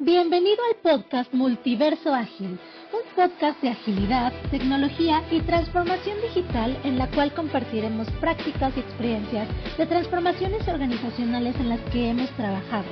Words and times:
Bienvenido 0.00 0.56
al 0.68 0.76
podcast 0.82 1.32
Multiverso 1.32 2.12
Ágil, 2.12 2.58
un 2.92 3.14
podcast 3.14 3.62
de 3.62 3.68
agilidad, 3.68 4.32
tecnología 4.50 5.22
y 5.30 5.40
transformación 5.42 6.20
digital 6.20 6.76
en 6.82 6.98
la 6.98 7.08
cual 7.12 7.32
compartiremos 7.32 8.10
prácticas 8.20 8.76
y 8.76 8.80
experiencias 8.80 9.48
de 9.78 9.86
transformaciones 9.86 10.66
organizacionales 10.66 11.54
en 11.60 11.68
las 11.68 11.80
que 11.92 12.10
hemos 12.10 12.28
trabajado. 12.30 12.88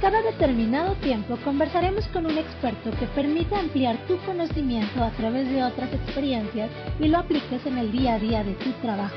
Cada 0.00 0.20
determinado 0.22 0.94
tiempo 0.96 1.38
conversaremos 1.44 2.08
con 2.08 2.26
un 2.26 2.36
experto 2.36 2.90
que 2.98 3.06
permita 3.06 3.60
ampliar 3.60 3.96
tu 4.08 4.16
conocimiento 4.26 5.04
a 5.04 5.10
través 5.10 5.48
de 5.48 5.62
otras 5.62 5.94
experiencias 5.94 6.70
y 6.98 7.06
lo 7.06 7.18
apliques 7.18 7.64
en 7.66 7.78
el 7.78 7.92
día 7.92 8.14
a 8.14 8.18
día 8.18 8.42
de 8.42 8.54
tu 8.54 8.72
trabajo. 8.82 9.14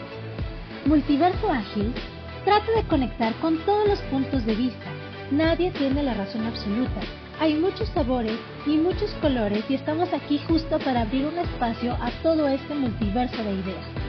Multiverso 0.86 1.52
Ágil 1.52 1.92
trata 2.46 2.72
de 2.72 2.84
conectar 2.84 3.34
con 3.42 3.58
todos 3.66 3.88
los 3.88 4.00
puntos 4.12 4.46
de 4.46 4.54
vista 4.54 5.09
Nadie 5.32 5.70
tiene 5.72 6.02
la 6.02 6.16
razón 6.16 6.44
absoluta. 6.48 7.02
Hay 7.40 7.54
muchos 7.54 7.88
sabores 7.90 8.38
y 8.66 8.78
muchos 8.78 9.12
colores 9.22 9.64
y 9.70 9.76
estamos 9.76 10.12
aquí 10.12 10.40
justo 10.48 10.80
para 10.80 11.02
abrir 11.02 11.28
un 11.28 11.38
espacio 11.38 11.94
a 11.94 12.10
todo 12.24 12.48
este 12.48 12.74
multiverso 12.74 13.38
de 13.44 13.52
ideas. 13.52 14.09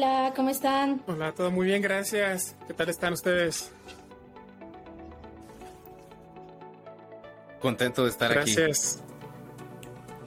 Hola, 0.00 0.32
¿cómo 0.36 0.48
están? 0.48 1.02
Hola, 1.08 1.32
todo 1.32 1.50
muy 1.50 1.66
bien, 1.66 1.82
gracias. 1.82 2.54
¿Qué 2.68 2.72
tal 2.72 2.88
están 2.88 3.14
ustedes? 3.14 3.72
Contento 7.60 8.04
de 8.04 8.10
estar 8.10 8.30
aquí. 8.30 8.54
Gracias. 8.54 9.00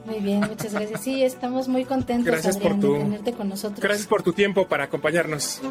Muy 0.04 0.20
bien, 0.20 0.40
muchas 0.40 0.74
gracias. 0.74 1.00
Sí, 1.00 1.24
estamos 1.24 1.68
muy 1.68 1.86
contentos 1.86 2.26
gracias 2.26 2.58
por 2.58 2.78
tu, 2.78 2.92
de 2.92 2.98
tenerte 2.98 3.32
con 3.32 3.48
nosotros. 3.48 3.80
Gracias 3.80 4.06
por 4.06 4.22
tu 4.22 4.34
tiempo 4.34 4.68
para 4.68 4.84
acompañarnos. 4.84 5.62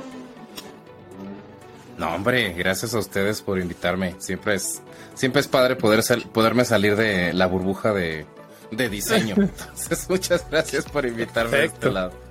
No, 1.99 2.15
hombre, 2.15 2.53
gracias 2.53 2.95
a 2.95 2.97
ustedes 2.97 3.43
por 3.43 3.59
invitarme. 3.59 4.15
Siempre 4.17 4.55
es, 4.55 4.81
siempre 5.13 5.41
es 5.41 5.47
padre 5.47 5.75
poder 5.75 6.03
poderme 6.33 6.65
salir 6.65 6.95
de 6.95 7.33
la 7.33 7.45
burbuja 7.45 7.93
de, 7.93 8.25
de 8.71 8.89
diseño. 8.89 9.35
Entonces, 9.37 10.09
muchas 10.09 10.49
gracias 10.49 10.85
por 10.85 11.05
invitarme 11.05 11.57
a 11.57 11.63
este 11.65 11.91
lado. 11.91 12.30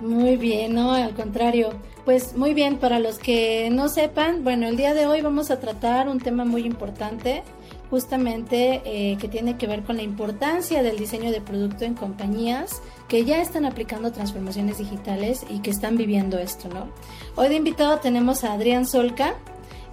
Muy 0.00 0.36
bien, 0.36 0.74
no, 0.74 0.92
al 0.92 1.14
contrario. 1.14 1.70
Pues 2.04 2.36
muy 2.36 2.52
bien, 2.52 2.76
para 2.76 2.98
los 2.98 3.18
que 3.18 3.70
no 3.70 3.88
sepan, 3.88 4.44
bueno, 4.44 4.68
el 4.68 4.76
día 4.76 4.94
de 4.94 5.06
hoy 5.06 5.22
vamos 5.22 5.50
a 5.50 5.58
tratar 5.58 6.08
un 6.08 6.20
tema 6.20 6.44
muy 6.44 6.64
importante, 6.64 7.42
justamente 7.90 8.82
eh, 8.84 9.16
que 9.18 9.26
tiene 9.26 9.56
que 9.56 9.66
ver 9.66 9.82
con 9.84 9.96
la 9.96 10.02
importancia 10.02 10.82
del 10.82 10.98
diseño 10.98 11.30
de 11.30 11.40
producto 11.40 11.84
en 11.84 11.94
compañías 11.94 12.82
que 13.08 13.24
ya 13.24 13.40
están 13.40 13.64
aplicando 13.64 14.12
transformaciones 14.12 14.78
digitales 14.78 15.46
y 15.48 15.60
que 15.60 15.70
están 15.70 15.96
viviendo 15.96 16.38
esto, 16.38 16.68
¿no? 16.68 16.88
Hoy 17.34 17.48
de 17.48 17.56
invitado 17.56 17.98
tenemos 17.98 18.44
a 18.44 18.52
Adrián 18.52 18.86
Solca, 18.86 19.34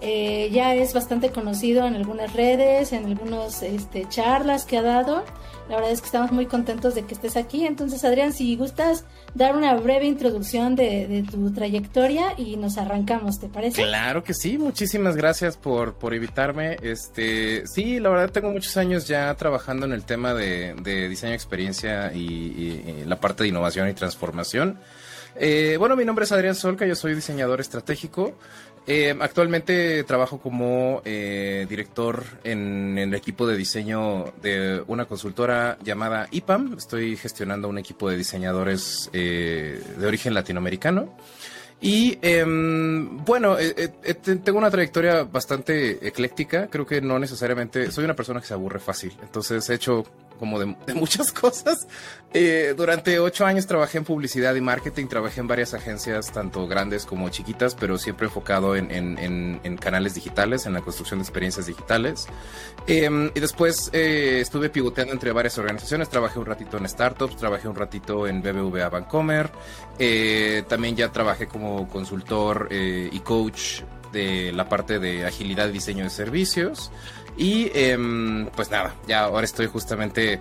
eh, 0.06 0.50
ya 0.52 0.76
es 0.76 0.94
bastante 0.94 1.32
conocido 1.32 1.88
en 1.88 1.96
algunas 1.96 2.34
redes, 2.34 2.92
en 2.92 3.06
algunas 3.06 3.64
este, 3.64 4.06
charlas 4.09 4.66
que 4.66 4.78
ha 4.78 4.82
dado. 4.82 5.23
La 5.70 5.78
verdad 5.78 5.94
es 5.94 6.02
que 6.02 6.08
estamos 6.08 6.34
muy 6.34 6.46
contentos 6.46 6.94
de 6.94 7.06
que 7.06 7.14
estés 7.14 7.38
aquí. 7.38 7.66
Entonces, 7.66 8.04
Adrián, 8.04 8.34
si 8.34 8.54
gustas 8.58 9.06
dar 9.34 9.56
una 9.56 9.74
breve 9.76 10.06
introducción 10.06 10.76
de, 10.76 11.26
tu 11.31 11.54
trayectoria 11.54 12.34
y 12.38 12.58
nos 12.58 12.78
arrancamos, 12.78 13.40
¿te 13.40 13.48
parece? 13.48 13.81
Claro 13.81 14.26
que 14.26 14.34
sí, 14.34 14.58
muchísimas 14.58 15.16
gracias 15.16 15.56
por, 15.56 15.94
por 15.94 16.14
invitarme. 16.14 16.76
Este, 16.81 17.66
sí, 17.66 18.02
la 18.02 18.09
verdad 18.09 18.30
tengo 18.30 18.52
muchos 18.52 18.76
años 18.76 19.08
ya 19.08 19.34
trabajando 19.36 19.86
en 19.86 19.94
el 19.94 20.04
tema 20.04 20.34
de, 20.34 20.75
diseño, 21.08 21.34
experiencia 21.34 22.12
y, 22.14 23.06
la 23.06 23.22
parte 23.22 23.44
de 23.44 23.50
innovación 23.50 23.88
y 23.88 23.94
transformación. 23.94 24.80
Eh, 25.35 25.78
bueno, 25.80 25.96
mi 25.96 26.06
nombre 26.06 26.25
es 26.25 26.31
Adrián 26.31 26.56
Solca, 26.56 26.85
yo 26.85 26.96
soy 26.96 27.16
diseñador 27.16 27.62
estratégico. 27.62 28.35
Eh, 28.86 29.16
actualmente 29.22 30.04
trabajo 30.04 30.40
como 30.40 31.02
eh, 31.06 31.66
director 31.70 32.26
en, 32.44 32.98
el 32.98 33.14
equipo 33.14 33.48
de 33.48 33.56
diseño 33.56 34.34
de 34.42 34.84
una 34.88 35.06
consultora 35.06 35.78
llamada 35.82 36.28
IPAM. 36.32 36.76
Estoy 36.78 37.16
gestionando 37.16 37.70
un 37.70 37.78
equipo 37.78 38.10
de 38.10 38.18
diseñadores 38.18 39.10
eh, 39.14 39.82
de 39.98 40.08
origen 40.08 40.34
latinoamericano. 40.34 41.16
Y 41.80 42.18
em, 42.22 43.24
bueno, 43.26 43.58
tengo 44.24 44.58
una 44.58 44.72
trayectoria 44.72 45.24
bastante 45.24 46.06
ecléctica. 46.08 46.68
Creo 46.68 46.86
que 46.86 47.02
no 47.02 47.20
necesariamente 47.20 47.92
soy 47.92 48.06
una 48.06 48.16
persona 48.16 48.40
que 48.40 48.48
se 48.48 48.54
aburre 48.54 48.80
fácil. 48.80 49.14
Entonces 49.22 49.70
he 49.70 49.74
hecho 49.74 50.06
como 50.44 50.59
de, 50.59 50.76
muchas 50.94 51.31
cosas. 51.42 51.88
Eh, 52.34 52.74
durante 52.76 53.18
ocho 53.18 53.46
años 53.46 53.66
trabajé 53.66 54.00
en 54.00 54.04
publicidad 54.04 54.54
y 54.56 54.59
marketing, 54.59 55.08
trabajé 55.08 55.40
en 55.40 55.48
varias 55.48 55.74
agencias, 55.74 56.34
tanto 56.34 56.68
grandes 56.68 57.06
como 57.06 57.30
chiquitas, 57.30 57.76
pero 57.76 57.98
siempre 57.98 58.26
enfocado 58.28 58.76
en, 58.76 59.78
canales 59.80 60.16
digitales, 60.16 60.66
en 60.66 60.74
la 60.74 60.82
construcción 60.82 61.20
de 61.20 61.24
experiencias 61.24 61.68
digitales. 61.68 62.28
Em, 62.88 63.32
y 63.34 63.40
después 63.40 63.90
eh, 63.94 64.40
estuve 64.42 64.70
pivoteando 64.70 65.14
entre 65.14 65.32
varias 65.32 65.58
organizaciones, 65.58 66.09
trabajé 66.09 66.40
un 66.40 66.46
ratito 66.46 66.78
en 66.78 66.90
startups, 66.90 67.38
trabajé 67.38 67.70
un 67.70 67.76
ratito 67.76 68.28
en 68.28 68.42
BBVA 68.42 68.90
Bancomer, 68.90 69.50
eh, 69.98 70.66
también 70.68 70.98
ya 70.98 71.09
trabajé 71.09 71.48
como 71.48 71.88
consultor 71.88 72.68
y 72.70 73.18
coach 73.22 73.84
de 74.12 74.52
la 74.52 74.68
parte 74.68 75.00
de 75.00 75.26
agilidad 75.26 75.70
y 75.70 75.72
diseño 75.72 76.03
de 76.03 76.09
servicios. 76.09 76.92
Y 77.38 77.72
em, 77.74 78.48
pues 78.56 78.70
nada, 78.70 78.96
ya 79.08 79.22
ahora 79.22 79.46
estoy 79.46 79.68
justamente, 79.68 80.40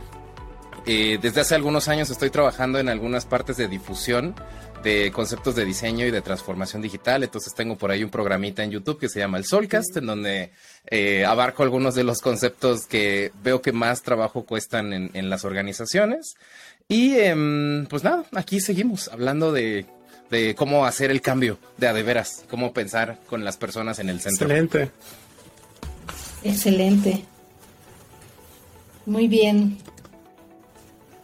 eh, 0.86 1.18
desde 1.20 1.40
hace 1.40 1.54
algunos 1.54 1.88
años 1.88 2.10
estoy 2.10 2.30
trabajando 2.30 2.78
en 2.78 2.88
algunas 2.88 3.24
partes 3.24 3.56
de 3.56 3.68
difusión 3.68 4.34
de 4.82 5.12
conceptos 5.12 5.54
de 5.54 5.64
diseño 5.64 6.06
y 6.06 6.10
de 6.10 6.20
transformación 6.20 6.82
digital. 6.82 7.22
Entonces 7.22 7.54
tengo 7.54 7.76
por 7.76 7.90
ahí 7.90 8.04
un 8.04 8.10
programita 8.10 8.62
en 8.62 8.70
YouTube 8.70 8.98
que 8.98 9.08
se 9.08 9.20
llama 9.20 9.38
el 9.38 9.44
Solcast, 9.44 9.96
en 9.96 10.06
donde 10.06 10.50
eh, 10.86 11.24
abarco 11.24 11.62
algunos 11.62 11.94
de 11.94 12.04
los 12.04 12.20
conceptos 12.20 12.86
que 12.86 13.32
veo 13.42 13.62
que 13.62 13.72
más 13.72 14.02
trabajo 14.02 14.44
cuestan 14.44 14.92
en, 14.92 15.30
las 15.30 15.44
organizaciones. 15.44 16.34
Y 16.88 17.16
em, 17.16 17.86
pues 17.86 18.04
nada, 18.04 18.24
aquí 18.34 18.60
seguimos 18.60 19.08
hablando 19.08 19.52
de, 19.52 19.86
de, 20.30 20.54
cómo 20.54 20.84
hacer 20.84 21.10
el 21.10 21.20
cambio 21.20 21.58
de 21.78 21.88
a 21.88 21.92
de 21.92 22.02
veras, 22.02 22.44
cómo 22.50 22.72
pensar 22.72 23.18
con 23.28 23.44
las 23.44 23.56
personas 23.56 23.98
en 23.98 24.08
el 24.08 24.20
centro. 24.20 24.46
Excelente. 24.46 24.90
Excelente. 26.44 27.24
Muy 29.06 29.28
bien. 29.28 29.78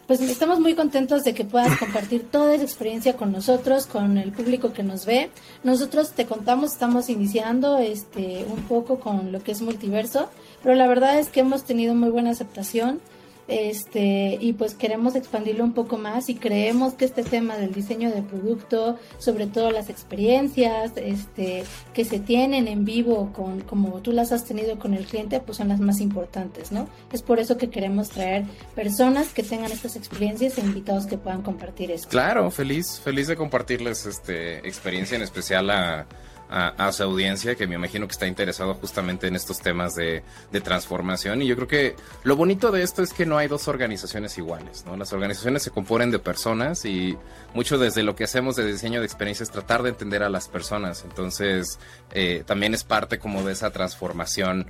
Pues 0.07 0.23
estamos 0.23 0.59
muy 0.59 0.75
contentos 0.75 1.23
de 1.23 1.35
que 1.35 1.45
puedas 1.45 1.79
compartir 1.79 2.23
toda 2.31 2.55
esa 2.55 2.65
experiencia 2.65 3.17
con 3.17 3.31
nosotros, 3.31 3.87
con 3.87 4.17
el 4.17 4.33
público 4.33 4.73
que 4.73 4.83
nos 4.83 5.05
ve. 5.05 5.31
Nosotros 5.65 6.13
te 6.13 6.25
contamos, 6.25 6.73
estamos 6.73 7.11
iniciando 7.11 7.79
este 7.79 8.47
un 8.51 8.63
poco 8.63 9.01
con 9.01 9.33
lo 9.33 9.43
que 9.43 9.53
es 9.53 9.61
multiverso, 9.61 10.31
pero 10.63 10.75
la 10.75 10.89
verdad 10.89 11.19
es 11.19 11.29
que 11.29 11.41
hemos 11.41 11.65
tenido 11.65 11.95
muy 11.95 12.09
buena 12.09 12.31
aceptación 12.31 13.01
este, 13.49 14.37
y 14.41 14.53
pues 14.53 14.75
queremos 14.75 15.17
expandirlo 15.17 15.65
un 15.65 15.73
poco 15.73 15.97
más 15.97 16.29
y 16.29 16.35
creemos 16.35 16.93
que 16.95 17.07
este 17.07 17.23
tema 17.23 17.57
del 17.57 17.73
diseño 17.73 18.11
de 18.11 18.23
producto, 18.23 18.99
sobre 19.19 19.47
todo 19.47 19.71
las 19.71 19.89
experiencias 19.89 20.93
este, 20.97 21.65
que 21.95 22.05
se 22.05 22.21
tienen 22.21 22.69
en 22.69 22.85
vivo, 22.85 23.33
con, 23.33 23.63
como 23.63 24.01
tú 24.03 24.13
las 24.13 24.33
has 24.33 24.45
tenido 24.45 24.79
con 24.79 24.93
el 24.93 25.07
cliente, 25.07 25.41
pues 25.41 25.57
son 25.57 25.69
las 25.69 25.81
más 25.81 26.01
importantes, 26.01 26.73
¿no? 26.73 26.89
Es 27.11 27.23
por 27.23 27.41
eso 27.41 27.57
que 27.57 27.71
queremos 27.71 28.11
traer 28.11 28.45
personas 28.75 29.33
que 29.33 29.43
tengan 29.43 29.73
estas 29.73 29.97
experiencias 29.97 30.59
e 30.59 30.61
invitados 30.61 31.07
que 31.07 31.17
puedan 31.17 31.43
compartir 31.43 31.91
esto. 31.91 32.09
Claro, 32.09 32.51
feliz, 32.51 33.01
feliz 33.03 33.29
de 33.29 33.37
compartirles 33.37 34.05
este 34.05 34.59
experiencia 34.59 35.17
en 35.17 35.23
especial 35.23 35.71
a 35.71 36.07
a, 36.51 36.93
su 36.93 37.03
audiencia 37.03 37.55
que 37.55 37.67
me 37.67 37.75
imagino 37.75 38.07
que 38.07 38.13
está 38.13 38.27
interesado 38.27 38.75
justamente 38.75 39.27
en 39.27 39.37
estos 39.37 39.61
temas 39.61 39.95
de, 39.95 40.23
transformación. 40.63 41.43
Y 41.43 41.47
yo 41.47 41.55
creo 41.55 41.69
que 41.69 41.97
lo 42.25 42.37
bonito 42.37 42.73
de 42.73 42.83
esto 42.83 43.03
es 43.03 43.13
que 43.13 43.27
no 43.27 43.39
hay 43.39 43.49
dos 43.49 43.69
organizaciones 43.69 44.37
iguales, 44.39 44.85
¿no? 44.85 44.97
Las 44.97 45.13
organizaciones 45.13 45.63
se 45.63 45.71
componen 45.71 46.11
de 46.11 46.19
personas 46.19 46.85
y 46.85 47.17
mucho 47.55 47.79
desde 47.79 48.03
lo 48.03 48.17
que 48.17 48.25
hacemos 48.25 48.57
de 48.57 48.67
diseño 48.67 49.01
de 49.01 49.07
experiencia 49.07 49.45
es 49.45 49.51
tratar 49.51 49.83
de 49.83 49.91
entender 49.91 50.23
a 50.23 50.29
las 50.29 50.49
personas. 50.49 51.05
Entonces, 51.05 51.79
eh, 52.13 52.43
también 52.45 52.75
es 52.75 52.83
parte 52.83 53.19
como 53.19 53.45
de 53.45 53.53
esa 53.53 53.71
transformación 53.71 54.67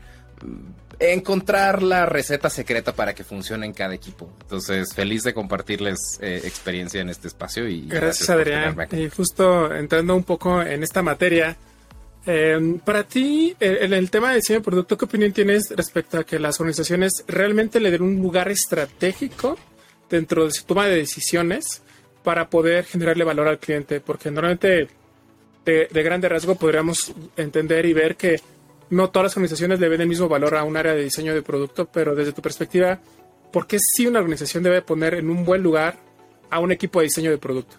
encontrar 1.00 1.82
la 1.82 2.06
receta 2.06 2.50
secreta 2.50 2.92
para 2.92 3.14
que 3.14 3.24
funcione 3.24 3.66
en 3.66 3.72
cada 3.72 3.94
equipo. 3.94 4.28
Entonces, 4.42 4.92
feliz 4.94 5.22
de 5.22 5.32
compartirles 5.32 6.18
eh, 6.20 6.40
experiencia 6.44 7.00
en 7.00 7.08
este 7.08 7.28
espacio 7.28 7.68
y 7.68 7.86
gracias, 7.86 8.28
Adrián. 8.30 8.76
Y 8.92 9.08
justo 9.08 9.72
entrando 9.74 10.16
un 10.16 10.24
poco 10.24 10.60
en 10.60 10.82
esta 10.82 11.02
materia, 11.02 11.56
Em, 12.30 12.78
para 12.80 13.04
ti, 13.04 13.56
en 13.58 13.94
el 13.94 14.10
tema 14.10 14.28
de 14.28 14.36
diseño 14.36 14.58
de 14.58 14.64
producto, 14.64 14.98
¿qué 14.98 15.06
opinión 15.06 15.32
tienes 15.32 15.70
respecto 15.74 16.18
a 16.18 16.24
que 16.24 16.38
las 16.38 16.60
organizaciones 16.60 17.24
realmente 17.26 17.80
le 17.80 17.90
den 17.90 18.02
un 18.02 18.16
lugar 18.16 18.50
estratégico 18.50 19.56
dentro 20.10 20.44
de 20.44 20.50
su 20.50 20.64
toma 20.64 20.86
de 20.88 20.96
decisiones 20.96 21.80
para 22.22 22.50
poder 22.50 22.84
generarle 22.84 23.24
valor 23.24 23.48
al 23.48 23.58
cliente? 23.58 24.00
Porque 24.00 24.30
normalmente 24.30 24.88
de, 25.64 25.88
de 25.90 26.02
grande 26.02 26.28
rasgo 26.28 26.56
podríamos 26.56 27.14
entender 27.38 27.86
y 27.86 27.94
ver 27.94 28.16
que 28.16 28.42
no 28.90 29.10
todas 29.10 29.24
las 29.24 29.36
organizaciones 29.36 29.80
le 29.80 29.88
ven 29.88 30.00
el 30.00 30.08
mismo 30.08 30.28
valor 30.28 30.56
a 30.56 30.64
un 30.64 30.76
área 30.76 30.94
de 30.94 31.04
diseño 31.04 31.34
de 31.34 31.42
producto, 31.42 31.86
pero 31.86 32.14
desde 32.14 32.32
tu 32.32 32.42
perspectiva, 32.42 32.98
¿por 33.52 33.66
qué 33.66 33.78
sí 33.78 34.06
una 34.06 34.18
organización 34.18 34.62
debe 34.62 34.82
poner 34.82 35.14
en 35.14 35.30
un 35.30 35.44
buen 35.44 35.62
lugar 35.62 35.98
a 36.50 36.60
un 36.60 36.72
equipo 36.72 37.00
de 37.00 37.04
diseño 37.04 37.30
de 37.30 37.38
producto? 37.38 37.76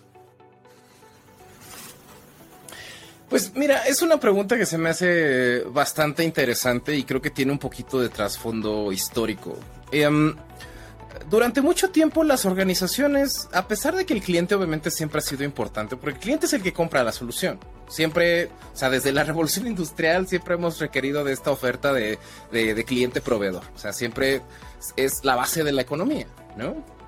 Pues 3.30 3.54
mira, 3.56 3.86
es 3.86 4.02
una 4.02 4.20
pregunta 4.20 4.58
que 4.58 4.66
se 4.66 4.80
me 4.80 4.90
hace 4.90 5.62
bastante 5.68 6.24
interesante 6.24 6.96
y 6.96 7.04
creo 7.04 7.22
que 7.22 7.30
tiene 7.30 7.52
un 7.52 7.60
poquito 7.60 8.00
de 8.00 8.10
trasfondo 8.10 8.92
histórico. 8.92 9.56
Em, 9.92 10.36
durante 11.30 11.62
mucho 11.62 11.90
tiempo 11.90 12.24
las 12.24 12.46
organizaciones, 12.46 13.50
a 13.54 13.68
pesar 13.68 13.96
de 13.96 14.06
que 14.06 14.14
el 14.14 14.22
cliente 14.22 14.56
obviamente 14.56 14.92
siempre 14.92 15.20
ha 15.20 15.22
sido 15.22 15.44
importante, 15.44 15.96
porque 15.96 16.16
el 16.16 16.20
cliente 16.20 16.46
es 16.46 16.54
el 16.54 16.62
que 16.62 16.74
compra 16.74 17.04
la 17.04 17.12
solución. 17.12 17.60
Siempre, 17.88 18.46
o 18.46 18.78
sea, 18.78 18.90
desde 18.90 19.12
la 19.12 19.24
revolución 19.26 19.68
industrial 19.68 20.28
siempre 20.28 20.56
hemos 20.56 20.80
requerido 20.80 21.24
de 21.24 21.34
esta 21.34 21.52
oferta 21.52 21.92
de, 21.94 22.20
de 22.52 22.84
cliente 22.86 23.22
proveedor. 23.22 23.64
O 23.76 23.80
sea, 23.80 23.94
siempre 23.94 24.42
es 24.96 25.24
la 25.24 25.36
base 25.36 25.64
de 25.64 25.72
la 25.72 25.82
economía, 25.82 26.28
¿no? 26.56 26.99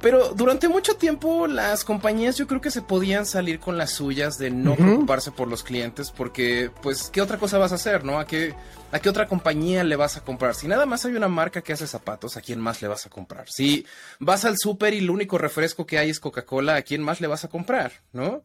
Pero 0.00 0.32
durante 0.32 0.68
mucho 0.68 0.94
tiempo 0.94 1.48
las 1.48 1.84
compañías 1.84 2.36
yo 2.36 2.46
creo 2.46 2.60
que 2.60 2.70
se 2.70 2.82
podían 2.82 3.26
salir 3.26 3.58
con 3.58 3.76
las 3.76 3.90
suyas 3.90 4.38
de 4.38 4.50
no 4.50 4.76
preocuparse 4.76 5.32
por 5.32 5.48
los 5.48 5.64
clientes 5.64 6.12
porque 6.12 6.70
pues 6.82 7.10
qué 7.12 7.20
otra 7.20 7.38
cosa 7.38 7.58
vas 7.58 7.72
a 7.72 7.76
hacer, 7.76 8.04
¿no? 8.04 8.20
¿A 8.20 8.26
qué, 8.26 8.54
¿A 8.92 9.00
qué 9.00 9.08
otra 9.08 9.26
compañía 9.26 9.82
le 9.82 9.96
vas 9.96 10.16
a 10.16 10.20
comprar? 10.20 10.54
Si 10.54 10.68
nada 10.68 10.86
más 10.86 11.04
hay 11.04 11.14
una 11.14 11.26
marca 11.26 11.62
que 11.62 11.72
hace 11.72 11.86
zapatos, 11.88 12.36
¿a 12.36 12.40
quién 12.40 12.60
más 12.60 12.80
le 12.80 12.86
vas 12.86 13.06
a 13.06 13.10
comprar? 13.10 13.50
Si 13.50 13.84
vas 14.20 14.44
al 14.44 14.56
súper 14.56 14.94
y 14.94 14.98
el 14.98 15.10
único 15.10 15.36
refresco 15.36 15.84
que 15.84 15.98
hay 15.98 16.10
es 16.10 16.20
Coca-Cola, 16.20 16.76
¿a 16.76 16.82
quién 16.82 17.02
más 17.02 17.20
le 17.20 17.26
vas 17.26 17.44
a 17.44 17.48
comprar? 17.48 17.92
¿No? 18.12 18.44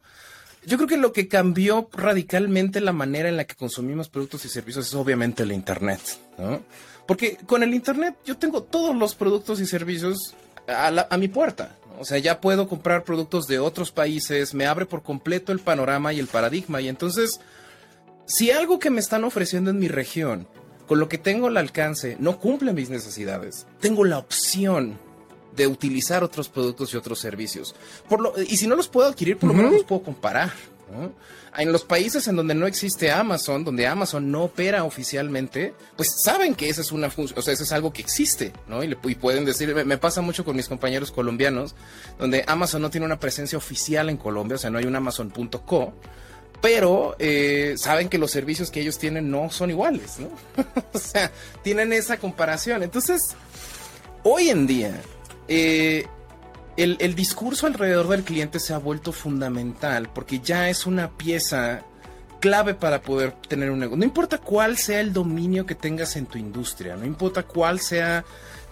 Yo 0.66 0.76
creo 0.76 0.88
que 0.88 0.96
lo 0.96 1.12
que 1.12 1.28
cambió 1.28 1.88
radicalmente 1.92 2.80
la 2.80 2.92
manera 2.92 3.28
en 3.28 3.36
la 3.36 3.44
que 3.44 3.54
consumimos 3.54 4.08
productos 4.08 4.44
y 4.44 4.48
servicios 4.48 4.88
es 4.88 4.94
obviamente 4.94 5.42
el 5.42 5.52
Internet, 5.52 6.00
¿no? 6.38 6.62
Porque 7.06 7.36
con 7.46 7.62
el 7.62 7.74
Internet 7.74 8.16
yo 8.24 8.38
tengo 8.38 8.62
todos 8.62 8.96
los 8.96 9.14
productos 9.14 9.60
y 9.60 9.66
servicios 9.66 10.34
a, 10.66 11.16
mi 11.16 11.28
puerta. 11.28 11.76
O 11.98 12.04
sea, 12.04 12.18
ya 12.18 12.40
puedo 12.40 12.68
comprar 12.68 13.04
productos 13.04 13.46
de 13.46 13.58
otros 13.58 13.92
países, 13.92 14.54
me 14.54 14.66
abre 14.66 14.86
por 14.86 15.02
completo 15.02 15.52
el 15.52 15.60
panorama 15.60 16.12
y 16.12 16.18
el 16.18 16.26
paradigma. 16.26 16.80
Y 16.80 16.88
entonces, 16.88 17.40
si 18.26 18.50
algo 18.50 18.78
que 18.78 18.90
me 18.90 19.00
están 19.00 19.24
ofreciendo 19.24 19.70
en 19.70 19.78
mi 19.78 19.88
región, 19.88 20.48
con 20.86 20.98
lo 20.98 21.08
que 21.08 21.18
tengo 21.18 21.46
al 21.46 21.56
alcance, 21.56 22.16
no 22.18 22.38
cumple 22.38 22.72
mis 22.72 22.90
necesidades, 22.90 23.66
tengo 23.80 24.04
la 24.04 24.18
opción 24.18 24.98
de 25.54 25.66
utilizar 25.66 26.24
otros 26.24 26.48
productos 26.48 26.92
y 26.92 26.96
otros 26.96 27.20
servicios. 27.20 27.74
Por 28.08 28.20
lo, 28.20 28.34
y 28.40 28.56
si 28.56 28.66
no 28.66 28.74
los 28.74 28.88
puedo 28.88 29.08
adquirir, 29.08 29.38
por 29.38 29.48
lo 29.48 29.54
menos 29.54 29.72
los 29.72 29.84
puedo 29.84 30.02
comparar. 30.02 30.52
En 31.56 31.72
los 31.72 31.84
países 31.84 32.26
en 32.28 32.36
donde 32.36 32.54
no 32.54 32.66
existe 32.66 33.10
Amazon, 33.10 33.64
donde 33.64 33.86
Amazon 33.86 34.30
no 34.30 34.44
opera 34.44 34.84
oficialmente, 34.84 35.74
pues 35.96 36.22
saben 36.22 36.54
que 36.54 36.68
esa 36.68 36.80
es 36.80 36.92
una 36.92 37.10
función, 37.10 37.38
o 37.38 37.42
sea, 37.42 37.54
eso 37.54 37.62
es 37.62 37.72
algo 37.72 37.92
que 37.92 38.02
existe, 38.02 38.52
¿no? 38.68 38.82
Y, 38.82 38.94
pueden 39.14 39.44
decir, 39.44 39.74
me, 39.74 39.98
pasa 39.98 40.20
mucho 40.20 40.44
con 40.44 40.56
mis 40.56 40.68
compañeros 40.68 41.10
colombianos, 41.10 41.74
donde 42.18 42.44
Amazon 42.46 42.82
no 42.82 42.90
tiene 42.90 43.06
una 43.06 43.20
presencia 43.20 43.56
oficial 43.56 44.08
en 44.08 44.16
Colombia, 44.16 44.56
o 44.56 44.58
sea, 44.58 44.70
no 44.70 44.78
hay 44.78 44.84
un 44.84 44.96
Amazon.co, 44.96 45.94
pero 46.60 47.14
eh, 47.18 47.74
saben 47.76 48.08
que 48.08 48.18
los 48.18 48.30
servicios 48.30 48.70
que 48.70 48.80
ellos 48.80 48.98
tienen 48.98 49.30
no 49.30 49.50
son 49.50 49.70
iguales, 49.70 50.18
¿no? 50.18 50.30
o 50.92 50.98
sea, 50.98 51.30
tienen 51.62 51.92
esa 51.92 52.16
comparación. 52.16 52.82
Entonces, 52.82 53.20
hoy 54.22 54.48
en 54.48 54.66
día, 54.66 55.00
eh, 55.46 56.06
el, 56.76 57.14
discurso 57.14 57.66
alrededor 57.66 58.08
del 58.08 58.24
cliente 58.24 58.58
se 58.58 58.74
ha 58.74 58.78
vuelto 58.78 59.12
fundamental 59.12 60.08
porque 60.12 60.40
ya 60.40 60.68
es 60.68 60.86
una 60.86 61.10
pieza 61.10 61.82
clave 62.40 62.74
para 62.74 63.00
poder 63.00 63.32
tener 63.48 63.70
un 63.70 63.78
negocio. 63.78 63.98
No 63.98 64.04
importa 64.04 64.38
cuál 64.38 64.76
sea 64.76 65.00
el 65.00 65.12
dominio 65.12 65.66
que 65.66 65.74
tengas 65.74 66.16
en 66.16 66.26
tu 66.26 66.38
industria, 66.38 66.96
no 66.96 67.06
importa 67.06 67.44
cuál 67.44 67.80
sea 67.80 68.24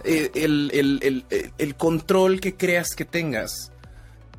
eh, 0.03 0.31
el, 0.35 1.75
control 1.77 2.39
que 2.39 2.55
creas 2.55 2.93
que 2.95 3.05
tengas, 3.05 3.71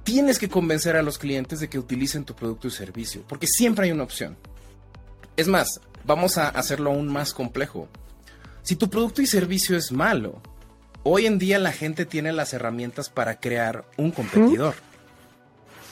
tienes 0.03 0.39
que 0.39 0.49
convencer 0.49 0.97
a 0.97 1.03
los 1.03 1.19
clientes 1.19 1.61
de 1.61 1.69
que 1.69 1.79
utilicen 1.79 2.25
tu 2.25 2.35
producto 2.35 2.69
y 2.69 2.71
servicio, 2.71 3.25
porque 3.27 3.47
siempre 3.47 3.87
hay 3.87 3.93
una 3.93 4.05
opción. 4.05 4.37
Es 5.37 5.49
más, 5.49 5.81
vamos 6.05 6.39
a 6.39 6.49
hacerlo 6.49 6.91
aún 6.91 7.09
más 7.09 7.33
complejo. 7.33 7.89
Si 8.63 8.77
tu 8.77 8.89
producto 8.89 9.21
y 9.21 9.27
servicio 9.27 9.77
es 9.77 9.91
malo, 9.91 10.43
hoy 11.05 11.27
en 11.27 11.39
día 11.39 11.59
la 11.59 11.73
gente 11.73 12.07
tiene 12.07 12.33
las 12.33 12.53
herramientas 12.53 13.09
para 13.09 13.39
crear 13.39 13.85
un 13.97 14.11
competidor. 14.11 14.75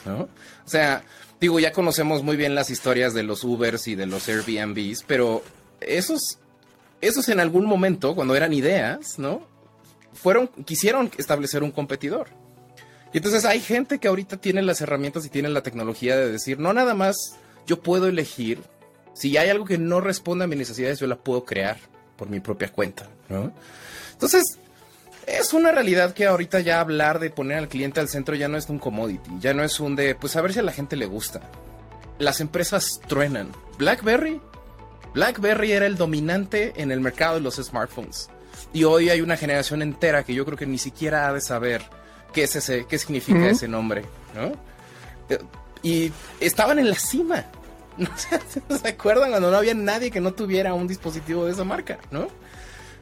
¿no? 0.05 0.23
O 0.23 0.69
sea, 0.69 1.03
digo, 1.39 1.59
ya 1.59 1.71
conocemos 1.71 2.23
muy 2.23 2.35
bien 2.35 2.55
las 2.55 2.69
historias 2.69 3.13
de 3.13 3.23
los 3.23 3.43
Ubers 3.43 3.87
y 3.87 3.95
de 3.95 4.05
los 4.05 4.27
Airbnbs, 4.27 5.03
pero 5.07 5.43
esos, 5.79 6.39
esos 6.99 7.29
en 7.29 7.39
algún 7.39 7.65
momento, 7.65 8.15
cuando 8.15 8.35
eran 8.35 8.51
ideas, 8.53 9.17
¿no? 9.17 9.47
Fueron, 10.13 10.47
quisieron 10.65 11.09
establecer 11.17 11.63
un 11.63 11.71
competidor. 11.71 12.27
Y 13.13 13.17
entonces 13.17 13.45
hay 13.45 13.61
gente 13.61 13.99
que 13.99 14.07
ahorita 14.07 14.37
tiene 14.37 14.61
las 14.61 14.81
herramientas 14.81 15.25
y 15.25 15.29
tiene 15.29 15.49
la 15.49 15.61
tecnología 15.61 16.17
de 16.17 16.31
decir, 16.31 16.59
no 16.59 16.73
nada 16.73 16.95
más 16.95 17.15
yo 17.67 17.81
puedo 17.81 18.07
elegir, 18.07 18.61
si 19.13 19.37
hay 19.37 19.49
algo 19.49 19.65
que 19.65 19.77
no 19.77 20.01
responde 20.01 20.45
a 20.45 20.47
mis 20.47 20.57
necesidades, 20.57 20.99
yo 20.99 21.07
la 21.07 21.15
puedo 21.15 21.45
crear 21.45 21.77
por 22.17 22.29
mi 22.29 22.39
propia 22.39 22.71
cuenta, 22.71 23.07
¿no? 23.29 23.53
Entonces, 24.13 24.43
es 25.27 25.53
una 25.53 25.71
realidad 25.71 26.13
que 26.13 26.25
ahorita 26.25 26.59
ya 26.59 26.79
hablar 26.79 27.19
de 27.19 27.29
poner 27.29 27.57
al 27.57 27.69
cliente 27.69 27.99
al 27.99 28.09
centro 28.09 28.35
ya 28.35 28.47
no 28.47 28.57
es 28.57 28.69
un 28.69 28.79
commodity, 28.79 29.29
ya 29.39 29.53
no 29.53 29.63
es 29.63 29.79
un 29.79 29.95
de, 29.95 30.15
pues 30.15 30.35
a 30.35 30.41
ver 30.41 30.53
si 30.53 30.59
a 30.59 30.63
la 30.63 30.71
gente 30.71 30.95
le 30.95 31.05
gusta. 31.05 31.41
Las 32.19 32.41
empresas 32.41 33.01
truenan. 33.07 33.51
BlackBerry, 33.77 34.41
BlackBerry 35.13 35.71
era 35.71 35.85
el 35.85 35.97
dominante 35.97 36.73
en 36.75 36.91
el 36.91 36.99
mercado 36.99 37.35
de 37.35 37.41
los 37.41 37.55
smartphones. 37.55 38.29
Y 38.73 38.83
hoy 38.83 39.09
hay 39.09 39.21
una 39.21 39.37
generación 39.37 39.81
entera 39.81 40.23
que 40.23 40.33
yo 40.33 40.45
creo 40.45 40.57
que 40.57 40.65
ni 40.65 40.77
siquiera 40.77 41.27
ha 41.27 41.33
de 41.33 41.41
saber 41.41 41.83
qué 42.33 42.43
es 42.43 42.55
ese, 42.55 42.85
qué 42.87 42.97
significa 42.97 43.47
ese 43.47 43.67
nombre, 43.67 44.03
¿no? 44.35 44.51
Y 45.81 46.11
estaban 46.39 46.79
en 46.79 46.89
la 46.89 46.95
cima. 46.95 47.45
¿Se 48.81 48.87
acuerdan 48.87 49.29
cuando 49.29 49.51
no 49.51 49.57
había 49.57 49.73
nadie 49.73 50.11
que 50.11 50.19
no 50.19 50.33
tuviera 50.33 50.73
un 50.73 50.87
dispositivo 50.87 51.45
de 51.45 51.51
esa 51.51 51.63
marca, 51.63 51.99
¿no? 52.11 52.27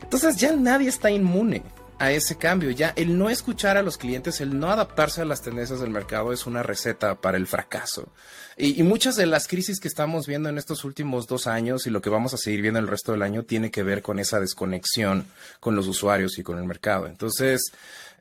Entonces 0.02 0.36
ya 0.36 0.54
nadie 0.54 0.90
está 0.90 1.10
inmune 1.10 1.64
a 2.02 2.12
ese 2.12 2.36
cambio. 2.36 2.72
Ya 2.72 2.94
el 2.96 3.16
no 3.16 3.30
escuchar 3.30 3.78
a 3.78 3.84
los 3.84 4.00
clientes, 4.00 4.42
el 4.42 4.60
no 4.60 4.72
adaptarse 4.72 5.22
a 5.22 5.26
las 5.26 5.44
tendencias 5.44 5.80
del 5.80 5.92
mercado 5.92 6.34
es 6.34 6.48
una 6.48 6.64
receta 6.64 7.22
para 7.22 7.38
el 7.38 7.46
fracaso. 7.46 8.12
Y, 8.58 8.82
muchas 8.82 9.16
de 9.16 9.28
las 9.28 9.48
crisis 9.48 9.80
que 9.80 9.88
estamos 9.88 10.26
viendo 10.26 10.50
en 10.50 10.58
estos 10.58 10.84
últimos 10.84 11.28
dos 11.28 11.46
años 11.46 11.86
y 11.86 11.92
lo 11.92 12.02
que 12.02 12.10
vamos 12.10 12.34
a 12.34 12.38
seguir 12.38 12.64
viendo 12.64 12.80
el 12.80 12.88
resto 12.88 13.12
del 13.12 13.22
año 13.22 13.44
tiene 13.44 13.70
que 13.70 13.84
ver 13.84 14.02
con 14.02 14.18
esa 14.18 14.40
desconexión 14.40 15.28
con 15.60 15.76
los 15.76 15.88
usuarios 15.88 16.40
y 16.40 16.44
con 16.44 16.58
el 16.58 16.66
mercado. 16.66 17.06
Entonces, 17.06 17.72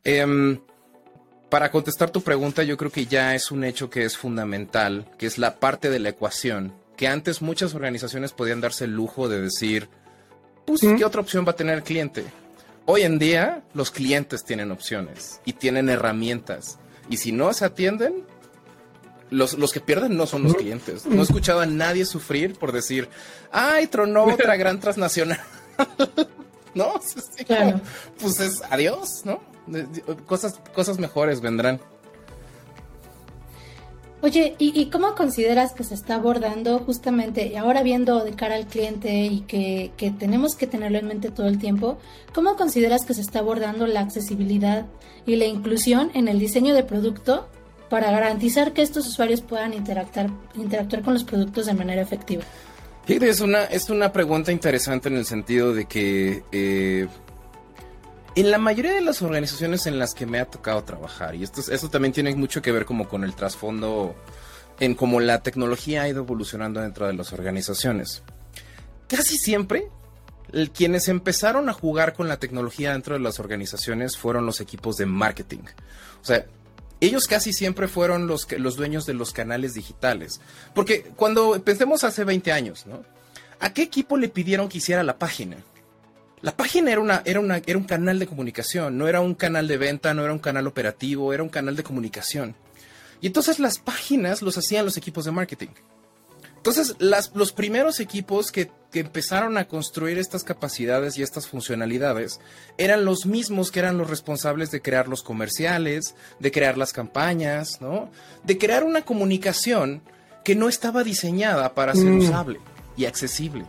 em, 0.05 0.61
para 1.49 1.71
contestar 1.71 2.11
tu 2.11 2.21
pregunta, 2.21 2.63
yo 2.63 2.77
creo 2.77 2.93
que 2.93 3.07
ya 3.07 3.35
es 3.35 3.51
un 3.51 3.65
hecho 3.65 3.89
que 3.89 4.05
es 4.05 4.17
fundamental, 4.17 5.11
que 5.19 5.27
es 5.27 5.39
la 5.39 5.59
parte 5.59 5.89
de 5.89 6.01
la 6.01 6.11
ecuación, 6.11 6.75
que 6.99 7.09
antes 7.09 7.41
muchas 7.41 7.75
organizaciones 7.75 8.33
podían 8.33 8.61
darse 8.61 8.85
el 8.85 8.93
lujo 8.95 9.31
de 9.31 9.41
decir, 9.41 9.89
pues, 10.67 10.83
¿qué 10.83 11.05
otra 11.05 11.23
opción 11.23 11.47
va 11.47 11.53
a 11.53 11.57
tener 11.57 11.77
el 11.77 11.83
cliente? 11.83 12.25
Hoy 12.93 13.03
en 13.03 13.21
día 13.21 13.63
los 13.73 13.93
clientes 13.93 14.43
tienen 14.43 14.73
opciones 14.73 15.41
y 15.45 15.53
tienen 15.53 15.89
herramientas. 15.89 16.77
Y 17.09 17.19
si 17.19 17.31
no 17.31 17.53
se 17.53 17.65
atienden, 17.65 18.25
los, 19.31 19.57
los, 19.57 19.73
que 19.73 19.79
pierden 19.79 20.17
no 20.17 20.27
son 20.27 20.43
los 20.43 20.57
clientes. 20.57 21.07
No 21.07 21.21
he 21.21 21.23
escuchado 21.23 21.61
a 21.61 21.67
nadie 21.67 22.05
sufrir 22.05 22.59
por 22.59 22.73
decir, 22.73 23.09
ay, 23.53 23.87
tronó 23.87 24.25
otra 24.25 24.57
gran 24.57 24.81
transnacional. 24.81 25.39
no, 26.75 26.95
pues 28.21 28.41
es 28.41 28.61
adiós, 28.69 29.23
¿no? 29.25 29.41
Cosas, 30.27 30.61
cosas 30.75 30.99
mejores 30.99 31.41
vendrán. 31.41 31.81
Oye, 34.23 34.55
¿y, 34.59 34.87
cómo 34.87 35.15
consideras 35.15 35.73
que 35.73 35.83
se 35.83 35.95
está 35.95 36.17
abordando 36.17 36.79
justamente, 36.81 37.57
ahora 37.57 37.83
viendo 37.83 38.23
de 38.23 38.33
cara 38.33 38.55
al 38.55 38.67
cliente 38.67 39.25
y 39.25 39.41
que, 39.41 39.93
tenemos 40.19 40.57
que 40.57 40.67
tenerlo 40.67 40.99
en 40.99 41.07
mente 41.07 41.31
todo 41.31 41.49
el 41.49 41.59
tiempo, 41.59 41.99
cómo 42.35 42.55
consideras 42.57 43.07
que 43.07 43.15
se 43.15 43.23
está 43.23 43.39
abordando 43.39 43.87
la 43.87 44.01
accesibilidad 44.01 44.85
y 45.25 45.37
la 45.37 45.47
inclusión 45.47 46.11
en 46.13 46.29
el 46.29 46.39
diseño 46.39 46.75
de 46.75 46.85
producto 46.85 47.49
para 47.89 48.11
garantizar 48.11 48.73
que 48.75 48.83
estos 48.83 49.07
usuarios 49.07 49.41
puedan 49.41 49.73
interactuar, 49.73 50.29
interactuar 50.55 51.03
con 51.03 51.15
los 51.15 51.25
productos 51.25 51.65
de 51.65 51.75
manera 51.75 52.03
efectiva? 52.03 52.43
es 53.07 53.41
una, 53.41 53.65
es 53.65 53.89
una 53.89 54.13
pregunta 54.13 54.53
interesante 54.53 55.09
en 55.09 55.17
el 55.17 55.25
sentido 55.25 55.73
de 55.73 55.87
que 55.87 56.45
eh, 56.53 57.09
en 58.37 58.51
la 58.51 58.59
mayoría 58.59 58.95
de 58.95 59.01
las 59.01 59.23
organizaciones 59.23 59.87
en 59.87 59.99
las 59.99 60.15
que 60.15 60.27
me 60.27 60.39
ha 60.39 60.45
tocado 60.45 60.85
trabajar, 60.85 61.35
y 61.35 61.43
esto, 61.43 61.61
esto 61.71 61.91
también 61.91 62.13
tiene 62.13 62.35
mucho 62.35 62.63
que 62.63 62.73
ver 62.73 62.85
como 62.85 63.09
con 63.09 63.25
el 63.25 63.35
trasfondo 63.35 64.15
en 64.79 64.95
cómo 64.95 65.21
la 65.21 65.43
tecnología 65.43 66.03
ha 66.03 66.09
ido 66.09 66.23
evolucionando 66.23 66.81
dentro 66.81 67.07
de 67.07 67.13
las 67.13 67.33
organizaciones. 67.33 68.23
Casi 69.09 69.37
siempre, 69.37 69.89
quienes 70.73 71.09
empezaron 71.09 71.69
a 71.69 71.73
jugar 71.73 72.15
con 72.15 72.29
la 72.29 72.39
tecnología 72.39 72.93
dentro 72.93 73.15
de 73.15 73.21
las 73.21 73.41
organizaciones 73.41 74.17
fueron 74.17 74.47
los 74.47 74.61
equipos 74.61 74.97
de 74.97 75.07
marketing. 75.07 75.65
O 76.23 76.25
sea, 76.25 76.47
ellos 77.01 77.27
casi 77.27 77.53
siempre 77.53 77.89
fueron 77.89 78.27
los, 78.27 78.51
los 78.53 78.77
dueños 78.77 79.07
de 79.07 79.15
los 79.15 79.33
canales 79.33 79.75
digitales. 79.75 80.41
Porque 80.75 81.03
cuando 81.17 81.63
pensemos 81.63 82.05
hace 82.05 82.25
20 82.25 82.53
años, 82.53 82.87
¿no? 82.87 83.03
¿A 83.59 83.73
qué 83.73 83.83
equipo 83.83 84.17
le 84.17 84.29
pidieron 84.29 84.69
que 84.69 84.79
hiciera 84.79 85.03
la 85.03 85.19
página? 85.19 85.57
La 86.43 86.57
página 86.57 86.91
era, 86.91 87.01
una, 87.01 87.23
era, 87.25 87.41
una, 87.41 87.59
era 87.59 87.77
un 87.77 87.85
canal 87.85 88.19
de 88.19 88.27
comunicación, 88.27 88.97
no 88.97 89.09
era 89.09 89.21
un 89.21 89.35
canal 89.35 89.69
de 89.69 89.77
venta, 89.77 90.15
no 90.15 90.25
era 90.25 90.33
un 90.33 90.39
canal 90.39 90.67
operativo, 90.67 91.35
era 91.35 91.43
un 91.43 91.51
canal 91.51 91.77
de 91.77 91.83
comunicación. 91.83 92.55
Y 93.21 93.27
entonces 93.27 93.59
las 93.59 93.79
páginas 93.79 94.41
los 94.41 94.57
hacían 94.57 94.87
los 94.87 94.97
equipos 94.97 95.27
de 95.27 95.33
marketing. 95.33 95.69
Entonces, 96.57 96.95
las, 96.99 97.35
los 97.35 97.53
primeros 97.53 98.01
equipos 98.01 98.53
que, 98.53 98.71
que, 98.93 99.01
empezaron 99.01 99.57
a 99.57 99.67
construir 99.67 100.19
estas 100.19 100.45
capacidades 100.45 101.17
y 101.17 101.23
estas 101.23 101.47
funcionalidades 101.47 102.39
eran 102.77 103.07
los 103.07 103.25
mismos 103.25 103.71
que 103.71 103.79
eran 103.79 103.97
los 103.97 104.11
responsables 104.11 104.71
de 104.71 104.83
crear 104.83 105.09
los 105.09 105.23
comerciales, 105.23 106.15
de 106.39 106.53
crear 106.53 106.77
las 106.77 106.93
campañas, 106.93 107.81
¿no? 107.81 108.11
De 108.45 108.59
crear 108.59 108.85
una 108.85 109.03
comunicación 109.07 110.03
que 110.45 110.55
no 110.55 110.69
estaba 110.69 111.03
diseñada 111.03 111.75
para 111.75 111.95
ser 111.95 112.11
mm. 112.11 112.19
usable 112.19 112.61
y 112.95 113.07
accesible. 113.07 113.65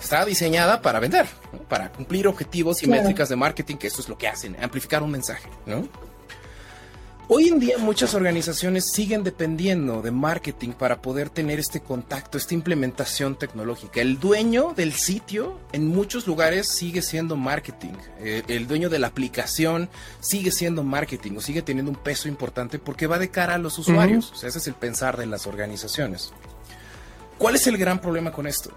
Estaba 0.00 0.24
diseñada 0.24 0.82
para 0.82 1.00
vender, 1.00 1.26
para 1.68 1.90
cumplir 1.90 2.28
objetivos 2.28 2.82
y 2.82 2.86
métricas 2.86 3.28
de 3.28 3.36
marketing, 3.36 3.76
que 3.76 3.86
eso 3.86 4.00
es 4.00 4.08
lo 4.08 4.18
que 4.18 4.28
hacen, 4.28 4.56
amplificar 4.62 5.02
un 5.02 5.10
mensaje, 5.10 5.48
¿no? 5.64 5.88
Hoy 7.28 7.48
en 7.48 7.58
día 7.58 7.76
muchas 7.78 8.14
organizaciones 8.14 8.92
siguen 8.92 9.24
dependiendo 9.24 10.00
de 10.00 10.12
marketing 10.12 10.70
para 10.70 11.02
poder 11.02 11.28
tener 11.28 11.58
este 11.58 11.80
contacto, 11.80 12.38
esta 12.38 12.54
implementación 12.54 13.36
tecnológica. 13.36 14.00
El 14.00 14.20
dueño 14.20 14.74
del 14.76 14.92
sitio 14.92 15.58
en 15.72 15.88
muchos 15.88 16.28
lugares 16.28 16.68
sigue 16.68 17.02
siendo 17.02 17.34
marketing. 17.34 17.94
Eh, 18.20 18.44
el 18.46 18.68
dueño 18.68 18.90
de 18.90 19.00
la 19.00 19.08
aplicación 19.08 19.88
sigue 20.20 20.52
siendo 20.52 20.84
marketing 20.84 21.32
o 21.38 21.40
sigue 21.40 21.62
teniendo 21.62 21.90
un 21.90 21.96
peso 21.96 22.28
importante 22.28 22.78
porque 22.78 23.08
va 23.08 23.18
de 23.18 23.28
cara 23.28 23.54
a 23.56 23.58
los 23.58 23.76
usuarios. 23.76 24.30
O 24.30 24.36
sea, 24.36 24.48
ese 24.48 24.58
es 24.58 24.68
el 24.68 24.74
pensar 24.74 25.16
de 25.16 25.26
las 25.26 25.48
organizaciones. 25.48 26.32
¿Cuál 27.38 27.56
es 27.56 27.66
el 27.66 27.76
gran 27.76 28.00
problema 28.00 28.30
con 28.30 28.46
esto? 28.46 28.70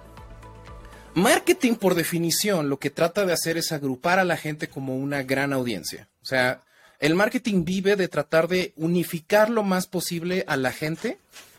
Marketing, 1.16 1.74
por 1.76 1.96
definición, 1.96 2.70
lo 2.70 2.78
que 2.78 2.90
trata 2.90 3.26
de 3.26 3.34
hacer 3.34 3.58
es 3.58 3.72
agrupar 3.72 4.20
a 4.20 4.24
la 4.24 4.38
gente 4.38 4.70
como 4.70 4.96
una 4.96 5.24
gran 5.24 5.54
audiencia. 5.54 6.08
O 6.22 6.26
sea, 6.26 6.62
el 7.00 7.16
marketing 7.16 7.64
vive 7.66 7.96
de 7.96 8.08
tratar 8.08 8.48
de 8.48 8.74
unificar 8.76 9.50
lo 9.50 9.64
más 9.64 9.88
posible 9.88 10.44
a 10.48 10.58
la 10.58 10.72
gente 10.72 11.18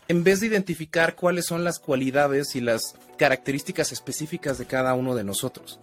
en 0.08 0.24
vez 0.24 0.40
de 0.40 0.46
identificar 0.46 1.14
cuáles 1.14 1.46
son 1.46 1.64
las 1.64 1.78
cualidades 1.78 2.56
y 2.56 2.60
las 2.60 2.94
características 3.16 3.92
específicas 3.92 4.58
de 4.58 4.66
cada 4.66 4.94
uno 4.94 5.14
de 5.14 5.24
nosotros. 5.24 5.78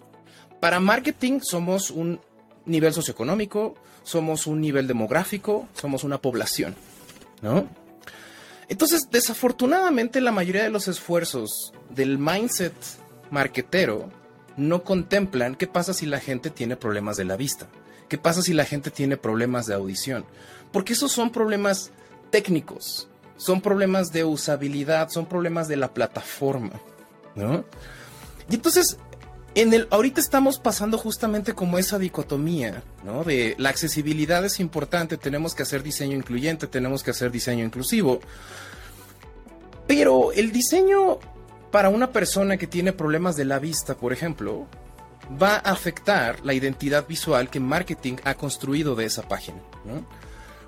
Para 0.59 0.79
marketing 0.79 1.39
somos 1.41 1.91
un 1.91 2.19
nivel 2.65 2.93
socioeconómico, 2.93 3.75
somos 4.03 4.47
un 4.47 4.59
nivel 4.61 4.87
demográfico, 4.87 5.67
somos 5.73 6.03
una 6.03 6.17
población, 6.17 6.75
¿no? 7.41 7.69
Entonces, 8.69 9.07
desafortunadamente, 9.09 10.19
la 10.19 10.31
mayoría 10.31 10.63
de 10.63 10.69
los 10.69 10.87
esfuerzos 10.87 11.73
del 11.89 12.17
mindset 12.17 12.73
marketero 13.31 14.09
no 14.57 14.83
contemplan 14.83 15.55
qué 15.55 15.67
pasa 15.67 15.93
si 15.93 16.05
la 16.05 16.19
gente 16.19 16.49
tiene 16.49 16.75
problemas 16.75 17.17
de 17.17 17.25
la 17.25 17.37
vista. 17.37 17.67
¿Qué 18.09 18.17
pasa 18.17 18.41
si 18.41 18.53
la 18.53 18.65
gente 18.65 18.89
tiene 18.89 19.17
problemas 19.17 19.65
de 19.65 19.73
audición? 19.73 20.25
Porque 20.71 20.93
esos 20.93 21.11
son 21.11 21.31
problemas 21.31 21.91
técnicos, 22.29 23.07
son 23.37 23.61
problemas 23.61 24.11
de 24.11 24.23
usabilidad, 24.23 25.09
son 25.09 25.25
problemas 25.25 25.67
de 25.67 25.77
la 25.77 25.93
plataforma, 25.93 26.79
¿no? 27.35 27.65
Y 28.49 28.55
entonces, 28.55 28.97
en 29.55 29.73
el, 29.73 29.87
ahorita 29.91 30.21
estamos 30.21 30.57
pasando 30.57 30.97
justamente 30.97 31.53
como 31.53 31.77
esa 31.77 31.99
dicotomía, 31.99 32.81
¿no? 33.03 33.23
De 33.23 33.55
la 33.57 33.69
accesibilidad 33.69 34.43
es 34.45 34.59
importante, 34.59 35.17
tenemos 35.17 35.53
que 35.53 35.63
hacer 35.63 35.83
diseño 35.83 36.15
incluyente, 36.15 36.67
tenemos 36.67 37.03
que 37.03 37.11
hacer 37.11 37.31
diseño 37.31 37.65
inclusivo. 37.65 38.21
Pero 39.85 40.31
el 40.33 40.51
diseño 40.51 41.19
para 41.71 41.89
una 41.89 42.11
persona 42.11 42.57
que 42.57 42.67
tiene 42.67 42.93
problemas 42.93 43.35
de 43.35 43.45
la 43.45 43.59
vista, 43.59 43.95
por 43.95 44.13
ejemplo, 44.13 44.67
va 45.41 45.55
a 45.55 45.71
afectar 45.71 46.45
la 46.45 46.53
identidad 46.53 47.07
visual 47.07 47.49
que 47.49 47.59
marketing 47.59 48.15
ha 48.23 48.35
construido 48.35 48.95
de 48.95 49.05
esa 49.05 49.27
página. 49.27 49.59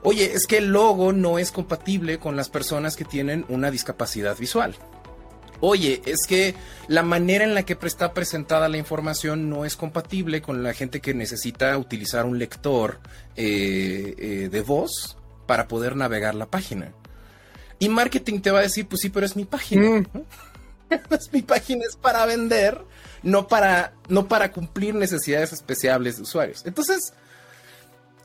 Oye, 0.03 0.31
es 0.33 0.47
que 0.47 0.57
el 0.57 0.67
logo 0.67 1.13
no 1.13 1.39
es 1.39 1.51
compatible 1.51 2.19
con 2.19 2.35
las 2.35 2.49
personas 2.49 2.95
que 2.95 3.05
tienen 3.05 3.45
una 3.49 3.71
discapacidad 3.71 4.37
visual. 4.37 4.75
Oye, 5.61 6.01
es 6.05 6.25
que 6.25 6.55
la 6.87 7.03
manera 7.03 7.43
en 7.43 7.53
la 7.53 7.63
que 7.63 7.77
está 7.81 8.13
presentada 8.13 8.69
la 8.69 8.77
información 8.77 9.49
no 9.49 9.65
es 9.65 9.75
compatible 9.75 10.41
con 10.41 10.63
la 10.63 10.73
gente 10.73 11.01
que 11.01 11.13
necesita 11.13 11.77
utilizar 11.77 12.25
un 12.25 12.39
lector 12.39 12.99
eh, 13.35 14.15
eh, 14.17 14.49
de 14.49 14.61
voz 14.61 15.17
para 15.45 15.67
poder 15.67 15.97
navegar 15.97 16.33
la 16.35 16.45
página. 16.45 16.93
Y 17.77 17.89
marketing 17.89 18.39
te 18.39 18.51
va 18.51 18.59
a 18.59 18.63
decir, 18.63 18.87
pues 18.87 19.01
sí, 19.01 19.09
pero 19.09 19.25
es 19.25 19.35
mi 19.35 19.45
página. 19.45 19.99
Mm. 19.99 20.05
es 21.11 21.33
mi 21.33 21.41
página, 21.41 21.85
es 21.85 21.95
para 21.95 22.25
vender 22.25 22.83
no 23.23 23.47
para, 23.47 23.93
no 24.07 24.27
para 24.27 24.51
cumplir 24.51 24.95
necesidades 24.95 25.53
especiales 25.53 26.17
de 26.17 26.23
usuarios. 26.23 26.63
Entonces, 26.65 27.13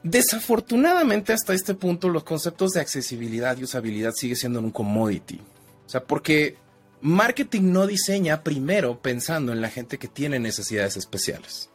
desafortunadamente 0.02 1.32
hasta 1.32 1.54
este 1.54 1.74
punto 1.74 2.08
los 2.08 2.24
conceptos 2.24 2.72
de 2.72 2.80
accesibilidad 2.80 3.56
y 3.56 3.64
usabilidad 3.64 4.12
sigue 4.12 4.36
siendo 4.36 4.60
un 4.60 4.70
commodity. 4.70 5.40
O 5.86 5.88
sea, 5.88 6.04
porque 6.04 6.56
marketing 7.00 7.72
no 7.72 7.86
diseña 7.86 8.42
primero 8.42 9.00
pensando 9.00 9.52
en 9.52 9.60
la 9.60 9.70
gente 9.70 9.98
que 9.98 10.08
tiene 10.08 10.38
necesidades 10.38 10.96
especiales. 10.96 11.70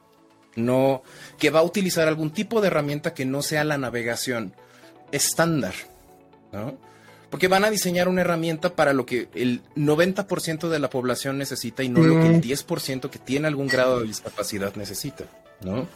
No, 0.56 1.04
que 1.38 1.52
va 1.52 1.60
a 1.60 1.64
utilizar 1.64 2.08
algún 2.08 2.32
tipo 2.32 2.60
de 2.60 2.68
herramienta 2.68 3.14
que 3.14 3.26
no 3.26 3.42
sea 3.42 3.64
la 3.64 3.78
navegación 3.78 4.54
estándar. 5.12 5.74
¿no? 6.52 6.78
Porque 7.30 7.48
van 7.48 7.64
a 7.64 7.70
diseñar 7.70 8.08
una 8.08 8.22
herramienta 8.22 8.76
para 8.76 8.94
lo 8.94 9.06
que 9.06 9.30
el 9.36 9.62
90% 9.76 10.68
de 10.68 10.80
la 10.80 10.90
población 10.90 11.38
necesita 11.38 11.84
y 11.84 11.90
no 11.90 12.02
lo 12.02 12.22
que 12.22 12.28
el 12.28 12.42
10% 12.42 13.06
mm. 13.06 13.10
que 13.10 13.20
tiene 13.20 13.48
algún 13.48 13.68
grado 13.68 14.00
de 14.00 14.08
discapacidad 14.08 14.76
necesita, 14.76 15.26
¿no? 15.62 15.88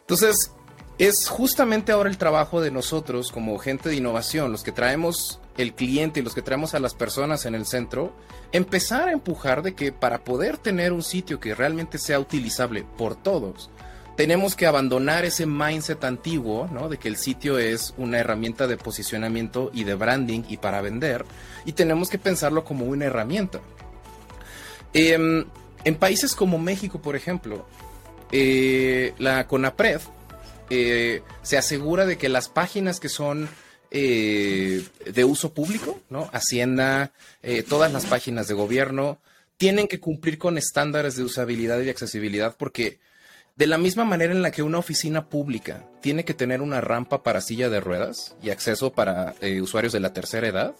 Entonces, 0.00 0.52
es 0.98 1.28
justamente 1.28 1.92
ahora 1.92 2.08
el 2.08 2.18
trabajo 2.18 2.60
de 2.60 2.70
nosotros 2.70 3.32
como 3.32 3.58
gente 3.58 3.88
de 3.88 3.96
innovación, 3.96 4.52
los 4.52 4.62
que 4.62 4.70
traemos 4.70 5.40
el 5.56 5.74
cliente 5.74 6.20
y 6.20 6.22
los 6.22 6.34
que 6.34 6.42
traemos 6.42 6.74
a 6.74 6.80
las 6.80 6.94
personas 6.94 7.46
en 7.46 7.54
el 7.54 7.66
centro, 7.66 8.12
empezar 8.52 9.08
a 9.08 9.12
empujar 9.12 9.62
de 9.62 9.74
que 9.74 9.92
para 9.92 10.24
poder 10.24 10.58
tener 10.58 10.92
un 10.92 11.02
sitio 11.02 11.40
que 11.40 11.54
realmente 11.54 11.98
sea 11.98 12.20
utilizable 12.20 12.84
por 12.96 13.16
todos, 13.16 13.70
tenemos 14.16 14.54
que 14.54 14.66
abandonar 14.66 15.24
ese 15.24 15.46
mindset 15.46 16.04
antiguo, 16.04 16.68
¿no? 16.72 16.88
De 16.88 16.98
que 16.98 17.08
el 17.08 17.16
sitio 17.16 17.58
es 17.58 17.94
una 17.96 18.18
herramienta 18.18 18.66
de 18.66 18.76
posicionamiento 18.76 19.70
y 19.74 19.84
de 19.84 19.94
branding 19.94 20.42
y 20.48 20.58
para 20.58 20.80
vender, 20.80 21.24
y 21.64 21.72
tenemos 21.72 22.08
que 22.08 22.18
pensarlo 22.18 22.64
como 22.64 22.86
una 22.86 23.06
herramienta. 23.06 23.60
Em, 24.92 25.44
en 25.84 25.94
países 25.96 26.34
como 26.34 26.58
México, 26.58 27.02
por 27.02 27.16
ejemplo, 27.16 27.66
eh, 28.30 29.12
la 29.18 29.46
CONAPRED 29.46 30.00
eh, 30.70 31.22
se 31.42 31.58
asegura 31.58 32.06
de 32.06 32.16
que 32.16 32.28
las 32.28 32.48
páginas 32.48 33.00
que 33.00 33.08
son 33.08 33.48
eh, 33.90 34.84
de 35.12 35.24
uso 35.24 35.52
público, 35.52 36.00
¿no? 36.08 36.30
Hacienda, 36.32 37.12
todas 37.68 37.92
las 37.92 38.06
páginas 38.06 38.48
de 38.48 38.54
gobierno, 38.54 39.18
tienen 39.56 39.86
que 39.86 40.00
cumplir 40.00 40.38
con 40.38 40.58
estándares 40.58 41.16
de 41.16 41.24
usabilidad 41.24 41.80
y 41.80 41.90
accesibilidad 41.90 42.56
porque 42.56 42.98
de 43.56 43.66
la 43.66 43.78
misma 43.78 44.04
manera 44.04 44.32
en 44.32 44.42
la 44.42 44.50
que 44.50 44.62
una 44.62 44.78
oficina 44.78 45.28
pública 45.28 45.88
tiene 46.00 46.24
que 46.24 46.34
tener 46.34 46.60
una 46.60 46.80
rampa 46.80 47.22
para 47.22 47.40
silla 47.40 47.68
de 47.68 47.80
ruedas 47.80 48.34
y 48.42 48.50
acceso 48.50 48.92
para 48.92 49.34
eh, 49.40 49.60
usuarios 49.60 49.92
de 49.92 50.00
la 50.00 50.12
tercera 50.12 50.48
edad, 50.48 50.74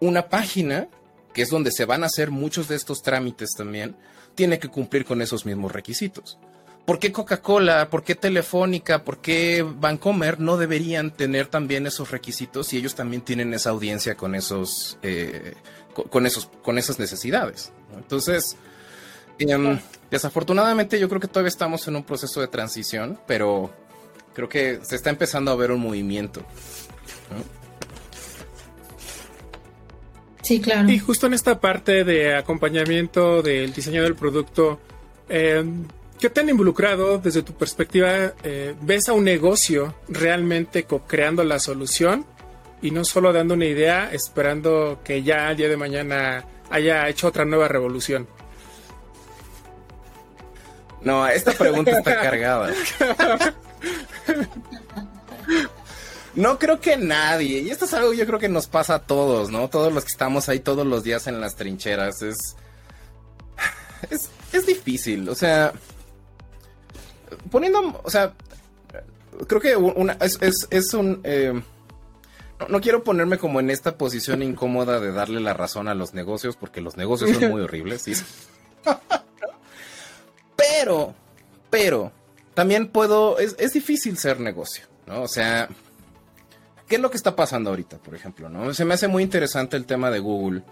una 0.00 0.28
página, 0.28 0.88
que 1.34 1.42
es 1.42 1.50
donde 1.50 1.70
se 1.70 1.84
van 1.84 2.02
a 2.02 2.06
hacer 2.06 2.30
muchos 2.30 2.68
de 2.68 2.76
estos 2.76 3.02
trámites 3.02 3.50
también, 3.56 3.96
tiene 4.34 4.58
que 4.58 4.68
cumplir 4.68 5.04
con 5.04 5.20
esos 5.20 5.44
mismos 5.44 5.72
requisitos. 5.72 6.38
¿Por 6.86 6.98
qué 7.00 7.10
Coca-Cola, 7.10 7.90
por 7.90 8.04
qué 8.04 8.14
Telefónica, 8.14 9.02
por 9.02 9.18
qué 9.18 9.62
Bancomer 9.62 10.38
no 10.38 10.56
deberían 10.56 11.10
tener 11.10 11.48
también 11.48 11.86
esos 11.86 12.12
requisitos 12.12 12.68
si 12.68 12.76
ellos 12.76 12.94
también 12.94 13.22
tienen 13.22 13.52
esa 13.54 13.70
audiencia 13.70 14.14
con 14.14 14.36
esos, 14.36 14.96
eh, 15.02 15.54
con, 15.92 16.26
esos, 16.26 16.48
con 16.62 16.78
esas 16.78 17.00
necesidades? 17.00 17.72
Entonces, 17.96 18.56
em, 19.38 19.80
Desafortunadamente 20.10 20.98
yo 21.00 21.08
creo 21.08 21.20
que 21.20 21.28
todavía 21.28 21.48
estamos 21.48 21.86
en 21.88 21.96
un 21.96 22.04
proceso 22.04 22.40
de 22.40 22.48
transición, 22.48 23.18
pero 23.26 23.70
creo 24.34 24.48
que 24.48 24.80
se 24.82 24.96
está 24.96 25.10
empezando 25.10 25.50
a 25.50 25.56
ver 25.56 25.72
un 25.72 25.80
movimiento. 25.80 26.44
Sí, 30.42 30.60
claro. 30.60 30.88
Y 30.88 30.98
justo 31.00 31.26
en 31.26 31.34
esta 31.34 31.58
parte 31.60 32.04
de 32.04 32.36
acompañamiento 32.36 33.42
del 33.42 33.72
diseño 33.72 34.04
del 34.04 34.14
producto, 34.14 34.78
eh, 35.28 35.64
¿qué 36.20 36.30
te 36.30 36.40
han 36.40 36.48
involucrado 36.48 37.18
desde 37.18 37.42
tu 37.42 37.54
perspectiva? 37.54 38.32
Eh, 38.44 38.76
¿Ves 38.80 39.08
a 39.08 39.12
un 39.12 39.24
negocio 39.24 39.96
realmente 40.06 40.84
co-creando 40.84 41.42
la 41.42 41.58
solución 41.58 42.24
y 42.80 42.92
no 42.92 43.04
solo 43.04 43.32
dando 43.32 43.54
una 43.54 43.64
idea 43.64 44.12
esperando 44.12 45.00
que 45.02 45.24
ya 45.24 45.50
el 45.50 45.56
día 45.56 45.68
de 45.68 45.76
mañana 45.76 46.44
haya 46.70 47.08
hecho 47.08 47.26
otra 47.26 47.44
nueva 47.44 47.66
revolución? 47.66 48.28
No, 51.06 51.24
esta 51.28 51.52
pregunta 51.52 51.92
está 51.92 52.16
cargada. 52.20 52.74
No 56.34 56.58
creo 56.58 56.80
que 56.80 56.96
nadie. 56.96 57.60
Y 57.60 57.70
esto 57.70 57.84
es 57.84 57.94
algo 57.94 58.10
que 58.10 58.16
yo 58.16 58.26
creo 58.26 58.40
que 58.40 58.48
nos 58.48 58.66
pasa 58.66 58.96
a 58.96 58.98
todos, 58.98 59.52
¿no? 59.52 59.70
Todos 59.70 59.92
los 59.92 60.02
que 60.02 60.10
estamos 60.10 60.48
ahí 60.48 60.58
todos 60.58 60.84
los 60.84 61.04
días 61.04 61.28
en 61.28 61.40
las 61.40 61.54
trincheras. 61.54 62.22
Es. 62.22 62.56
Es, 64.10 64.30
es 64.52 64.66
difícil. 64.66 65.28
O 65.28 65.36
sea. 65.36 65.72
Poniendo. 67.52 68.00
O 68.02 68.10
sea. 68.10 68.34
Creo 69.46 69.60
que 69.60 69.76
una, 69.76 70.14
es, 70.14 70.38
es, 70.42 70.66
es 70.70 70.92
un. 70.92 71.20
Eh, 71.22 71.62
no, 72.68 72.80
quiero 72.80 73.04
ponerme 73.04 73.38
como 73.38 73.60
en 73.60 73.70
esta 73.70 73.96
posición 73.96 74.42
incómoda 74.42 74.98
de 74.98 75.12
darle 75.12 75.38
la 75.38 75.54
razón 75.54 75.86
a 75.86 75.94
los 75.94 76.14
negocios, 76.14 76.56
porque 76.56 76.80
los 76.80 76.96
negocios 76.96 77.30
son 77.30 77.52
muy 77.52 77.62
horribles, 77.62 78.02
¿sí? 78.02 78.14
Pero, 80.70 81.14
pero, 81.70 82.12
también 82.54 82.88
puedo, 82.88 83.38
es, 83.38 83.56
es, 83.58 83.72
difícil 83.72 84.16
ser 84.18 84.40
negocio, 84.40 84.84
¿no? 85.06 85.22
O 85.22 85.28
sea, 85.28 85.68
¿qué 86.88 86.96
es 86.96 87.00
lo 87.00 87.10
que 87.10 87.16
está 87.16 87.36
pasando 87.36 87.70
ahorita, 87.70 87.98
por 87.98 88.14
ejemplo, 88.14 88.48
no? 88.48 88.72
Se 88.74 88.84
me 88.84 88.94
hace 88.94 89.08
muy 89.08 89.22
interesante 89.22 89.76
el 89.76 89.86
tema 89.86 90.10
de 90.10 90.18
Google, 90.18 90.62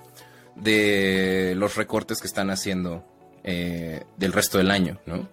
de 0.56 1.54
los 1.56 1.76
recortes 1.76 2.20
que 2.20 2.26
están 2.26 2.50
haciendo 2.50 3.04
eh, 3.42 4.04
del 4.16 4.32
resto 4.32 4.58
del 4.58 4.70
año, 4.70 5.00
¿no? 5.06 5.28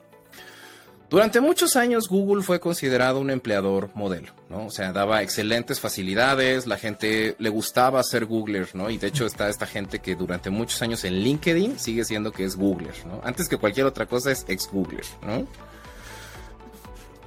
Durante 1.12 1.41
muchos 1.41 1.75
años 1.75 2.08
Google 2.08 2.41
fue 2.41 2.62
considerado 2.62 3.20
un 3.20 3.32
empleador 3.32 3.89
modelo, 3.96 4.32
¿no? 4.50 4.68
O 4.68 4.72
sea, 4.72 4.94
daba 4.94 5.22
excelentes 5.22 5.82
facilidades, 5.82 6.68
la 6.68 6.77
gente 6.77 7.36
le 7.38 7.50
gustaba 7.50 8.01
ser 8.01 8.25
Googler, 8.25 8.70
¿no? 8.74 8.89
Y 8.89 8.98
de 8.98 9.08
hecho 9.08 9.25
está 9.25 9.50
esta 9.50 9.68
gente 9.68 10.00
que 10.00 10.15
durante 10.15 10.50
muchos 10.50 10.82
años 10.82 11.03
en 11.03 11.15
LinkedIn 11.15 11.77
sigue 11.77 12.06
siendo 12.06 12.32
que 12.32 12.46
es 12.46 12.56
Googler, 12.56 12.96
¿no? 13.06 13.20
Antes 13.25 13.50
que 13.50 13.58
cualquier 13.58 13.88
otra 13.88 14.06
cosa 14.06 14.32
es 14.32 14.46
ex 14.48 14.70
Googler, 14.72 15.03
¿no? 15.22 15.46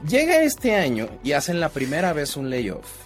Llega 0.08 0.42
este 0.42 0.76
año 0.76 1.06
y 1.22 1.32
hacen 1.32 1.60
la 1.60 1.68
primera 1.68 2.14
vez 2.14 2.38
un 2.38 2.48
layoff. 2.48 3.03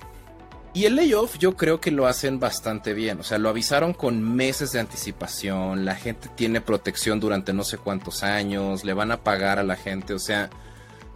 Y 0.74 0.84
el 0.84 0.96
layoff 0.96 1.38
yo 1.38 1.56
creo 1.56 1.80
que 1.80 1.90
lo 1.90 2.06
hacen 2.06 2.38
bastante 2.38 2.92
bien, 2.92 3.20
o 3.20 3.22
sea, 3.22 3.38
lo 3.38 3.48
avisaron 3.48 3.94
con 3.94 4.22
meses 4.22 4.70
de 4.72 4.80
anticipación, 4.80 5.84
la 5.84 5.94
gente 5.94 6.28
tiene 6.34 6.60
protección 6.60 7.20
durante 7.20 7.52
no 7.52 7.64
sé 7.64 7.78
cuántos 7.78 8.22
años, 8.22 8.84
le 8.84 8.92
van 8.92 9.10
a 9.10 9.22
pagar 9.22 9.58
a 9.58 9.62
la 9.62 9.76
gente, 9.76 10.12
o 10.12 10.18
sea, 10.18 10.50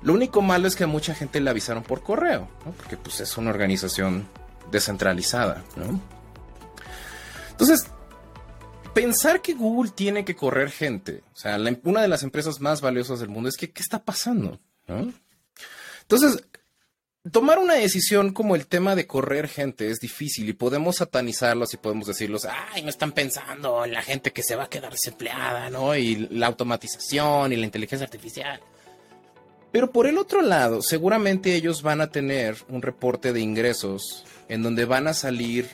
lo 0.02 0.14
único 0.14 0.42
malo 0.42 0.66
es 0.66 0.74
que 0.74 0.84
a 0.84 0.88
mucha 0.88 1.14
gente 1.14 1.40
le 1.40 1.50
avisaron 1.50 1.82
por 1.82 2.02
correo, 2.02 2.48
¿no? 2.64 2.72
porque 2.72 2.96
pues 2.96 3.20
es 3.20 3.36
una 3.36 3.50
organización 3.50 4.26
descentralizada. 4.70 5.62
¿no? 5.76 6.00
Entonces, 7.50 7.86
pensar 8.94 9.42
que 9.42 9.52
Google 9.54 9.92
tiene 9.94 10.24
que 10.24 10.34
correr 10.34 10.70
gente, 10.70 11.22
o 11.32 11.36
sea, 11.36 11.58
una 11.84 12.02
de 12.02 12.08
las 12.08 12.22
empresas 12.22 12.60
más 12.60 12.80
valiosas 12.80 13.20
del 13.20 13.28
mundo, 13.28 13.48
es 13.48 13.56
que, 13.56 13.70
¿qué 13.70 13.82
está 13.82 14.02
pasando? 14.02 14.58
¿no? 14.88 15.12
Entonces, 16.00 16.44
tomar 17.30 17.58
una 17.58 17.74
decisión 17.74 18.32
como 18.32 18.56
el 18.56 18.66
tema 18.66 18.96
de 18.96 19.06
correr 19.06 19.48
gente 19.48 19.90
es 19.90 20.00
difícil 20.00 20.48
y 20.48 20.54
podemos 20.54 20.96
satanizarlos 20.96 21.72
y 21.72 21.76
podemos 21.76 22.06
decirlos, 22.08 22.46
ay, 22.46 22.82
no 22.82 22.88
están 22.88 23.12
pensando 23.12 23.84
en 23.84 23.92
la 23.92 24.02
gente 24.02 24.32
que 24.32 24.42
se 24.42 24.56
va 24.56 24.64
a 24.64 24.70
quedar 24.70 24.92
desempleada, 24.92 25.70
¿no? 25.70 25.94
Y 25.94 26.28
la 26.30 26.48
automatización 26.48 27.52
y 27.52 27.56
la 27.56 27.64
inteligencia 27.64 28.04
artificial. 28.04 28.60
Pero 29.70 29.90
por 29.90 30.06
el 30.06 30.18
otro 30.18 30.42
lado, 30.42 30.82
seguramente 30.82 31.54
ellos 31.54 31.82
van 31.82 32.00
a 32.00 32.10
tener 32.10 32.56
un 32.68 32.82
reporte 32.82 33.32
de 33.32 33.40
ingresos 33.40 34.24
en 34.48 34.62
donde 34.62 34.84
van 34.84 35.06
a 35.06 35.14
salir 35.14 35.68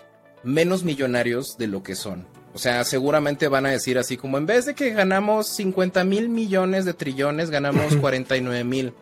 menos 0.44 0.84
millonarios 0.84 1.56
de 1.58 1.66
lo 1.66 1.82
que 1.82 1.96
son. 1.96 2.26
O 2.54 2.58
sea, 2.58 2.84
seguramente 2.84 3.48
van 3.48 3.66
a 3.66 3.70
decir 3.70 3.98
así 3.98 4.16
como 4.16 4.38
en 4.38 4.46
vez 4.46 4.66
de 4.66 4.74
que 4.74 4.90
ganamos 4.90 5.48
50 5.48 6.04
mil 6.04 6.28
millones 6.28 6.84
de 6.84 6.94
trillones, 6.94 7.50
ganamos 7.50 7.96
49 8.00 8.64
mil. 8.64 8.92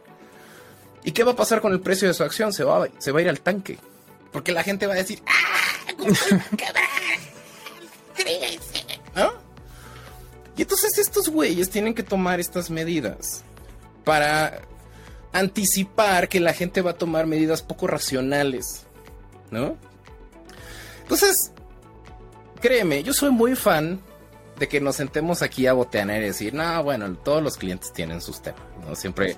¿Y 1.07 1.13
qué 1.13 1.23
va 1.23 1.33
a 1.33 1.37
pasar 1.37 1.61
con 1.61 1.73
el 1.73 1.81
precio 1.81 2.09
de 2.09 2.15
su 2.15 2.25
acción? 2.25 2.53
Se 2.53 2.65
va, 2.65 2.89
se 2.99 3.13
va 3.13 3.21
a 3.21 3.23
ir 3.23 3.29
al 3.29 3.41
tanque. 3.41 3.79
Porque 4.33 4.51
la 4.51 4.65
gente 4.65 4.89
va 4.89 4.95
a 4.95 4.97
decir, 4.97 5.23
¡ah! 5.27 5.93
¿No? 9.15 9.33
Y 10.57 10.63
entonces 10.63 10.99
estos 10.99 11.29
güeyes 11.29 11.71
tienen 11.71 11.95
que 11.95 12.03
tomar 12.03 12.41
estas 12.41 12.71
medidas 12.71 13.45
para 14.05 14.63
anticipar 15.33 16.28
que 16.28 16.41
la 16.41 16.52
gente 16.52 16.83
va 16.83 16.91
a 16.91 16.99
tomar 16.99 17.26
medidas 17.26 17.63
poco 17.63 17.87
racionales, 17.87 18.85
¿no? 19.52 19.76
Entonces, 21.02 21.52
créeme, 22.61 23.04
yo 23.04 23.13
soy 23.13 23.30
muy 23.30 23.54
fan 23.54 24.00
de 24.59 24.67
que 24.67 24.80
nos 24.80 24.97
sentemos 24.97 25.43
aquí 25.43 25.69
a 25.69 25.73
boteaner 25.73 26.23
y 26.23 26.26
decir, 26.26 26.52
no, 26.52 26.83
bueno, 26.83 27.15
todos 27.19 27.45
los 27.45 27.57
clientes 27.57 27.93
tienen 27.93 28.21
sus 28.21 28.43
temas, 28.43 28.61
¿no? 28.85 28.97
Siempre, 28.97 29.37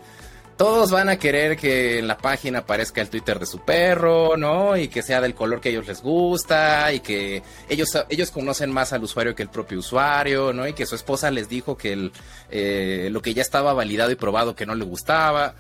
todos 0.59 0.91
van 0.91 1.09
a 1.09 1.21
querer 1.21 1.57
que 1.57 2.01
en 2.01 2.09
la 2.09 2.19
página 2.19 2.59
aparezca 2.59 3.01
el 3.01 3.09
Twitter 3.09 3.39
de 3.39 3.47
su 3.47 3.61
perro, 3.61 4.37
¿no? 4.37 4.77
Y 4.77 4.89
que 4.89 5.05
sea 5.05 5.21
del 5.21 5.37
color 5.37 5.61
que 5.61 5.69
a 5.69 5.73
ellos 5.73 5.87
les 5.87 6.03
gusta 6.03 6.93
y 6.93 6.99
que 6.99 7.45
ellos, 7.69 7.97
ellos 8.09 8.33
conocen 8.33 8.73
más 8.73 8.93
al 8.93 9.05
usuario 9.05 9.37
que 9.37 9.45
el 9.45 9.51
propio 9.51 9.79
usuario, 9.79 10.53
¿no? 10.53 10.67
Y 10.67 10.73
que 10.73 10.85
su 10.85 10.97
esposa 10.97 11.31
les 11.31 11.49
dijo 11.49 11.77
que 11.77 11.93
el, 11.93 12.13
eh, 12.51 13.09
lo 13.13 13.23
que 13.23 13.35
ya 13.35 13.41
estaba 13.41 13.73
validado 13.73 14.11
y 14.11 14.17
probado 14.17 14.57
que 14.57 14.67
no 14.67 14.75
le 14.75 14.85
gustaba 14.85 15.55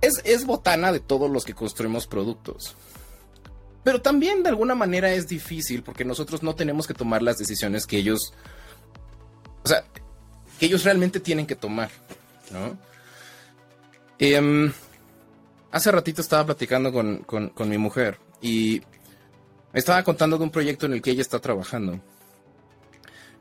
es, 0.00 0.46
botana 0.46 0.90
de 0.90 1.00
todos 1.00 1.30
los 1.30 1.44
que 1.44 1.54
construimos 1.54 2.06
productos. 2.06 2.74
Pero 3.82 4.00
también 4.00 4.42
de 4.42 4.48
alguna 4.48 4.74
manera 4.74 5.12
es 5.12 5.28
difícil 5.28 5.82
porque 5.82 6.06
nosotros 6.06 6.42
no 6.42 6.54
tenemos 6.54 6.86
que 6.86 6.94
tomar 6.94 7.22
las 7.22 7.36
decisiones 7.36 7.86
que 7.86 7.98
ellos, 7.98 8.32
o 9.62 9.68
sea, 9.68 9.84
que 10.58 10.66
ellos 10.66 10.84
realmente 10.84 11.20
tienen 11.20 11.46
que 11.46 11.54
tomar, 11.54 11.90
¿no? 12.50 12.78
Em, 14.18 14.72
hace 15.70 15.90
ratito 15.90 16.20
estaba 16.20 16.46
platicando 16.46 16.92
con, 16.92 17.18
con, 17.18 17.68
mi 17.68 17.78
mujer 17.78 18.18
y 18.40 18.80
me 19.72 19.78
estaba 19.78 20.02
contando 20.02 20.38
de 20.38 20.44
un 20.44 20.50
proyecto 20.50 20.86
en 20.86 20.92
el 20.92 21.02
que 21.02 21.10
ella 21.10 21.22
está 21.22 21.40
trabajando. 21.40 22.00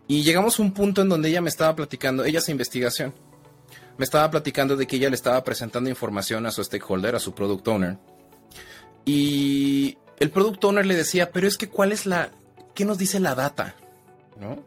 Y 0.08 0.24
llegamos 0.24 0.60
a 0.60 0.64
un 0.64 0.74
punto 0.74 1.02
en 1.02 1.10
donde 1.10 1.30
ella 1.30 1.42
me 1.42 1.50
estaba 1.50 1.76
platicando, 1.76 2.26
ella 2.26 2.40
hace 2.40 2.52
investigación 2.52 3.14
me 3.98 4.06
estaba 4.06 4.30
platicando 4.32 4.76
de 4.76 4.88
que 4.88 4.96
ella 4.96 5.10
le 5.10 5.16
estaba 5.16 5.44
presentando 5.44 5.90
información 5.90 6.46
a 6.46 6.52
su 6.52 6.64
stakeholder, 6.64 7.16
a 7.16 7.20
su 7.20 7.34
product 7.34 7.68
owner. 7.68 7.98
Y 9.06 9.98
el 10.20 10.32
product 10.32 10.64
owner 10.64 10.86
le 10.86 10.96
decía, 10.96 11.32
pero 11.32 11.48
es 11.48 11.58
que 11.58 11.70
cuál 11.70 11.92
es 11.92 12.06
la, 12.06 12.32
¿qué 12.74 12.86
nos 12.86 12.98
dice 12.98 13.20
la 13.20 13.36
data? 13.36 13.76
¿No? 14.40 14.64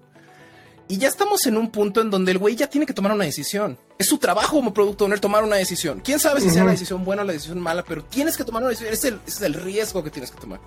Y 0.89 0.99
ya 0.99 1.09
estamos 1.09 1.45
en 1.47 1.57
un 1.57 1.71
punto 1.71 2.01
en 2.01 2.11
donde 2.11 2.33
el 2.33 2.39
güey 2.39 2.55
ya 2.55 2.69
tiene 2.69 2.87
que 2.87 2.93
tomar 2.93 3.13
una 3.13 3.25
decisión. 3.25 3.77
Es 3.99 4.07
su 4.07 4.19
trabajo 4.19 4.57
como 4.57 4.73
product 4.73 5.03
owner 5.03 5.19
tomar 5.19 5.43
una 5.43 5.57
decisión. 5.57 6.01
¿Quién 6.05 6.21
sabe 6.21 6.41
si 6.41 6.51
sea 6.51 6.65
la 6.65 6.71
decisión 6.71 7.05
buena 7.05 7.23
o 7.23 7.25
la 7.25 7.33
decisión 7.33 7.61
mala? 7.61 7.85
Pero 7.85 8.05
tienes 8.05 8.37
que 8.37 8.45
tomar 8.45 8.63
una 8.63 8.71
decisión. 8.71 8.93
ese 8.93 9.17
es 9.27 9.41
el 9.43 9.55
riesgo 9.55 10.05
que 10.05 10.11
tienes 10.11 10.31
que 10.31 10.41
tomar. 10.41 10.61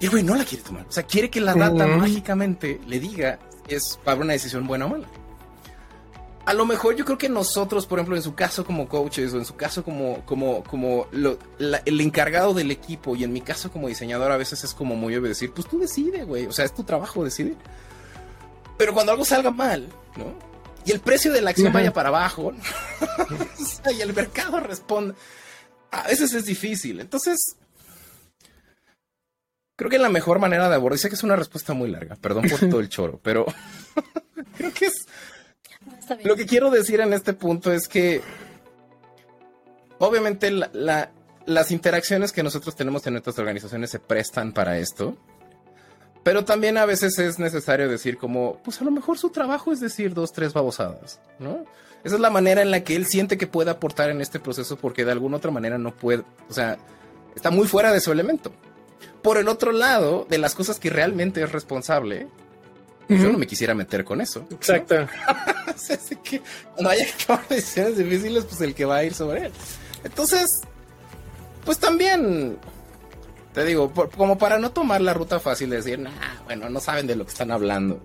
Y 0.00 0.06
el 0.06 0.10
güey 0.10 0.22
no 0.24 0.34
la 0.34 0.44
quiere 0.44 0.64
tomar. 0.64 0.84
O 0.88 0.92
sea, 0.92 1.04
quiere 1.04 1.30
que 1.30 1.40
la 1.40 1.54
data 1.54 1.86
mágicamente 1.86 2.80
le 2.86 2.98
diga 2.98 3.38
es 3.68 3.98
para 4.04 4.20
una 4.20 4.32
decisión 4.32 4.66
buena 4.66 4.86
o 4.86 4.88
mala 4.88 5.06
a 6.46 6.52
lo 6.52 6.66
mejor 6.66 6.94
yo 6.94 7.04
creo 7.04 7.16
que 7.16 7.28
nosotros, 7.28 7.86
por 7.86 7.98
ejemplo, 7.98 8.16
en 8.16 8.22
su 8.22 8.34
caso 8.34 8.64
como 8.64 8.88
coaches 8.88 9.32
o 9.32 9.38
en 9.38 9.44
su 9.44 9.56
caso 9.56 9.82
como, 9.82 10.24
como, 10.26 10.62
como 10.64 11.06
el 11.10 12.00
encargado 12.00 12.52
del 12.52 12.70
equipo 12.70 13.16
y 13.16 13.24
en 13.24 13.32
mi 13.32 13.40
caso 13.40 13.70
como 13.70 13.88
diseñador 13.88 14.30
a 14.30 14.36
veces 14.36 14.62
es 14.62 14.74
como 14.74 14.94
muy 14.94 15.16
obvio 15.16 15.28
decir, 15.28 15.52
pues 15.52 15.66
tú 15.66 15.78
decide, 15.78 16.24
güey, 16.24 16.46
o 16.46 16.52
sea, 16.52 16.64
es 16.64 16.74
tu 16.74 16.84
trabajo 16.84 17.24
decidir. 17.24 17.56
Pero 18.76 18.92
cuando 18.92 19.12
algo 19.12 19.24
salga 19.24 19.50
mal, 19.50 19.88
¿no? 20.16 20.34
Y 20.84 20.92
el 20.92 21.00
precio 21.00 21.32
de 21.32 21.40
la 21.40 21.50
acción 21.50 21.72
vaya 21.72 21.92
para 21.92 22.10
abajo, 22.10 22.52
y 23.96 24.00
el 24.00 24.12
mercado 24.12 24.60
responde, 24.60 25.14
a 25.90 26.02
veces 26.08 26.34
es 26.34 26.44
difícil. 26.44 27.00
Entonces, 27.00 27.56
creo 29.76 29.90
que 29.90 29.98
la 29.98 30.10
mejor 30.10 30.38
manera 30.40 30.68
de 30.68 30.74
abordar, 30.74 30.98
sé 30.98 31.08
que 31.08 31.14
es 31.14 31.22
una 31.22 31.36
respuesta 31.36 31.72
muy 31.72 31.90
larga, 31.90 32.16
perdón 32.16 32.48
por 32.48 32.58
todo 32.70 32.80
el 32.80 32.90
choro, 32.90 33.18
pero 33.22 33.46
creo 34.56 34.72
que 34.74 34.86
es 34.86 35.06
lo 36.22 36.36
que 36.36 36.46
quiero 36.46 36.70
decir 36.70 37.00
en 37.00 37.12
este 37.12 37.32
punto 37.32 37.72
es 37.72 37.88
que 37.88 38.20
obviamente 39.98 40.50
las 40.50 41.70
interacciones 41.70 42.32
que 42.32 42.42
nosotros 42.42 42.76
tenemos 42.76 43.06
en 43.06 43.14
nuestras 43.14 43.38
organizaciones 43.38 43.90
se 43.90 43.98
prestan 43.98 44.52
para 44.52 44.78
esto. 44.78 45.16
Pero 46.24 46.44
también 46.44 46.78
a 46.78 46.86
veces 46.86 47.18
es 47.18 47.38
necesario 47.38 47.88
decir 47.88 48.16
como, 48.16 48.58
pues 48.64 48.80
a 48.80 48.84
lo 48.84 48.90
mejor 48.90 49.18
su 49.18 49.28
trabajo 49.28 49.72
es 49.72 49.80
decir 49.80 50.14
dos, 50.14 50.32
tres 50.32 50.52
babosadas, 50.52 51.20
¿no? 51.38 51.64
Esa 52.02 52.16
es 52.16 52.20
la 52.20 52.30
manera 52.30 52.62
en 52.62 52.70
la 52.70 52.82
que 52.82 52.96
él 52.96 53.06
siente 53.06 53.38
que 53.38 53.46
puede 53.46 53.70
aportar 53.70 54.10
en 54.10 54.20
este 54.20 54.40
proceso 54.40 54.76
porque 54.76 55.04
de 55.04 55.12
alguna 55.12 55.36
otra 55.36 55.50
manera 55.50 55.78
no 55.78 55.94
puede, 55.94 56.24
o 56.48 56.52
sea, 56.52 56.78
está 57.36 57.50
muy 57.50 57.68
fuera 57.68 57.92
de 57.92 58.00
su 58.00 58.10
elemento. 58.10 58.52
Por 59.22 59.38
el 59.38 59.48
otro 59.48 59.72
lado, 59.72 60.26
de 60.28 60.38
las 60.38 60.54
cosas 60.54 60.80
que 60.80 60.90
realmente 60.90 61.42
es 61.42 61.52
responsable, 61.52 62.26
yo 63.08 63.30
no 63.30 63.38
me 63.38 63.46
quisiera 63.46 63.74
meter 63.74 64.04
con 64.04 64.20
eso. 64.20 64.46
Exacto. 64.50 65.06
Así 65.66 66.16
que 66.16 66.40
cuando 66.72 66.90
haya 66.90 67.04
que 67.04 67.24
tomar 67.26 67.48
decisiones 67.48 67.98
difíciles, 67.98 68.44
pues 68.44 68.60
el 68.62 68.74
que 68.74 68.84
va 68.84 68.96
a 68.96 69.04
ir 69.04 69.14
sobre 69.14 69.46
él. 69.46 69.52
Entonces, 70.04 70.62
pues 71.64 71.78
también, 71.78 72.58
te 73.54 73.64
digo, 73.64 73.92
como 74.16 74.36
para 74.36 74.58
no 74.58 74.72
tomar 74.72 75.00
la 75.00 75.14
ruta 75.14 75.38
fácil 75.38 75.70
de 75.70 75.76
decir, 75.76 75.98
nah, 76.00 76.10
bueno, 76.44 76.68
no 76.68 76.80
saben 76.80 77.06
de 77.06 77.14
lo 77.14 77.24
que 77.24 77.30
están 77.30 77.52
hablando. 77.52 78.00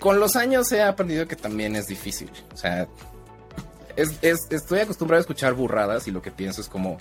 Con 0.00 0.18
los 0.18 0.34
años 0.34 0.70
he 0.72 0.82
aprendido 0.82 1.28
que 1.28 1.36
también 1.36 1.76
es 1.76 1.86
difícil. 1.86 2.28
O 2.52 2.56
sea, 2.56 2.88
estoy 3.96 4.80
acostumbrado 4.80 5.18
a 5.18 5.20
escuchar 5.20 5.54
burradas 5.54 6.08
y 6.08 6.10
lo 6.10 6.20
que 6.20 6.32
pienso 6.32 6.60
es 6.60 6.68
como, 6.68 6.98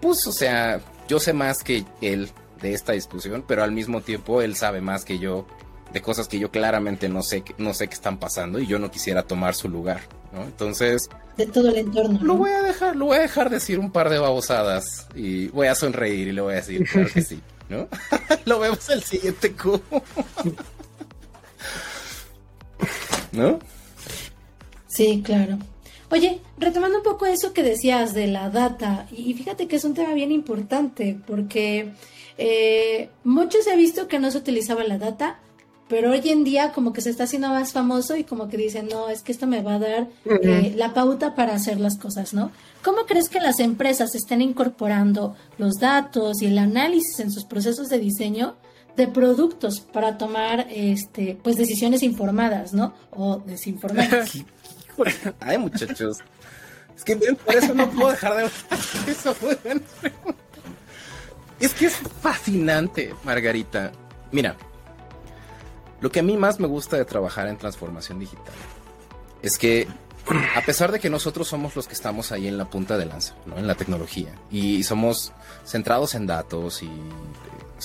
pues, 0.00 0.26
o 0.26 0.32
sea, 0.32 0.80
yo 1.06 1.20
sé 1.20 1.32
más 1.32 1.62
que 1.62 1.84
él 2.00 2.32
de 2.60 2.74
esta 2.74 2.92
discusión, 2.92 3.44
pero 3.46 3.62
al 3.62 3.70
mismo 3.70 4.00
tiempo 4.00 4.42
él 4.42 4.56
sabe 4.56 4.80
más 4.80 5.04
que 5.04 5.20
yo 5.20 5.46
de 5.92 6.02
cosas 6.02 6.26
que 6.26 6.40
yo 6.40 6.50
claramente 6.50 7.08
no 7.08 7.22
sé, 7.22 7.44
no 7.58 7.74
sé 7.74 7.86
qué 7.86 7.94
están 7.94 8.18
pasando 8.18 8.58
y 8.58 8.66
yo 8.66 8.80
no 8.80 8.90
quisiera 8.90 9.22
tomar 9.22 9.54
su 9.54 9.68
lugar, 9.68 10.00
¿no? 10.32 10.42
Entonces... 10.44 11.08
De 11.36 11.46
todo 11.46 11.68
el 11.70 11.78
entorno. 11.78 12.18
Lo 12.22 12.36
voy 12.36 12.50
a 12.50 12.62
dejar, 12.62 12.96
lo 12.96 13.06
voy 13.06 13.16
a 13.16 13.20
dejar 13.20 13.48
decir 13.50 13.78
un 13.78 13.90
par 13.90 14.10
de 14.10 14.18
babosadas 14.18 15.06
y 15.14 15.48
voy 15.48 15.66
a 15.66 15.74
sonreír 15.74 16.28
y 16.28 16.32
le 16.32 16.40
voy 16.40 16.52
a 16.54 16.56
decir, 16.56 16.86
claro 16.86 17.08
que 17.12 17.22
sí, 17.22 17.40
¿no? 17.68 17.88
lo 18.44 18.58
vemos 18.58 18.88
el 18.90 19.02
siguiente 19.02 19.52
cubo. 19.52 19.80
¿No? 23.32 23.58
Sí, 24.88 25.22
claro. 25.24 25.58
Oye, 26.10 26.42
retomando 26.58 26.98
un 26.98 27.04
poco 27.04 27.24
eso 27.24 27.54
que 27.54 27.62
decías 27.62 28.12
de 28.12 28.26
la 28.26 28.50
data, 28.50 29.06
y 29.10 29.32
fíjate 29.32 29.66
que 29.66 29.76
es 29.76 29.84
un 29.84 29.94
tema 29.94 30.12
bien 30.12 30.30
importante, 30.30 31.18
porque 31.26 31.94
eh, 32.36 33.08
mucho 33.24 33.62
se 33.62 33.72
ha 33.72 33.76
visto 33.76 34.08
que 34.08 34.18
no 34.18 34.30
se 34.30 34.36
utilizaba 34.36 34.84
la 34.84 34.98
data, 34.98 35.38
pero 35.92 36.10
hoy 36.10 36.22
en 36.24 36.42
día 36.42 36.72
como 36.72 36.94
que 36.94 37.02
se 37.02 37.10
está 37.10 37.24
haciendo 37.24 37.50
más 37.50 37.74
famoso 37.74 38.16
y 38.16 38.24
como 38.24 38.48
que 38.48 38.56
dicen, 38.56 38.88
no, 38.88 39.10
es 39.10 39.20
que 39.20 39.30
esto 39.30 39.46
me 39.46 39.60
va 39.60 39.74
a 39.74 39.78
dar 39.78 40.08
eh, 40.24 40.72
la 40.74 40.94
pauta 40.94 41.34
para 41.34 41.54
hacer 41.54 41.78
las 41.78 41.98
cosas, 41.98 42.32
¿no? 42.32 42.50
¿Cómo 42.82 43.04
crees 43.04 43.28
que 43.28 43.40
las 43.40 43.60
empresas 43.60 44.14
estén 44.14 44.40
incorporando 44.40 45.36
los 45.58 45.74
datos 45.74 46.40
y 46.40 46.46
el 46.46 46.56
análisis 46.56 47.20
en 47.20 47.30
sus 47.30 47.44
procesos 47.44 47.90
de 47.90 47.98
diseño 47.98 48.56
de 48.96 49.06
productos 49.06 49.80
para 49.80 50.16
tomar 50.16 50.66
este 50.70 51.38
pues 51.42 51.58
decisiones 51.58 52.02
informadas, 52.02 52.72
¿no? 52.72 52.94
O 53.10 53.42
desinformadas. 53.44 54.32
Ay, 55.40 55.58
muchachos. 55.58 56.20
Es 56.96 57.04
que 57.04 57.16
por 57.16 57.54
eso 57.54 57.74
no 57.74 57.90
puedo 57.90 58.12
dejar 58.12 58.36
de 58.36 59.12
eso. 59.12 59.36
Es 61.60 61.74
que 61.74 61.84
es 61.84 61.96
fascinante, 62.22 63.14
Margarita. 63.24 63.92
Mira, 64.30 64.56
lo 66.02 66.10
que 66.10 66.20
a 66.20 66.22
mí 66.22 66.36
más 66.36 66.60
me 66.60 66.66
gusta 66.66 66.96
de 66.96 67.04
trabajar 67.04 67.46
en 67.46 67.56
transformación 67.56 68.18
digital 68.18 68.52
es 69.40 69.56
que 69.56 69.88
a 70.56 70.60
pesar 70.62 70.92
de 70.92 71.00
que 71.00 71.08
nosotros 71.08 71.48
somos 71.48 71.74
los 71.74 71.86
que 71.86 71.94
estamos 71.94 72.32
ahí 72.32 72.46
en 72.46 72.58
la 72.58 72.68
punta 72.68 72.98
de 72.98 73.06
lanza, 73.06 73.34
¿no? 73.46 73.56
en 73.56 73.66
la 73.66 73.74
tecnología, 73.74 74.34
y 74.50 74.82
somos 74.82 75.32
centrados 75.64 76.14
en 76.14 76.26
datos 76.26 76.82
y 76.82 76.90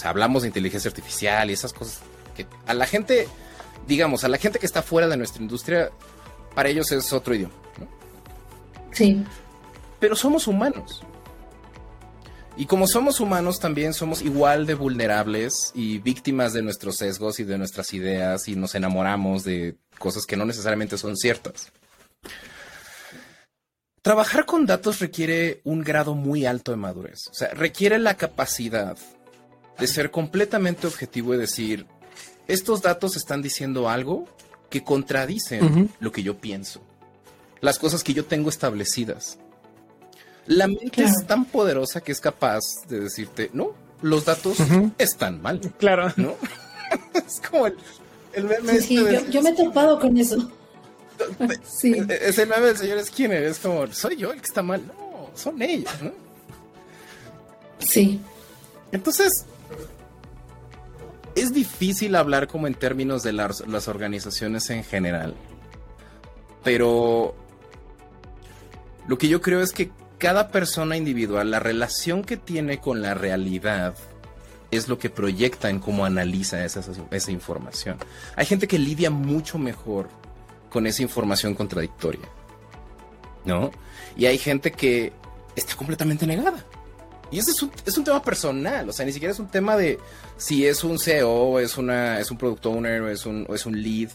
hablamos 0.03 0.43
de 0.43 0.49
inteligencia 0.49 0.89
artificial 0.89 1.49
y 1.49 1.53
esas 1.53 1.73
cosas 1.73 2.01
que 2.35 2.45
a 2.65 2.73
la 2.73 2.85
gente, 2.85 3.27
digamos, 3.87 4.23
a 4.23 4.27
la 4.27 4.37
gente 4.37 4.59
que 4.59 4.65
está 4.65 4.81
fuera 4.81 5.07
de 5.07 5.17
nuestra 5.17 5.41
industria, 5.41 5.89
para 6.53 6.69
ellos 6.69 6.91
es 6.91 7.13
otro 7.13 7.35
idioma. 7.35 7.53
¿no? 7.79 7.87
Sí. 8.91 9.23
Pero 9.99 10.15
somos 10.15 10.47
humanos. 10.47 11.03
Y 12.57 12.65
como 12.65 12.87
somos 12.87 13.19
humanos, 13.19 13.59
también 13.59 13.93
somos 13.93 14.23
igual 14.23 14.65
de 14.65 14.73
vulnerables 14.73 15.71
y 15.75 15.99
víctimas 15.99 16.53
de 16.53 16.63
nuestros 16.63 16.97
sesgos 16.97 17.39
y 17.39 17.43
de 17.43 17.59
nuestras 17.59 17.93
ideas 17.93 18.47
y 18.47 18.55
nos 18.55 18.73
enamoramos 18.73 19.43
de 19.43 19.75
cosas 19.99 20.25
que 20.25 20.35
no 20.35 20.43
necesariamente 20.43 20.97
son 20.97 21.15
ciertas. 21.15 21.71
Trabajar 24.01 24.45
con 24.45 24.65
datos 24.65 24.99
requiere 24.99 25.61
un 25.65 25.83
grado 25.83 26.15
muy 26.15 26.47
alto 26.47 26.71
de 26.71 26.77
madurez. 26.77 27.27
O 27.29 27.33
sea, 27.35 27.49
requiere 27.49 27.99
la 27.99 28.15
capacidad 28.15 28.97
de 29.77 29.87
ser 29.87 30.09
completamente 30.09 30.87
objetivo 30.87 31.35
y 31.35 31.37
decir, 31.37 31.85
estos 32.47 32.81
datos 32.81 33.15
están 33.15 33.43
diciendo 33.43 33.87
algo 33.87 34.27
que 34.71 34.83
contradicen 34.83 35.91
lo 35.99 36.11
que 36.11 36.23
yo 36.23 36.39
pienso, 36.39 36.81
las 37.61 37.77
cosas 37.77 38.03
que 38.03 38.15
yo 38.15 38.25
tengo 38.25 38.49
establecidas. 38.49 39.37
La 40.47 40.67
mente 40.67 41.03
es 41.03 41.25
tan 41.27 41.45
poderosa 41.45 42.01
que 42.01 42.11
es 42.11 42.19
capaz 42.19 42.61
de 42.87 43.01
decirte, 43.01 43.49
no, 43.53 43.73
los 44.01 44.25
datos 44.25 44.57
están 44.97 45.41
mal. 45.41 45.59
Claro. 45.77 46.11
¿No? 46.15 46.35
es 47.13 47.41
como 47.49 47.67
el, 47.67 47.75
meme. 48.43 48.81
Sí, 48.81 48.97
este 48.97 49.31
yo, 49.31 49.41
me 49.41 49.49
he 49.49 49.55
topado 49.55 49.99
con 49.99 50.17
eso. 50.17 50.51
sí. 51.63 51.95
Es 52.09 52.37
el 52.37 52.47
meme 52.47 52.67
del 52.67 52.77
señor 52.77 53.03
Skinner, 53.03 53.43
es 53.43 53.59
como, 53.59 53.87
soy 53.87 54.15
yo 54.15 54.31
el 54.31 54.39
que 54.39 54.47
está 54.47 54.63
mal. 54.63 54.85
No, 54.87 55.29
son 55.35 55.61
ellos, 55.61 55.91
¿no? 56.01 56.11
Sí. 57.79 58.19
Entonces, 58.91 59.45
es 61.37 61.53
difícil 61.53 62.15
hablar 62.15 62.47
como 62.47 62.67
en 62.67 62.73
términos 62.73 63.23
de 63.23 63.33
las, 63.33 63.61
organizaciones 63.87 64.69
en 64.69 64.83
general. 64.83 65.35
Pero 66.63 67.35
lo 69.07 69.17
que 69.17 69.27
yo 69.27 69.41
creo 69.41 69.61
es 69.61 69.71
que 69.71 69.91
cada 70.17 70.49
persona 70.49 70.97
individual, 70.97 71.51
la 71.51 71.59
relación 71.59 72.23
que 72.23 72.37
tiene 72.37 72.79
con 72.79 73.01
la 73.01 73.13
realidad, 73.13 73.95
es 74.71 74.87
lo 74.87 74.97
que 74.99 75.09
proyecta 75.09 75.69
en 75.69 75.79
cómo 75.79 76.05
analiza 76.05 76.63
esa, 76.65 76.81
esa, 77.11 77.31
información. 77.31 77.97
Hay 78.35 78.45
gente 78.45 78.67
que 78.67 78.77
lidia 78.77 79.09
mucho 79.09 79.57
mejor 79.57 80.09
con 80.69 80.87
esa 80.87 81.01
información 81.01 81.55
contradictoria, 81.55 82.27
¿no? 83.45 83.71
Y 84.17 84.25
hay 84.25 84.37
gente 84.37 84.71
que 84.71 85.13
está 85.55 85.75
completamente 85.75 86.27
negada. 86.27 86.65
Y 87.31 87.39
ese 87.39 87.51
es 87.51 87.61
un, 87.61 87.71
es 87.85 87.97
un 87.97 88.03
tema 88.03 88.21
personal, 88.21 88.89
o 88.89 88.93
sea, 88.93 89.05
ni 89.05 89.11
siquiera 89.11 89.33
es 89.33 89.39
un 89.39 89.47
tema 89.47 89.75
de 89.75 89.99
si 90.37 90.65
es 90.65 90.83
un 90.83 90.97
CEO, 90.97 91.59
es, 91.59 91.77
una, 91.77 92.19
es 92.19 92.31
un 92.31 92.37
product 92.37 92.65
owner, 92.65 93.01
o 93.01 93.09
es 93.09 93.25
un, 93.25 93.45
es 93.49 93.65
un 93.65 93.81
lead. 93.81 94.09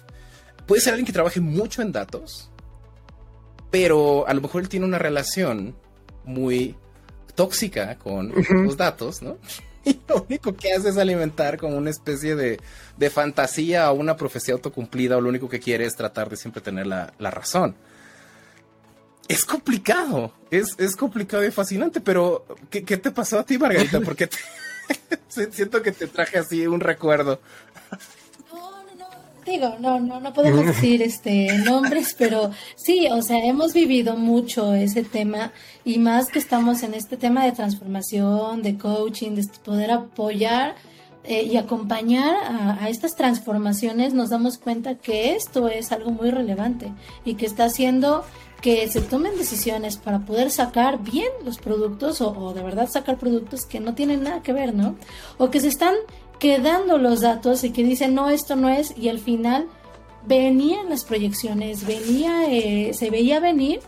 Puede 0.66 0.80
ser 0.80 0.94
alguien 0.94 1.06
que 1.06 1.12
trabaje 1.12 1.40
mucho 1.40 1.82
en 1.82 1.92
datos, 1.92 2.50
pero 3.70 4.26
a 4.26 4.34
lo 4.34 4.40
mejor 4.40 4.62
él 4.62 4.68
tiene 4.68 4.86
una 4.86 4.98
relación 4.98 5.76
muy 6.24 6.76
tóxica 7.34 7.96
con 7.96 8.32
los 8.64 8.76
datos, 8.76 9.22
¿no? 9.22 9.38
Y 9.84 9.98
lo 10.08 10.22
único 10.22 10.54
que 10.54 10.72
hace 10.72 10.90
es 10.90 10.96
alimentar 10.96 11.58
como 11.58 11.76
una 11.76 11.90
especie 11.90 12.36
de, 12.36 12.60
de 12.96 13.10
fantasía 13.10 13.90
o 13.90 13.94
una 13.94 14.16
profecía 14.16 14.54
autocumplida, 14.54 15.16
o 15.16 15.20
lo 15.20 15.28
único 15.28 15.48
que 15.48 15.58
quiere 15.58 15.84
es 15.84 15.96
tratar 15.96 16.30
de 16.30 16.36
siempre 16.36 16.62
tener 16.62 16.86
la, 16.86 17.12
la 17.18 17.32
razón 17.32 17.74
es 19.28 19.44
complicado, 19.44 20.32
es, 20.50 20.74
es, 20.78 20.96
complicado 20.96 21.44
y 21.44 21.50
fascinante, 21.50 22.00
pero 22.00 22.44
¿qué, 22.70 22.82
te 22.82 23.10
pasó 23.10 23.38
a 23.38 23.44
ti, 23.44 23.58
Margarita? 23.58 24.00
Porque 24.04 24.28
siento 25.28 25.82
que 25.82 25.92
te 25.92 26.06
traje 26.06 26.38
así 26.38 26.66
un 26.66 26.80
recuerdo. 26.80 27.40
Digo, 29.44 29.74
no, 29.80 29.98
no, 29.98 30.20
no 30.20 30.32
podemos 30.32 30.64
decir 30.66 31.02
este 31.02 31.58
nombres, 31.58 32.14
pero 32.16 32.50
sí, 32.76 33.08
o 33.10 33.22
sea, 33.22 33.44
hemos 33.44 33.72
vivido 33.72 34.16
mucho 34.16 34.74
ese 34.74 35.02
tema 35.02 35.52
y 35.84 35.98
más 35.98 36.28
que 36.28 36.38
estamos 36.38 36.82
en 36.82 36.94
este 36.94 37.16
tema 37.16 37.44
de 37.44 37.52
transformación, 37.52 38.62
de 38.62 38.78
coaching, 38.78 39.32
de 39.32 39.46
poder 39.64 39.90
apoyar 39.90 40.76
eh, 41.24 41.42
y 41.44 41.56
acompañar 41.56 42.34
a, 42.34 42.84
a, 42.84 42.88
estas 42.88 43.14
transformaciones, 43.16 44.14
nos 44.14 44.30
damos 44.30 44.58
cuenta 44.58 44.96
que 44.96 45.34
esto 45.34 45.68
es 45.68 45.92
algo 45.92 46.10
muy 46.10 46.30
relevante 46.30 46.92
y 47.24 47.34
que 47.34 47.46
está 47.46 47.64
haciendo 47.64 48.24
que 48.62 48.88
se 48.88 49.00
tomen 49.00 49.36
decisiones 49.36 49.96
para 49.96 50.20
poder 50.20 50.50
sacar 50.50 51.02
bien 51.02 51.28
los 51.44 51.58
productos 51.58 52.20
o, 52.20 52.54
de 52.54 52.62
verdad 52.62 52.88
sacar 52.88 53.18
productos 53.18 53.66
que 53.66 53.80
no 53.80 53.94
tienen 53.94 54.22
nada 54.22 54.40
que 54.40 54.52
ver, 54.52 54.72
¿no? 54.72 54.94
O 55.36 55.50
que 55.50 55.60
se 55.60 55.66
están 55.66 55.96
quedando 56.42 56.98
los 56.98 57.20
datos 57.20 57.62
y 57.62 57.70
que 57.70 57.84
dicen, 57.84 58.16
no, 58.16 58.28
esto 58.28 58.56
no 58.56 58.68
es, 58.68 58.98
y 58.98 59.08
al 59.08 59.20
final 59.20 59.68
venían 60.26 60.88
las 60.88 61.04
proyecciones, 61.04 61.86
venía, 61.86 62.52
eh, 62.52 62.92
se 62.94 63.10
veía 63.10 63.38
venir 63.38 63.78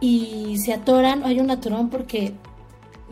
y 0.00 0.56
se 0.58 0.72
atoran, 0.72 1.22
hay 1.22 1.38
un 1.38 1.52
atorón 1.52 1.88
porque 1.88 2.34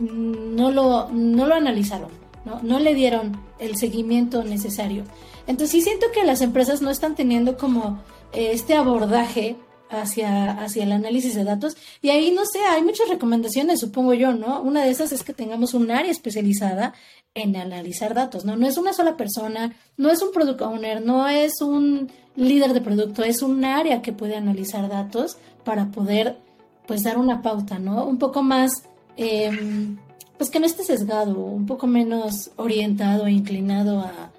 no 0.01 0.69
lo, 0.69 1.07
no 1.13 1.45
lo 1.45 1.55
analizaron, 1.55 2.09
¿no? 2.43 2.59
no 2.61 2.79
le 2.79 2.93
dieron 2.93 3.39
el 3.57 3.77
seguimiento 3.77 4.43
necesario. 4.43 5.05
Entonces 5.47 5.71
sí 5.71 5.81
siento 5.81 6.07
que 6.13 6.25
las 6.25 6.41
empresas 6.41 6.81
no 6.81 6.89
están 6.89 7.15
teniendo 7.15 7.57
como 7.57 8.01
este 8.33 8.75
abordaje 8.75 9.55
hacia, 9.89 10.51
hacia 10.51 10.83
el 10.83 10.91
análisis 10.91 11.35
de 11.35 11.43
datos. 11.43 11.77
Y 12.01 12.09
ahí, 12.09 12.31
no 12.31 12.45
sé, 12.45 12.59
hay 12.59 12.83
muchas 12.83 13.09
recomendaciones, 13.09 13.79
supongo 13.79 14.13
yo, 14.13 14.33
¿no? 14.33 14.61
Una 14.61 14.83
de 14.83 14.91
esas 14.91 15.11
es 15.11 15.23
que 15.23 15.33
tengamos 15.33 15.73
un 15.73 15.91
área 15.91 16.11
especializada 16.11 16.93
en 17.33 17.55
analizar 17.55 18.13
datos, 18.13 18.45
¿no? 18.45 18.55
No 18.55 18.67
es 18.67 18.77
una 18.77 18.93
sola 18.93 19.15
persona, 19.15 19.75
no 19.95 20.09
es 20.09 20.21
un 20.21 20.31
product 20.31 20.61
owner, 20.61 21.05
no 21.05 21.27
es 21.27 21.61
un 21.61 22.09
líder 22.35 22.73
de 22.73 22.81
producto, 22.81 23.23
es 23.23 23.41
un 23.41 23.63
área 23.63 24.01
que 24.01 24.13
puede 24.13 24.35
analizar 24.35 24.89
datos 24.89 25.37
para 25.63 25.91
poder, 25.91 26.37
pues, 26.87 27.03
dar 27.03 27.17
una 27.17 27.41
pauta, 27.41 27.79
¿no? 27.79 28.05
Un 28.05 28.17
poco 28.17 28.41
más, 28.43 28.83
em, 29.17 29.97
pues, 30.37 30.49
que 30.49 30.59
no 30.59 30.65
esté 30.65 30.83
sesgado, 30.83 31.39
un 31.39 31.65
poco 31.65 31.87
menos 31.87 32.51
orientado 32.55 33.27
e 33.27 33.31
inclinado 33.31 33.99
a 33.99 34.31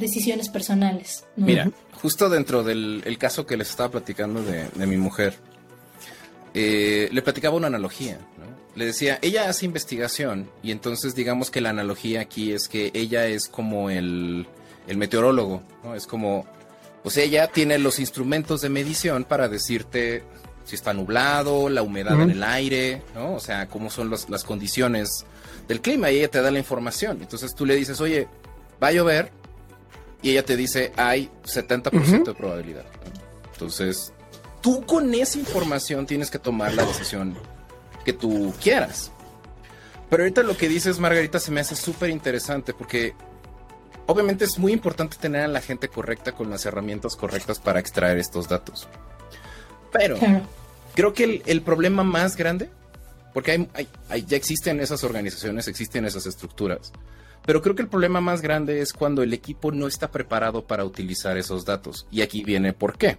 decisiones 0.00 0.48
personales. 0.48 1.24
Mira, 1.36 1.70
justo 1.92 2.28
dentro 2.28 2.64
del 2.64 3.16
caso 3.18 3.46
que 3.46 3.56
les 3.56 3.70
estaba 3.70 3.90
platicando 3.90 4.42
de, 4.42 4.86
mi 4.86 4.96
mujer, 4.96 5.34
eh, 6.54 7.08
le 7.12 7.22
platicaba 7.22 7.56
una 7.56 7.68
analogía. 7.68 8.18
Le 8.74 8.86
decía, 8.86 9.18
ella 9.20 9.48
hace 9.48 9.66
investigación 9.66 10.48
y 10.62 10.70
entonces 10.70 11.14
digamos 11.14 11.50
que 11.50 11.60
la 11.60 11.70
analogía 11.70 12.20
aquí 12.20 12.52
es 12.52 12.68
que 12.68 12.90
ella 12.94 13.26
es 13.26 13.48
como 13.48 13.90
el, 13.90 14.46
el 14.86 14.96
meteorólogo, 14.96 15.62
¿no? 15.82 15.94
Es 15.94 16.06
como, 16.06 16.46
pues 17.02 17.16
ella 17.16 17.48
tiene 17.48 17.78
los 17.78 17.98
instrumentos 17.98 18.60
de 18.60 18.68
medición 18.68 19.24
para 19.24 19.48
decirte 19.48 20.22
si 20.64 20.76
está 20.76 20.94
nublado, 20.94 21.68
la 21.68 21.82
humedad 21.82 22.20
en 22.22 22.30
el 22.30 22.44
aire, 22.44 23.02
¿no? 23.14 23.34
O 23.34 23.40
sea, 23.40 23.66
cómo 23.66 23.90
son 23.90 24.08
las 24.10 24.44
condiciones 24.44 25.26
del 25.66 25.80
clima 25.80 26.10
y 26.10 26.18
ella 26.18 26.28
te 26.28 26.40
da 26.40 26.50
la 26.50 26.58
información. 26.58 27.18
Entonces 27.20 27.54
tú 27.54 27.66
le 27.66 27.74
dices, 27.74 28.00
oye, 28.00 28.28
va 28.82 28.88
a 28.88 28.92
llover 28.92 29.32
y 30.22 30.30
ella 30.30 30.44
te 30.44 30.56
dice, 30.56 30.92
hay 30.96 31.30
70% 31.44 32.24
de 32.24 32.34
probabilidad. 32.34 32.84
Entonces, 33.52 34.12
tú 34.60 34.84
con 34.86 35.12
esa 35.14 35.38
información 35.38 36.06
tienes 36.06 36.30
que 36.30 36.38
tomar 36.38 36.74
la 36.74 36.84
decisión 36.84 37.36
que 38.04 38.12
tú 38.12 38.52
quieras. 38.62 39.10
Pero 40.08 40.24
ahorita 40.24 40.42
lo 40.42 40.56
que 40.56 40.68
dices, 40.68 40.98
Margarita, 40.98 41.38
se 41.38 41.52
me 41.52 41.60
hace 41.60 41.76
súper 41.76 42.10
interesante 42.10 42.74
porque 42.74 43.14
obviamente 44.06 44.44
es 44.44 44.58
muy 44.58 44.72
importante 44.72 45.16
tener 45.16 45.42
a 45.42 45.48
la 45.48 45.60
gente 45.60 45.88
correcta 45.88 46.32
con 46.32 46.50
las 46.50 46.66
herramientas 46.66 47.16
correctas 47.16 47.60
para 47.60 47.78
extraer 47.78 48.18
estos 48.18 48.48
datos. 48.48 48.88
Pero 49.92 50.16
creo 50.94 51.12
que 51.12 51.42
el, 51.46 51.62
problema 51.62 52.02
más 52.02 52.36
grande, 52.36 52.70
porque 53.32 53.68
hay, 54.08 54.22
ya 54.26 54.36
existen 54.36 54.80
esas 54.80 55.04
organizaciones, 55.04 55.68
existen 55.68 56.04
esas 56.04 56.26
estructuras, 56.26 56.92
pero 57.44 57.62
creo 57.62 57.74
que 57.74 57.82
el 57.82 57.88
problema 57.88 58.20
más 58.20 58.42
grande 58.42 58.80
es 58.80 58.92
cuando 58.92 59.22
el 59.22 59.32
equipo 59.32 59.72
no 59.72 59.86
está 59.86 60.10
preparado 60.10 60.66
para 60.66 60.84
utilizar 60.84 61.36
esos 61.36 61.64
datos. 61.64 62.06
Y 62.10 62.22
aquí 62.22 62.44
viene 62.44 62.72
por 62.72 62.98
qué. 62.98 63.18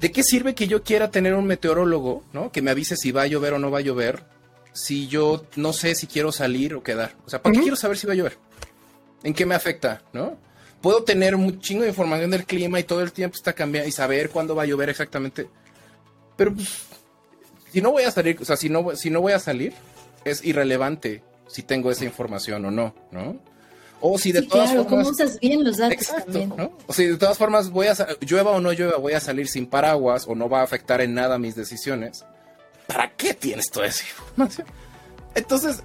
¿De 0.00 0.10
qué 0.10 0.22
sirve 0.22 0.54
que 0.54 0.66
yo 0.66 0.82
quiera 0.82 1.10
tener 1.10 1.34
un 1.34 1.46
meteorólogo, 1.46 2.24
¿no? 2.32 2.50
Que 2.50 2.62
me 2.62 2.70
avise 2.70 2.96
si 2.96 3.12
va 3.12 3.22
a 3.22 3.26
llover 3.26 3.54
o 3.54 3.58
no 3.58 3.70
va 3.70 3.78
a 3.78 3.82
llover, 3.82 4.24
si 4.72 5.06
yo 5.06 5.46
no 5.56 5.72
sé 5.72 5.94
si 5.94 6.06
quiero 6.06 6.32
salir 6.32 6.74
o 6.74 6.82
quedar. 6.82 7.14
O 7.24 7.30
sea, 7.30 7.40
¿para 7.40 7.54
qué 7.54 7.60
quiero 7.60 7.76
saber 7.76 7.96
si 7.96 8.06
va 8.06 8.12
a 8.12 8.16
llover? 8.16 8.36
¿En 9.22 9.32
qué 9.32 9.46
me 9.46 9.54
afecta? 9.54 10.02
¿No? 10.12 10.36
Puedo 10.82 11.04
tener 11.04 11.34
un 11.34 11.60
chingo 11.60 11.82
de 11.82 11.88
información 11.88 12.30
del 12.30 12.44
clima 12.44 12.78
y 12.78 12.84
todo 12.84 13.00
el 13.00 13.12
tiempo 13.12 13.36
está 13.36 13.54
cambiando 13.54 13.88
y 13.88 13.92
saber 13.92 14.28
cuándo 14.28 14.54
va 14.54 14.64
a 14.64 14.66
llover 14.66 14.90
exactamente. 14.90 15.48
Pero 16.36 16.52
pues, 16.52 16.68
si 17.72 17.80
no 17.80 17.92
voy 17.92 18.02
a 18.02 18.10
salir, 18.10 18.36
o 18.40 18.44
sea, 18.44 18.56
si 18.56 18.68
no, 18.68 18.94
si 18.96 19.08
no 19.08 19.20
voy 19.20 19.32
a 19.32 19.38
salir, 19.38 19.72
es 20.24 20.44
irrelevante 20.44 21.22
si 21.46 21.62
tengo 21.62 21.90
esa 21.90 22.04
información 22.04 22.64
o 22.64 22.70
no, 22.70 22.94
¿no? 23.10 23.36
O 24.00 24.18
si 24.18 24.32
de 24.32 24.42
todas 24.42 24.70
formas. 24.70 24.86
¿Cómo 24.88 25.08
usas 25.08 25.40
bien 25.40 25.64
los 25.64 25.78
datos 25.78 25.94
exacto, 25.94 26.46
¿no? 26.46 26.76
O 26.86 26.92
si 26.92 27.06
de 27.06 27.16
todas 27.16 27.38
formas 27.38 27.70
voy 27.70 27.86
a 27.86 27.94
llueva 28.20 28.50
o 28.50 28.60
no 28.60 28.72
llueva, 28.72 28.98
voy 28.98 29.14
a 29.14 29.20
salir 29.20 29.48
sin 29.48 29.66
paraguas 29.66 30.26
o 30.28 30.34
no 30.34 30.48
va 30.48 30.60
a 30.60 30.64
afectar 30.64 31.00
en 31.00 31.14
nada 31.14 31.38
mis 31.38 31.54
decisiones. 31.54 32.24
¿para 32.86 33.10
qué 33.16 33.34
tienes 33.34 33.70
toda 33.70 33.86
esa 33.86 34.04
información? 34.06 34.66
Entonces, 35.34 35.82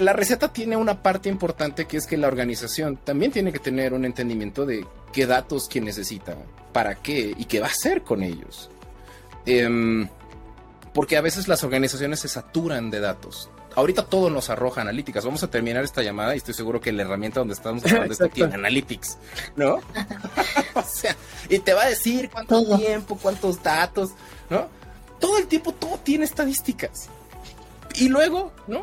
la 0.00 0.12
receta 0.12 0.52
tiene 0.52 0.76
una 0.76 1.02
parte 1.02 1.28
importante 1.28 1.86
que 1.86 1.96
es 1.96 2.06
que 2.06 2.16
la 2.16 2.28
organización 2.28 2.96
también 2.96 3.32
tiene 3.32 3.52
que 3.52 3.58
tener 3.58 3.94
un 3.94 4.04
entendimiento 4.04 4.66
de 4.66 4.86
qué 5.12 5.26
datos 5.26 5.68
que 5.68 5.80
necesita, 5.80 6.36
para 6.72 6.96
qué 6.96 7.34
y 7.36 7.44
qué 7.44 7.60
va 7.60 7.66
a 7.66 7.70
hacer 7.70 8.02
con 8.02 8.22
ellos. 8.22 8.70
Em, 9.46 10.08
porque 10.92 11.16
a 11.16 11.20
veces 11.20 11.48
las 11.48 11.64
organizaciones 11.64 12.20
se 12.20 12.28
saturan 12.28 12.90
de 12.90 13.00
datos. 13.00 13.50
Ahorita 13.78 14.06
todo 14.06 14.28
nos 14.28 14.50
arroja 14.50 14.80
analíticas. 14.80 15.24
Vamos 15.24 15.44
a 15.44 15.50
terminar 15.50 15.84
esta 15.84 16.02
llamada 16.02 16.34
y 16.34 16.38
estoy 16.38 16.54
seguro 16.54 16.80
que 16.80 16.90
la 16.90 17.02
herramienta 17.02 17.38
donde 17.38 17.54
estamos 17.54 17.84
hablando 17.86 18.12
esto 18.12 18.28
tiene 18.28 18.54
analytics, 18.54 19.18
¿no? 19.54 19.76
o 20.74 20.82
sea, 20.82 21.14
y 21.48 21.60
te 21.60 21.74
va 21.74 21.84
a 21.84 21.88
decir 21.88 22.28
cuánto 22.28 22.76
tiempo, 22.76 23.16
cuántos 23.22 23.62
datos, 23.62 24.10
¿no? 24.50 24.68
todo 25.20 25.38
el 25.38 25.46
tiempo 25.46 25.72
todo 25.72 25.98
tiene 25.98 26.24
estadísticas. 26.24 27.08
Y 27.94 28.08
luego, 28.08 28.52
¿no? 28.66 28.80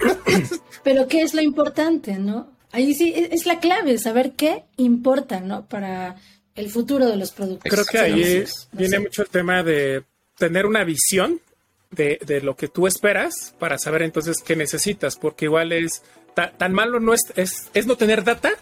Pero 0.82 1.08
¿qué 1.08 1.22
es 1.22 1.32
lo 1.32 1.40
importante, 1.40 2.18
no? 2.18 2.52
Ahí 2.72 2.92
sí 2.94 3.14
es 3.16 3.46
la 3.46 3.58
clave, 3.58 3.96
saber 3.96 4.32
qué 4.32 4.64
importa, 4.76 5.40
¿no? 5.40 5.66
Para 5.66 6.16
el 6.54 6.68
futuro 6.68 7.06
de 7.06 7.16
los 7.16 7.32
productos. 7.32 7.72
Creo 7.72 7.86
que 7.86 7.98
ahí 7.98 8.44
viene 8.72 8.98
mucho 8.98 9.22
el 9.22 9.28
tema 9.28 9.62
de 9.62 10.04
tener 10.36 10.66
una 10.66 10.84
visión 10.84 11.40
de, 11.90 12.40
lo 12.42 12.56
que 12.56 12.68
tú 12.68 12.86
esperas 12.86 13.54
para 13.58 13.78
saber 13.78 14.02
entonces 14.02 14.38
qué 14.44 14.56
necesitas, 14.56 15.16
porque 15.16 15.46
igual 15.46 15.72
es 15.72 16.02
tan 16.34 16.72
malo 16.74 17.00
no 17.00 17.14
es, 17.14 17.22
es, 17.34 17.70
es 17.72 17.86
no 17.86 17.96
tener 17.96 18.22
data 18.22 18.52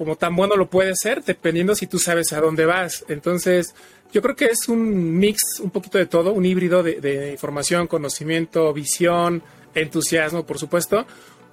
como 0.00 0.16
tan 0.16 0.34
bueno 0.34 0.56
lo 0.56 0.70
puede 0.70 0.96
ser, 0.96 1.22
dependiendo 1.22 1.74
si 1.74 1.86
tú 1.86 1.98
sabes 1.98 2.32
a 2.32 2.40
dónde 2.40 2.64
vas. 2.64 3.04
Entonces, 3.08 3.74
yo 4.10 4.22
creo 4.22 4.34
que 4.34 4.46
es 4.46 4.66
un 4.66 5.18
mix, 5.18 5.60
un 5.60 5.68
poquito 5.68 5.98
de 5.98 6.06
todo, 6.06 6.32
un 6.32 6.46
híbrido 6.46 6.82
de, 6.82 7.32
información, 7.32 7.86
conocimiento, 7.86 8.72
visión, 8.72 9.42
entusiasmo, 9.74 10.46
por 10.46 10.58
supuesto, 10.58 11.06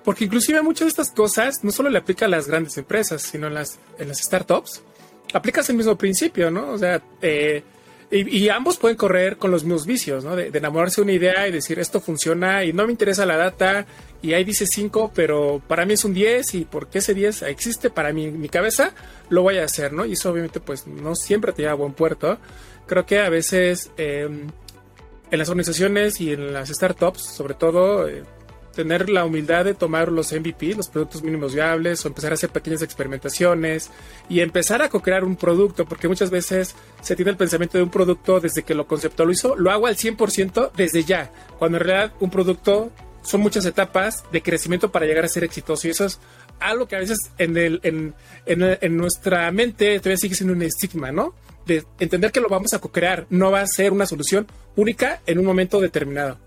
porque 0.05 0.23
inclusive 0.23 0.61
muchas 0.61 0.85
de 0.85 0.89
estas 0.91 1.11
cosas 1.11 1.61
no 1.65 1.71
solo 1.71 1.89
le 1.89 1.97
aplica 1.97 2.23
a 2.23 2.29
las 2.29 2.47
grandes 2.47 2.77
empresas, 2.77 3.21
sino 3.21 3.47
en 3.47 3.53
las, 3.53 3.79
en 3.99 4.07
las 4.07 4.19
startups. 4.19 4.81
Aplicas 5.33 5.69
el 5.69 5.75
mismo 5.75 5.97
principio, 5.97 6.49
¿no? 6.49 6.71
O 6.71 6.77
sea, 6.77 7.01
eh, 7.21 7.63
y, 8.09 8.47
ambos 8.47 8.77
pueden 8.77 8.95
correr 8.95 9.37
con 9.37 9.51
los 9.51 9.65
mismos 9.65 9.85
vicios, 9.85 10.23
¿no? 10.23 10.35
De, 10.35 10.47
enamorarse 10.47 11.01
de 11.01 11.03
una 11.03 11.11
idea 11.11 11.47
y 11.47 11.51
decir 11.51 11.77
esto 11.77 11.99
funciona 11.99 12.63
y 12.63 12.71
no 12.71 12.85
me 12.85 12.91
interesa 12.91 13.25
la 13.25 13.35
data 13.35 13.85
y 14.21 14.33
ahí 14.33 14.45
dice 14.45 14.65
5, 14.65 15.11
pero 15.13 15.61
para 15.67 15.85
mí 15.85 15.93
es 15.93 16.05
un 16.05 16.13
10 16.13 16.55
y 16.55 16.65
porque 16.65 16.99
ese 16.99 17.13
10 17.13 17.41
existe 17.43 17.89
para 17.89 18.13
mí 18.13 18.31
mi 18.31 18.47
cabeza, 18.47 18.93
lo 19.29 19.41
voy 19.41 19.57
a 19.57 19.65
hacer, 19.65 19.91
¿no? 19.91 20.05
Y 20.05 20.13
eso 20.13 20.31
obviamente 20.31 20.61
pues 20.61 20.87
no 20.87 21.15
siempre 21.15 21.51
te 21.51 21.63
lleva 21.63 21.73
a 21.73 21.75
buen 21.75 21.93
puerto. 21.93 22.37
Creo 22.85 23.05
que 23.05 23.19
a 23.19 23.29
veces 23.29 23.91
em, 23.97 24.47
en 25.29 25.39
las 25.39 25.49
organizaciones 25.49 26.21
y 26.21 26.31
en 26.31 26.53
las 26.53 26.69
startups, 26.69 27.21
sobre 27.21 27.55
todo, 27.55 28.07
eh, 28.07 28.23
tener 28.77 29.09
la 29.09 29.25
humildad 29.25 29.65
de 29.65 29.73
tomar 29.73 30.11
los 30.11 30.31
MVP, 30.31 30.75
los 30.75 30.87
productos 30.87 31.23
mínimos 31.23 31.55
viables, 31.55 32.05
o 32.05 32.09
empezar 32.09 32.31
a 32.31 32.35
hacer 32.35 32.51
pequeñas 32.51 32.83
experimentaciones 32.83 33.89
y 34.29 34.41
empezar 34.41 34.83
a 34.83 34.89
co-crear 34.89 35.23
un 35.23 35.35
producto, 35.35 35.85
porque 35.85 36.07
muchas 36.07 36.29
veces 36.29 36.75
se 37.01 37.15
tiene 37.15 37.31
el 37.31 37.37
pensamiento 37.37 37.79
de 37.79 37.83
un 37.83 37.89
producto 37.89 38.39
desde 38.39 38.61
que 38.61 38.75
lo 38.75 38.85
conceptualizó, 38.85 39.55
lo 39.55 39.71
hago 39.71 39.87
al 39.87 39.95
100% 39.95 40.73
desde 40.73 41.03
ya, 41.03 41.31
cuando 41.57 41.79
en 41.79 41.85
realidad 41.85 42.13
un 42.19 42.29
producto 42.29 42.91
son 43.23 43.41
muchas 43.41 43.65
etapas 43.65 44.23
de 44.31 44.43
crecimiento 44.43 44.91
para 44.91 45.07
llegar 45.07 45.25
a 45.25 45.27
ser 45.27 45.43
exitoso 45.43 45.87
y 45.87 45.91
eso 45.91 46.05
es 46.05 46.19
algo 46.59 46.87
que 46.87 46.97
a 46.97 46.99
veces 46.99 47.17
en, 47.39 47.57
el, 47.57 47.79
en, 47.81 48.13
en, 48.45 48.95
nuestra 48.95 49.51
mente 49.51 49.97
todavía 49.97 50.17
sigue 50.17 50.35
siendo 50.35 50.53
un 50.53 50.61
estigma, 50.61 51.11
¿no? 51.11 51.33
De 51.65 51.83
entender 51.99 52.31
que 52.31 52.41
lo 52.41 52.47
vamos 52.47 52.73
a 52.75 52.79
co-crear, 52.79 53.25
no 53.31 53.49
va 53.49 53.61
a 53.61 53.67
ser 53.67 53.91
una 53.91 54.05
solución 54.05 54.45
única 54.75 55.21
en 55.25 55.39
un 55.39 55.45
momento 55.45 55.81
determinado. 55.81 56.37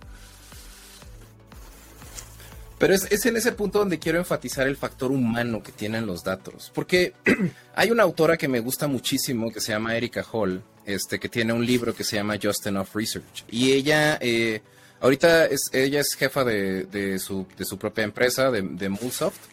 Pero 2.80 2.94
es, 2.94 3.26
en 3.26 3.36
ese 3.36 3.52
punto 3.52 3.78
donde 3.78 3.98
quiero 3.98 4.18
enfatizar 4.18 4.66
el 4.66 4.74
factor 4.74 5.12
humano 5.12 5.62
que 5.62 5.70
tienen 5.70 6.06
los 6.06 6.24
datos. 6.24 6.72
Porque 6.74 7.12
hay 7.74 7.90
una 7.90 8.04
autora 8.04 8.38
que 8.38 8.48
me 8.48 8.60
gusta 8.60 8.88
muchísimo 8.88 9.52
que 9.52 9.60
se 9.60 9.72
llama 9.72 9.94
Erika 9.94 10.24
Hall, 10.32 10.62
este, 10.86 11.20
que 11.20 11.28
tiene 11.28 11.52
un 11.52 11.66
libro 11.66 11.94
que 11.94 12.04
se 12.04 12.16
llama 12.16 12.38
Just 12.42 12.66
Enough 12.66 12.88
Research. 12.94 13.44
Y 13.50 13.72
ella, 13.72 14.16
eh, 14.22 14.62
ahorita 14.98 15.44
es, 15.44 15.68
ella 15.74 16.00
es 16.00 16.14
jefa 16.14 16.42
de, 16.42 17.18
su, 17.18 17.46
propia 17.78 18.02
empresa, 18.04 18.50
de, 18.50 18.62
de 18.62 18.98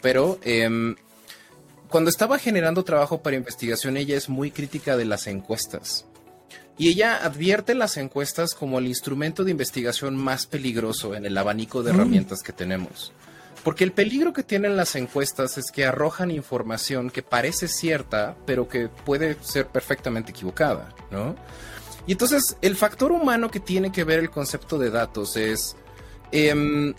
pero 0.01 0.39
em, 0.41 0.95
cuando 1.89 2.09
estaba 2.09 2.39
generando 2.39 2.85
trabajo 2.85 3.21
para 3.21 3.35
investigación, 3.35 3.97
ella 3.97 4.15
es 4.15 4.29
muy 4.29 4.51
crítica 4.51 4.95
de 4.95 5.03
las 5.03 5.27
encuestas. 5.27 6.05
Y 6.77 6.89
ella 6.89 7.23
advierte 7.23 7.73
las 7.73 7.97
encuestas 7.97 8.53
como 8.53 8.79
el 8.79 8.87
instrumento 8.87 9.43
de 9.43 9.51
investigación 9.51 10.15
más 10.15 10.45
peligroso 10.45 11.15
en 11.15 11.25
el 11.25 11.37
abanico 11.37 11.81
de 11.81 11.91
mm. 11.91 11.95
herramientas 11.95 12.43
que 12.43 12.53
tenemos. 12.53 13.11
Porque 13.63 13.83
el 13.83 13.91
peligro 13.91 14.31
que 14.31 14.43
tienen 14.43 14.77
las 14.77 14.95
encuestas 14.95 15.57
es 15.57 15.71
que 15.71 15.85
arrojan 15.85 16.31
información 16.31 17.09
que 17.09 17.23
parece 17.23 17.67
cierta, 17.67 18.37
pero 18.45 18.67
que 18.67 18.87
puede 18.87 19.35
ser 19.41 19.67
perfectamente 19.67 20.31
equivocada, 20.31 20.93
¿no? 21.11 21.35
Y 22.05 22.13
entonces 22.13 22.55
el 22.61 22.77
factor 22.77 23.11
humano 23.11 23.51
que 23.51 23.59
tiene 23.59 23.91
que 23.91 24.05
ver 24.05 24.19
el 24.19 24.29
concepto 24.29 24.77
de 24.77 24.89
datos 24.89 25.35
es, 25.35 25.75
em, 26.31 26.93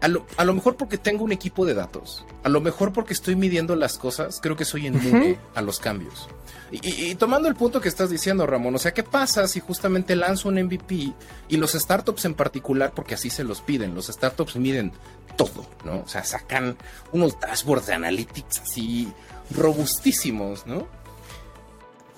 a, 0.00 0.08
lo, 0.08 0.54
mejor 0.54 0.76
porque 0.76 0.96
tengo 0.96 1.24
un 1.24 1.32
equipo 1.32 1.66
de 1.66 1.74
datos, 1.74 2.24
a 2.44 2.48
lo 2.48 2.60
mejor 2.60 2.92
porque 2.92 3.12
estoy 3.12 3.34
midiendo 3.34 3.74
las 3.74 3.98
cosas, 3.98 4.38
creo 4.40 4.56
que 4.56 4.64
soy 4.64 4.86
inmune 4.86 5.38
a 5.54 5.62
los 5.62 5.80
cambios. 5.80 6.28
Y, 6.70 7.14
tomando 7.14 7.48
el 7.48 7.54
punto 7.54 7.80
que 7.80 7.88
estás 7.88 8.10
diciendo, 8.10 8.46
Ramón, 8.46 8.74
o 8.74 8.78
sea, 8.78 8.92
¿qué 8.92 9.02
pasa 9.02 9.48
si 9.48 9.58
justamente 9.58 10.14
lanzo 10.14 10.50
un 10.50 10.62
MVP 10.62 11.12
y 11.48 11.56
los 11.56 11.72
startups 11.72 12.26
en 12.26 12.34
particular, 12.34 12.92
porque 12.94 13.14
así 13.14 13.30
se 13.30 13.42
los 13.42 13.60
piden, 13.60 13.94
los 13.94 14.06
startups 14.06 14.56
miden 14.56 14.92
todo, 15.36 15.66
¿no? 15.84 16.00
O 16.00 16.08
sea, 16.08 16.24
sacan 16.24 16.76
unos 17.12 17.40
dashboards 17.40 17.86
de 17.86 17.94
analytics 17.94 18.60
así 18.60 19.12
robustísimos, 19.50 20.66
¿no? 20.66 20.86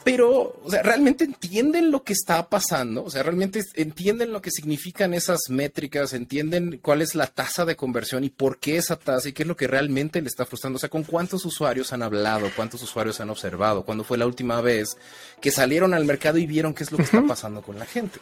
Pero, 0.02 0.58
o 0.64 0.70
sea, 0.70 0.82
¿realmente 0.82 1.24
entienden 1.24 1.90
lo 1.90 2.04
que 2.04 2.14
está 2.14 2.48
pasando? 2.48 3.04
O 3.04 3.10
sea, 3.10 3.22
¿realmente 3.22 3.62
entienden 3.74 4.32
lo 4.32 4.40
que 4.40 4.50
significan 4.50 5.12
esas 5.12 5.50
métricas? 5.50 6.14
¿Entienden 6.14 6.78
cuál 6.82 7.02
es 7.02 7.14
la 7.14 7.26
tasa 7.26 7.66
de 7.66 7.76
conversión 7.76 8.24
y 8.24 8.30
por 8.30 8.58
qué 8.58 8.78
esa 8.78 8.96
tasa 8.96 9.28
y 9.28 9.32
qué 9.32 9.42
es 9.42 9.48
lo 9.48 9.56
que 9.56 9.66
realmente 9.66 10.22
le 10.22 10.28
está 10.28 10.46
frustrando? 10.46 10.78
O 10.78 10.80
sea, 10.80 10.88
¿con 10.88 11.04
cuántos 11.04 11.44
usuarios 11.44 11.92
han 11.92 12.02
hablado? 12.02 12.50
¿Cuántos 12.56 12.82
usuarios 12.82 13.20
han 13.20 13.28
observado? 13.28 13.84
¿Cuándo 13.84 14.02
fue 14.02 14.16
la 14.16 14.26
última 14.26 14.62
vez 14.62 14.96
que 15.40 15.50
salieron 15.50 15.92
al 15.92 16.06
mercado 16.06 16.38
y 16.38 16.46
vieron 16.46 16.72
qué 16.72 16.84
es 16.84 16.92
lo 16.92 16.96
que 16.96 17.04
está 17.04 17.22
pasando 17.26 17.60
con 17.60 17.78
la 17.78 17.84
gente? 17.84 18.20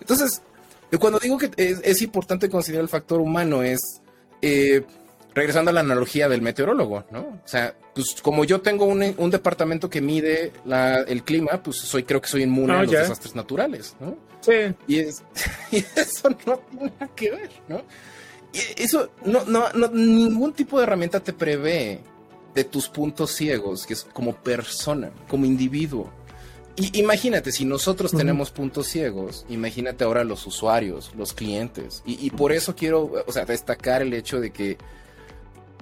Entonces, 0.00 0.40
cuando 0.98 1.18
digo 1.18 1.36
que 1.36 1.50
es, 1.56 2.00
importante 2.00 2.48
considerar 2.48 2.84
el 2.84 2.88
factor 2.88 3.20
humano 3.20 3.62
es... 3.62 3.80
Eh, 4.40 4.82
regresando 5.34 5.70
a 5.70 5.74
la 5.74 5.80
analogía 5.80 6.28
del 6.28 6.42
meteorólogo, 6.42 7.04
¿no? 7.10 7.20
O 7.20 7.48
sea, 7.48 7.74
pues 7.94 8.16
como 8.22 8.44
yo 8.44 8.60
tengo 8.60 8.84
un, 8.84 9.30
departamento 9.30 9.88
que 9.88 10.00
mide 10.00 10.52
el 11.06 11.22
clima, 11.22 11.62
pues 11.62 11.76
soy, 11.76 12.04
creo 12.04 12.20
que 12.20 12.28
soy 12.28 12.42
inmune 12.42 12.72
ah, 12.72 12.80
a 12.80 12.82
los 12.82 12.92
desastres 12.92 13.34
naturales, 13.34 13.96
¿no? 14.00 14.16
Sí. 14.40 14.74
Y, 14.88 14.98
eso 14.98 16.30
no 16.46 16.58
tiene 16.58 16.92
nada 16.98 17.10
que 17.14 17.30
ver, 17.30 17.50
¿no? 17.68 17.82
Y 18.52 18.82
eso, 18.82 19.10
no, 19.24 19.44
no, 19.44 19.70
ningún 19.92 20.52
tipo 20.52 20.78
de 20.78 20.84
herramienta 20.84 21.20
te 21.20 21.32
prevé 21.32 22.00
de 22.54 22.64
tus 22.64 22.88
puntos 22.88 23.30
ciegos, 23.30 23.86
que 23.86 23.94
es 23.94 24.04
como 24.12 24.34
persona, 24.34 25.12
como 25.28 25.46
individuo. 25.46 26.10
Y 26.74 26.98
imagínate, 26.98 27.52
si 27.52 27.64
nosotros 27.64 28.10
tenemos 28.12 28.50
puntos 28.50 28.86
ciegos, 28.88 29.44
imagínate 29.48 30.02
ahora 30.02 30.24
los 30.24 30.46
usuarios, 30.46 31.12
los 31.16 31.32
clientes. 31.34 32.02
Y, 32.06 32.24
y, 32.26 32.30
por 32.30 32.52
eso 32.52 32.74
quiero, 32.74 33.12
o 33.26 33.32
sea, 33.32 33.44
destacar 33.44 34.02
el 34.02 34.14
hecho 34.14 34.40
de 34.40 34.50
que 34.50 34.78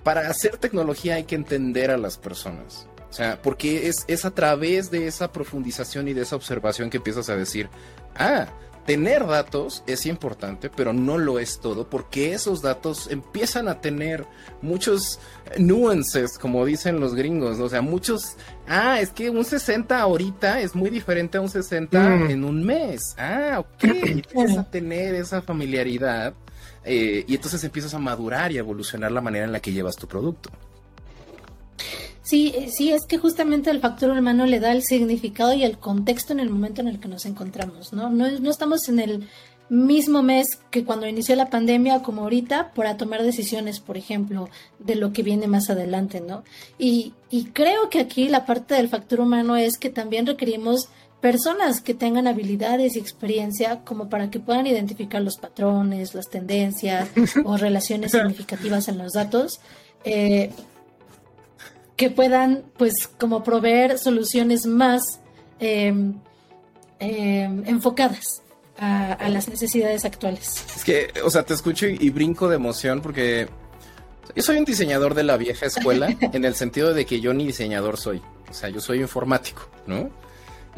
para 0.08 0.30
hacer 0.30 0.56
tecnología 0.56 1.16
hay 1.16 1.24
que 1.24 1.34
entender 1.34 1.90
a 1.90 1.98
las 1.98 2.16
personas. 2.16 2.86
O 3.10 3.12
sea, 3.12 3.42
porque 3.42 3.88
es, 3.88 4.06
es 4.08 4.24
a 4.24 4.30
través 4.30 4.90
de 4.90 5.06
esa 5.06 5.32
profundización 5.32 6.08
y 6.08 6.14
de 6.14 6.22
esa 6.22 6.34
observación 6.34 6.88
que 6.88 6.96
empiezas 6.96 7.28
a 7.28 7.36
decir, 7.36 7.68
ah, 8.16 8.46
tener 8.86 9.26
datos 9.26 9.84
es 9.86 10.06
importante, 10.06 10.70
pero 10.74 10.94
no 10.94 11.18
lo 11.18 11.38
es 11.38 11.60
todo, 11.60 11.90
porque 11.90 12.32
esos 12.32 12.62
datos 12.62 13.08
empiezan 13.10 13.68
a 13.68 13.82
tener 13.82 14.24
muchos 14.62 15.20
nuances, 15.58 16.38
como 16.38 16.64
dicen 16.64 17.00
los 17.00 17.14
gringos, 17.14 17.58
o 17.58 17.68
sea, 17.68 17.82
muchos, 17.82 18.36
ah, 18.66 19.00
es 19.02 19.10
que 19.10 19.28
un 19.28 19.44
60 19.44 20.00
ahorita 20.00 20.62
es 20.62 20.74
muy 20.74 20.88
diferente 20.88 21.36
a 21.36 21.42
un 21.42 21.50
60 21.50 22.00
mm. 22.00 22.30
en 22.30 22.44
un 22.44 22.64
mes, 22.64 23.14
ah, 23.18 23.56
ok, 23.58 23.84
empiezas 23.84 24.56
a 24.56 24.70
tener 24.70 25.16
esa 25.16 25.42
familiaridad 25.42 26.32
eh, 26.84 27.24
y 27.26 27.34
entonces 27.34 27.62
empiezas 27.64 27.94
a 27.94 27.98
madurar 27.98 28.52
y 28.52 28.58
evolucionar 28.58 29.12
la 29.12 29.20
manera 29.20 29.44
en 29.44 29.52
la 29.52 29.60
que 29.60 29.72
llevas 29.72 29.96
tu 29.96 30.06
producto. 30.06 30.50
Sí, 32.22 32.52
eh, 32.54 32.68
sí, 32.70 32.90
es 32.90 33.06
que 33.06 33.16
justamente 33.16 33.70
el 33.70 33.80
factor 33.80 34.10
humano 34.10 34.44
le 34.44 34.60
da 34.60 34.72
el 34.72 34.82
significado 34.82 35.54
y 35.54 35.64
el 35.64 35.78
contexto 35.78 36.34
en 36.34 36.40
el 36.40 36.50
momento 36.50 36.82
en 36.82 36.88
el 36.88 37.00
que 37.00 37.08
nos 37.08 37.24
encontramos, 37.24 37.92
¿no? 37.94 38.10
No, 38.10 38.30
no 38.30 38.50
estamos 38.50 38.88
en 38.90 38.98
el 38.98 39.28
mismo 39.70 40.22
mes 40.22 40.58
que 40.70 40.84
cuando 40.84 41.06
inició 41.06 41.36
la 41.36 41.50
pandemia 41.50 42.02
como 42.02 42.22
ahorita 42.22 42.72
para 42.74 42.96
tomar 42.96 43.22
decisiones, 43.22 43.80
por 43.80 43.96
ejemplo, 43.96 44.48
de 44.78 44.94
lo 44.94 45.12
que 45.12 45.22
viene 45.22 45.46
más 45.46 45.70
adelante, 45.70 46.20
¿no? 46.20 46.44
Y, 46.78 47.14
y 47.30 47.46
creo 47.46 47.88
que 47.90 48.00
aquí 48.00 48.28
la 48.28 48.46
parte 48.46 48.74
del 48.74 48.88
factor 48.88 49.20
humano 49.20 49.56
es 49.56 49.78
que 49.78 49.90
también 49.90 50.26
requerimos 50.26 50.88
personas 51.20 51.80
que 51.80 51.94
tengan 51.94 52.26
habilidades 52.28 52.96
y 52.96 52.98
experiencia 52.98 53.80
como 53.84 54.08
para 54.08 54.30
que 54.30 54.40
puedan 54.40 54.66
identificar 54.66 55.20
los 55.20 55.36
patrones, 55.36 56.14
las 56.14 56.28
tendencias 56.28 57.08
o 57.44 57.56
relaciones 57.56 58.12
significativas 58.12 58.88
en 58.88 58.98
los 58.98 59.12
datos, 59.12 59.60
eh, 60.04 60.50
que 61.96 62.10
puedan 62.10 62.64
pues 62.76 63.08
como 63.18 63.42
proveer 63.42 63.98
soluciones 63.98 64.66
más 64.66 65.20
em, 65.58 66.14
em, 67.00 67.64
enfocadas 67.66 68.42
a, 68.78 69.14
a, 69.14 69.28
las 69.28 69.48
necesidades 69.48 70.04
actuales. 70.04 70.64
Es 70.76 70.84
que, 70.84 71.12
o 71.24 71.30
sea, 71.30 71.42
te 71.42 71.54
escucho 71.54 71.86
y 71.88 72.10
brinco 72.10 72.48
de 72.48 72.54
emoción 72.54 73.00
porque 73.00 73.48
yo 74.36 74.42
soy 74.42 74.58
un 74.58 74.64
diseñador 74.64 75.14
de 75.14 75.24
la 75.24 75.36
vieja 75.36 75.66
escuela 75.66 76.08
en 76.20 76.44
el 76.44 76.54
sentido 76.54 76.94
de 76.94 77.04
que 77.04 77.20
yo 77.20 77.34
ni 77.34 77.44
diseñador 77.44 77.96
soy, 77.96 78.22
o 78.48 78.54
sea, 78.54 78.68
yo 78.68 78.80
soy 78.80 79.00
informático, 79.00 79.68
¿no? 79.88 80.10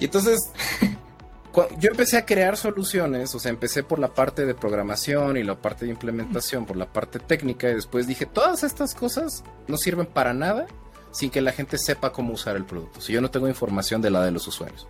Y 0.00 0.06
entonces, 0.06 0.50
yo 1.78 1.90
empecé 1.90 2.16
a 2.16 2.26
crear 2.26 2.56
soluciones, 2.56 3.34
o 3.34 3.38
sea, 3.38 3.50
empecé 3.50 3.84
por 3.84 4.00
la 4.00 4.08
parte 4.08 4.46
de 4.46 4.54
programación 4.54 5.36
y 5.36 5.44
la 5.44 5.54
parte 5.54 5.84
de 5.84 5.92
implementación, 5.92 6.66
por 6.66 6.76
la 6.76 6.86
parte 6.86 7.20
técnica, 7.20 7.70
y 7.70 7.74
después 7.74 8.08
dije, 8.08 8.26
todas 8.26 8.64
estas 8.64 8.94
cosas 8.94 9.44
no 9.68 9.76
sirven 9.76 10.06
para 10.06 10.34
nada 10.34 10.66
sin 11.12 11.30
que 11.30 11.40
la 11.40 11.52
gente 11.52 11.76
sepa 11.76 12.12
cómo 12.12 12.32
usar 12.32 12.56
el 12.56 12.64
producto, 12.64 13.00
si 13.00 13.12
yo 13.12 13.20
no 13.20 13.30
tengo 13.30 13.46
información 13.46 14.00
de 14.00 14.10
la 14.10 14.24
de 14.24 14.30
los 14.30 14.46
usuarios. 14.48 14.88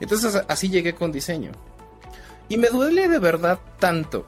Entonces 0.00 0.42
así 0.48 0.68
llegué 0.68 0.94
con 0.94 1.12
diseño. 1.12 1.52
Y 2.48 2.56
me 2.58 2.68
duele 2.68 3.08
de 3.08 3.18
verdad 3.18 3.58
tanto 3.78 4.26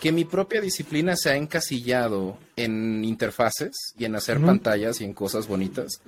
que 0.00 0.12
mi 0.12 0.24
propia 0.24 0.60
disciplina 0.60 1.16
se 1.16 1.30
ha 1.30 1.36
encasillado 1.36 2.36
en 2.56 3.04
interfaces 3.04 3.94
y 3.98 4.04
en 4.04 4.16
hacer 4.16 4.40
pantallas 4.40 5.00
y 5.00 5.04
en 5.04 5.14
cosas 5.14 5.46
bonitas. 5.46 6.00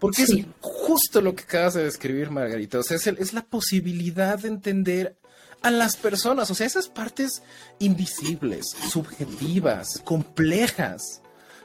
Porque 0.00 0.22
es 0.22 0.34
justo 0.60 1.20
lo 1.20 1.34
que 1.34 1.44
acabas 1.44 1.74
de 1.74 1.84
describir, 1.84 2.30
Margarita. 2.30 2.78
O 2.78 2.82
sea, 2.82 2.96
es, 2.96 3.06
es, 3.06 3.32
la 3.32 3.44
posibilidad 3.44 4.38
de 4.38 4.48
entender 4.48 5.16
a 5.62 5.70
las 5.70 5.96
personas. 5.96 6.50
O 6.50 6.54
sea, 6.54 6.66
esas 6.66 6.88
partes 6.88 7.42
invisibles, 7.78 8.74
subjetivas, 8.90 10.00
complejas. 10.04 11.20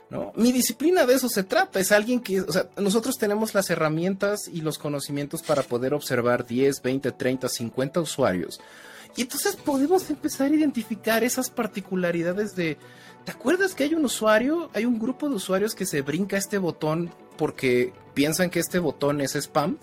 ¿No? 0.09 0.33
Mi 0.35 0.51
disciplina 0.51 1.05
de 1.05 1.13
eso 1.13 1.29
se 1.29 1.43
trata, 1.43 1.79
es 1.79 1.91
alguien 1.91 2.19
que, 2.19 2.41
o 2.41 2.51
sea, 2.51 2.67
nosotros 2.77 3.19
tenemos 3.19 3.53
las 3.53 3.69
herramientas 3.69 4.47
y 4.51 4.61
los 4.61 4.79
conocimientos 4.79 5.43
para 5.43 5.61
poder 5.61 5.93
observar 5.93 6.47
10, 6.47 6.81
20, 6.81 7.11
30, 7.11 7.47
50 7.47 8.01
usuarios 8.01 8.59
y 9.15 9.21
entonces 9.23 9.55
podemos 9.55 10.09
empezar 10.09 10.51
a 10.51 10.55
identificar 10.55 11.23
esas 11.23 11.49
particularidades 11.49 12.55
de, 12.55 12.77
¿te 13.25 13.31
acuerdas 13.31 13.73
que 13.73 13.83
hay 13.83 13.93
un 13.93 14.05
usuario, 14.05 14.69
hay 14.73 14.85
un 14.85 14.99
grupo 14.99 15.27
de 15.29 15.35
usuarios 15.35 15.75
que 15.75 15.85
se 15.85 16.01
brinca 16.01 16.37
este 16.37 16.57
botón 16.57 17.11
porque 17.37 17.93
piensan 18.13 18.49
que 18.49 18.59
este 18.59 18.79
botón 18.79 19.21
es 19.21 19.35
spam? 19.35 19.77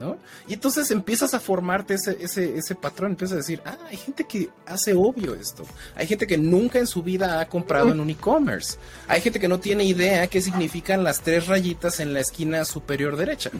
¿No? 0.00 0.16
Y 0.48 0.54
entonces 0.54 0.90
empiezas 0.90 1.32
a 1.32 1.38
formarte 1.38 1.94
ese, 1.94 2.16
ese, 2.18 2.58
ese 2.58 2.74
patrón, 2.74 3.12
empiezas 3.12 3.34
a 3.34 3.36
decir, 3.36 3.62
ah, 3.64 3.78
hay 3.88 3.96
gente 3.96 4.24
que 4.24 4.48
hace 4.66 4.94
obvio 4.94 5.34
esto, 5.34 5.64
hay 5.94 6.08
gente 6.08 6.26
que 6.26 6.36
nunca 6.36 6.80
en 6.80 6.88
su 6.88 7.04
vida 7.04 7.40
ha 7.40 7.48
comprado 7.48 7.92
en 7.92 8.00
un 8.00 8.10
e-commerce, 8.10 8.78
hay 9.06 9.20
gente 9.20 9.38
que 9.38 9.46
no 9.46 9.60
tiene 9.60 9.84
idea 9.84 10.26
qué 10.26 10.40
significan 10.40 11.04
las 11.04 11.20
tres 11.20 11.46
rayitas 11.46 12.00
en 12.00 12.14
la 12.14 12.20
esquina 12.20 12.64
superior 12.64 13.16
derecha. 13.16 13.50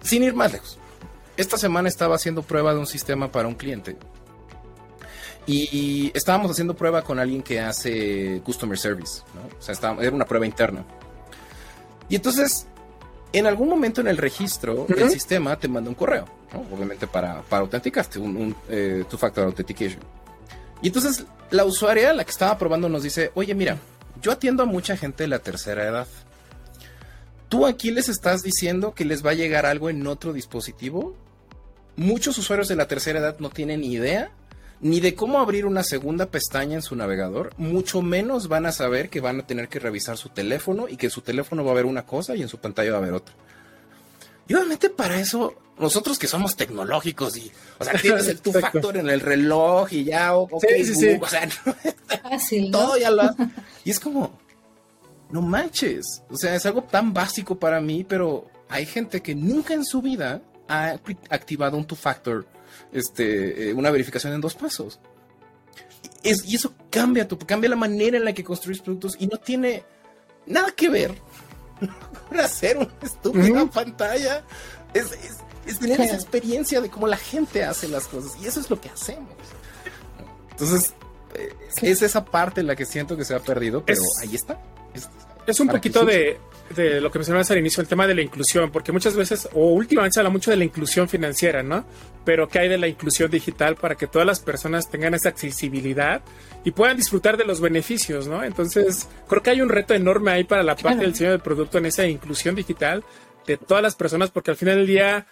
Sin 0.00 0.22
ir 0.22 0.32
más 0.32 0.52
lejos, 0.52 0.78
esta 1.36 1.58
semana 1.58 1.86
estaba 1.86 2.14
haciendo 2.14 2.42
prueba 2.42 2.72
de 2.72 2.80
un 2.80 2.86
sistema 2.86 3.30
para 3.30 3.48
un 3.48 3.54
cliente 3.54 3.98
y, 5.46 6.10
estábamos 6.14 6.50
haciendo 6.50 6.74
prueba 6.74 7.02
con 7.02 7.18
alguien 7.18 7.42
que 7.42 7.60
hace 7.60 8.40
customer 8.44 8.78
service, 8.78 9.22
¿no? 9.34 9.42
O 9.58 9.62
sea, 9.62 9.74
era 10.00 10.14
una 10.14 10.24
prueba 10.24 10.46
interna. 10.46 10.84
Y 12.08 12.16
entonces, 12.16 12.66
en 13.32 13.46
algún 13.46 13.68
momento 13.68 14.00
en 14.00 14.08
el 14.08 14.16
registro, 14.16 14.86
el 14.88 15.10
sistema 15.10 15.58
te 15.58 15.68
manda 15.68 15.88
un 15.90 15.96
correo, 15.96 16.26
¿no? 16.52 16.60
Obviamente 16.74 17.06
para, 17.06 17.42
para 17.42 17.62
autenticarte, 17.62 18.18
un, 18.18 18.36
un 18.36 18.56
eh, 18.68 19.04
two-factor 19.08 19.44
authentication. 19.44 20.00
Y 20.82 20.88
entonces, 20.88 21.24
la 21.50 21.64
usuaria, 21.64 22.12
la 22.12 22.24
que 22.24 22.30
estaba 22.30 22.56
probando, 22.58 22.88
nos 22.88 23.02
dice, 23.02 23.30
oye, 23.34 23.54
mira, 23.54 23.78
yo 24.22 24.32
atiendo 24.32 24.62
a 24.62 24.66
mucha 24.66 24.96
gente 24.96 25.24
de 25.24 25.28
la 25.28 25.38
tercera 25.38 25.84
edad. 25.84 26.06
¿Tú 27.48 27.66
aquí 27.66 27.90
les 27.90 28.08
estás 28.08 28.42
diciendo 28.42 28.94
que 28.94 29.04
les 29.04 29.24
va 29.24 29.30
a 29.30 29.34
llegar 29.34 29.66
algo 29.66 29.90
en 29.90 30.06
otro 30.06 30.32
dispositivo? 30.32 31.14
Muchos 31.96 32.36
usuarios 32.38 32.68
de 32.68 32.76
la 32.76 32.88
tercera 32.88 33.20
edad 33.20 33.36
no 33.38 33.50
tienen 33.50 33.84
idea 33.84 34.32
ni 34.84 35.00
de 35.00 35.14
cómo 35.14 35.38
abrir 35.38 35.64
una 35.64 35.82
segunda 35.82 36.26
pestaña 36.26 36.74
en 36.74 36.82
su 36.82 36.94
navegador, 36.94 37.54
mucho 37.56 38.02
menos 38.02 38.48
van 38.48 38.66
a 38.66 38.72
saber 38.72 39.08
que 39.08 39.22
van 39.22 39.40
a 39.40 39.46
tener 39.46 39.68
que 39.68 39.78
revisar 39.78 40.18
su 40.18 40.28
teléfono 40.28 40.88
y 40.90 40.98
que 40.98 41.08
su 41.08 41.22
teléfono 41.22 41.64
va 41.64 41.70
a 41.70 41.74
ver 41.74 41.86
una 41.86 42.04
cosa 42.04 42.36
y 42.36 42.42
en 42.42 42.48
su 42.48 42.58
pantalla 42.58 42.92
va 42.92 42.98
a 42.98 43.00
ver 43.00 43.14
otra. 43.14 43.34
Y 44.46 44.52
obviamente 44.52 44.90
para 44.90 45.18
eso, 45.18 45.54
nosotros 45.78 46.18
que 46.18 46.26
somos 46.26 46.54
tecnológicos 46.54 47.34
y, 47.38 47.50
o 47.78 47.84
sea, 47.84 47.94
tienes 47.98 48.28
el 48.28 48.40
tu 48.42 48.52
factor 48.52 48.98
en 48.98 49.08
el 49.08 49.20
reloj 49.20 49.90
y 49.90 50.04
ya, 50.04 50.36
ok, 50.36 50.62
sí, 50.68 50.94
sí, 50.94 51.18
o 51.18 51.26
sea, 51.26 51.48
todo 52.70 52.98
ya 52.98 53.10
lo... 53.10 53.22
Y 53.86 53.90
es 53.90 53.98
como, 53.98 54.38
no 55.30 55.40
manches, 55.40 56.22
o 56.28 56.36
sea, 56.36 56.54
es 56.54 56.66
algo 56.66 56.82
tan 56.82 57.14
básico 57.14 57.58
para 57.58 57.80
mí, 57.80 58.04
pero 58.04 58.50
hay 58.68 58.84
gente 58.84 59.22
que 59.22 59.34
nunca 59.34 59.72
en 59.72 59.86
su 59.86 60.02
vida 60.02 60.42
ha 60.68 60.98
activado 61.30 61.78
un 61.78 61.86
two-factor 61.86 62.46
este, 62.92 63.70
eh, 63.70 63.74
una 63.74 63.90
verificación 63.90 64.32
en 64.32 64.40
dos 64.40 64.54
pasos. 64.54 65.00
y 66.22 66.54
eso 66.54 66.74
cambia, 66.90 67.26
tu, 67.28 67.38
cambia 67.38 67.70
la 67.70 67.76
manera 67.76 68.16
en 68.16 68.24
la 68.24 68.32
que 68.32 68.44
construyes 68.44 68.82
productos 68.82 69.16
y 69.18 69.26
no 69.26 69.38
tiene 69.38 69.84
nada 70.46 70.72
que 70.72 70.88
ver 70.88 71.14
con 72.28 72.40
hacer 72.40 72.76
una 72.76 72.94
estúpida 73.02 73.66
pantalla. 73.66 74.44
Es, 74.92 75.10
tener 75.78 76.00
esa 76.00 76.14
experiencia 76.14 76.80
de 76.80 76.90
cómo 76.90 77.06
la 77.06 77.16
gente 77.16 77.64
hace 77.64 77.88
las 77.88 78.06
cosas 78.06 78.32
y 78.40 78.46
eso 78.46 78.60
es 78.60 78.70
lo 78.70 78.80
que 78.80 78.90
hacemos. 78.90 79.32
Entonces, 80.50 80.94
eh, 81.34 81.52
es 81.82 82.02
esa 82.02 82.24
parte 82.24 82.60
en 82.60 82.66
la 82.66 82.76
que 82.76 82.84
siento 82.84 83.16
que 83.16 83.24
se 83.24 83.34
ha 83.34 83.40
perdido, 83.40 83.84
pero 83.84 84.02
ahí 84.20 84.34
está. 84.34 84.60
Es, 85.46 85.60
un 85.60 85.68
poquito 85.68 86.04
de, 86.04 86.38
de, 86.74 87.00
lo 87.00 87.10
que 87.10 87.18
mencionabas 87.18 87.50
al 87.50 87.58
inicio, 87.58 87.80
el 87.80 87.88
tema 87.88 88.06
de 88.06 88.14
la 88.14 88.22
inclusión, 88.22 88.70
porque 88.70 88.92
muchas 88.92 89.16
veces, 89.16 89.48
o 89.52 89.72
últimamente 89.72 90.14
se 90.14 90.20
habla 90.20 90.30
mucho 90.30 90.50
de 90.50 90.56
la 90.56 90.64
inclusión 90.64 91.08
financiera, 91.08 91.62
¿no? 91.62 91.84
pero 92.24 92.48
¿qué 92.48 92.60
hay 92.60 92.68
de 92.68 92.78
la 92.78 92.88
inclusión 92.88 93.30
digital 93.30 93.76
para 93.76 93.94
que 93.94 94.06
todas 94.06 94.26
las 94.26 94.40
personas 94.40 94.90
tengan 94.90 95.14
esa 95.14 95.28
accesibilidad 95.28 96.22
y 96.64 96.70
puedan 96.70 96.96
disfrutar 96.96 97.36
de 97.36 97.44
los 97.44 97.60
beneficios, 97.60 98.26
¿no? 98.26 98.42
Entonces, 98.42 99.08
creo 99.28 99.42
que 99.42 99.50
hay 99.50 99.60
un 99.60 99.68
reto 99.68 99.94
enorme 99.94 100.30
ahí 100.30 100.44
para 100.44 100.62
la 100.62 100.74
parte 100.74 101.02
del 101.02 101.12
diseño 101.12 101.30
del 101.30 101.40
producto 101.40 101.78
en 101.78 101.86
esa 101.86 102.06
inclusión 102.06 102.54
digital 102.54 103.04
de 103.46 103.58
todas 103.58 103.82
las 103.82 103.94
personas, 103.94 104.30
porque 104.30 104.50
al 104.50 104.56
final 104.56 104.76
del 104.76 104.86
día 104.86 105.26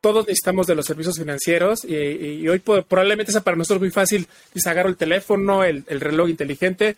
todos 0.00 0.26
necesitamos 0.26 0.66
de 0.66 0.74
los 0.74 0.84
servicios 0.84 1.16
financieros 1.16 1.84
y, 1.84 2.48
hoy 2.48 2.58
probablemente 2.58 3.30
sea 3.30 3.42
para 3.42 3.56
nosotros 3.56 3.80
muy 3.80 3.90
fácil, 3.90 4.26
es 4.52 4.66
agarro 4.66 4.88
el 4.88 4.96
teléfono, 4.96 5.62
el, 5.62 5.84
reloj 5.86 6.28
inteligente, 6.28 6.96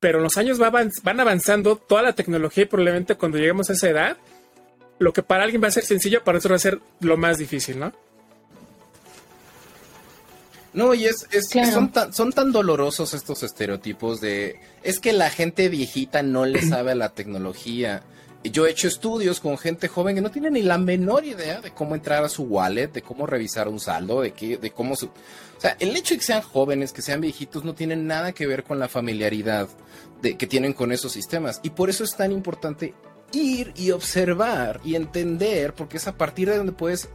pero 0.00 0.20
los 0.20 0.36
años 0.36 0.58
van 0.58 1.20
avanzando, 1.20 1.76
toda 1.76 2.02
la 2.02 2.12
tecnología 2.14 2.64
y 2.64 2.66
probablemente 2.66 3.16
cuando 3.16 3.38
lleguemos 3.38 3.70
a 3.70 3.72
esa 3.72 3.88
edad, 3.88 4.16
lo 4.98 5.12
que 5.12 5.22
para 5.22 5.44
alguien 5.44 5.62
va 5.62 5.68
a 5.68 5.72
ser 5.72 5.84
sencillo, 5.84 6.22
para 6.24 6.38
otro 6.38 6.50
va 6.50 6.56
a 6.56 6.60
ser 6.60 6.80
lo 7.00 7.16
más 7.16 7.38
difícil, 7.38 7.78
¿no? 7.78 7.92
No, 10.74 10.94
y 10.94 11.06
es, 11.06 11.26
son, 11.72 11.90
tan, 11.90 12.12
son 12.12 12.32
tan 12.32 12.52
dolorosos 12.52 13.14
estos 13.14 13.42
estereotipos 13.42 14.20
de 14.20 14.60
es 14.82 15.00
que 15.00 15.12
la 15.12 15.30
gente 15.30 15.68
viejita 15.68 16.22
no 16.22 16.44
le 16.44 16.62
sabe 16.62 16.92
a 16.92 16.94
la 16.94 17.08
tecnología. 17.08 18.02
Yo 18.44 18.66
he 18.66 18.70
hecho 18.70 18.86
estudios 18.86 19.40
con 19.40 19.58
gente 19.58 19.88
joven 19.88 20.14
que 20.14 20.20
no 20.20 20.30
tiene 20.30 20.50
ni 20.50 20.62
la 20.62 20.78
menor 20.78 21.24
idea 21.24 21.60
de 21.60 21.72
cómo 21.72 21.94
entrar 21.94 22.22
a 22.22 22.28
su 22.28 22.44
wallet, 22.44 22.88
de 22.88 23.02
cómo 23.02 23.26
revisar 23.26 23.68
un 23.68 23.80
saldo, 23.80 24.20
de 24.20 24.32
qué, 24.32 24.56
de 24.56 24.70
cómo 24.70 24.94
su... 24.94 25.06
O 25.06 25.60
sea, 25.60 25.76
el 25.80 25.96
hecho 25.96 26.14
de 26.14 26.18
que 26.18 26.24
sean 26.24 26.42
jóvenes, 26.42 26.92
que 26.92 27.02
sean 27.02 27.20
viejitos, 27.20 27.64
no 27.64 27.74
tiene 27.74 27.96
nada 27.96 28.32
que 28.32 28.46
ver 28.46 28.62
con 28.62 28.78
la 28.78 28.88
familiaridad 28.88 29.68
de, 30.22 30.36
que 30.36 30.46
tienen 30.46 30.72
con 30.72 30.92
esos 30.92 31.10
sistemas. 31.10 31.60
Y 31.64 31.70
por 31.70 31.90
eso 31.90 32.04
es 32.04 32.16
tan 32.16 32.30
importante 32.30 32.94
ir 33.32 33.72
y 33.76 33.90
observar 33.90 34.80
y 34.84 34.94
entender, 34.94 35.74
porque 35.74 35.96
es 35.96 36.06
a 36.06 36.16
partir 36.16 36.48
de 36.48 36.58
donde 36.58 36.72
puedes 36.72 37.08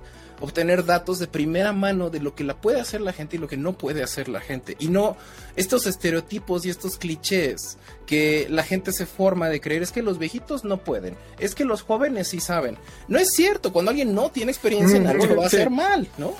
obtener 0.44 0.84
datos 0.84 1.20
de 1.20 1.28
primera 1.28 1.72
mano 1.72 2.10
de 2.10 2.20
lo 2.20 2.36
que 2.36 2.44
la 2.44 2.60
puede 2.60 2.82
hacer 2.82 3.00
la 3.00 3.14
gente 3.14 3.38
y 3.38 3.39
lo 3.39 3.48
que 3.48 3.56
no 3.56 3.78
puede 3.78 4.04
hacer 4.04 4.28
la 4.28 4.41
gente. 4.41 4.76
Y 4.78 4.89
no 4.89 5.16
estos 5.56 5.88
estereotipos 5.88 6.66
y 6.66 6.70
estos 6.70 6.98
clichés 6.98 7.78
que 8.06 8.48
la 8.50 8.64
gente 8.64 8.91
se 8.91 9.06
forma 9.06 9.48
de 9.48 9.62
creer 9.62 9.84
es 9.84 9.94
que 9.94 10.02
los 10.02 10.20
viejitos 10.20 10.66
no 10.66 10.84
pueden, 10.84 11.16
es 11.39 11.56
que 11.56 11.64
los 11.64 11.82
jóvenes 11.82 12.28
sí 12.28 12.41
saben. 12.41 12.78
No 13.08 13.20
es 13.20 13.30
cierto, 13.34 13.72
cuando 13.72 13.91
alguien 13.91 14.14
no 14.14 14.32
tiene 14.32 14.52
experiencia 14.52 14.98
en 14.98 15.06
mm, 15.06 15.08
algo 15.08 15.26
lo 15.28 15.38
va 15.38 15.44
a 15.46 15.48
hacer 15.48 15.70
mal, 15.70 16.10
¿no? 16.18 16.34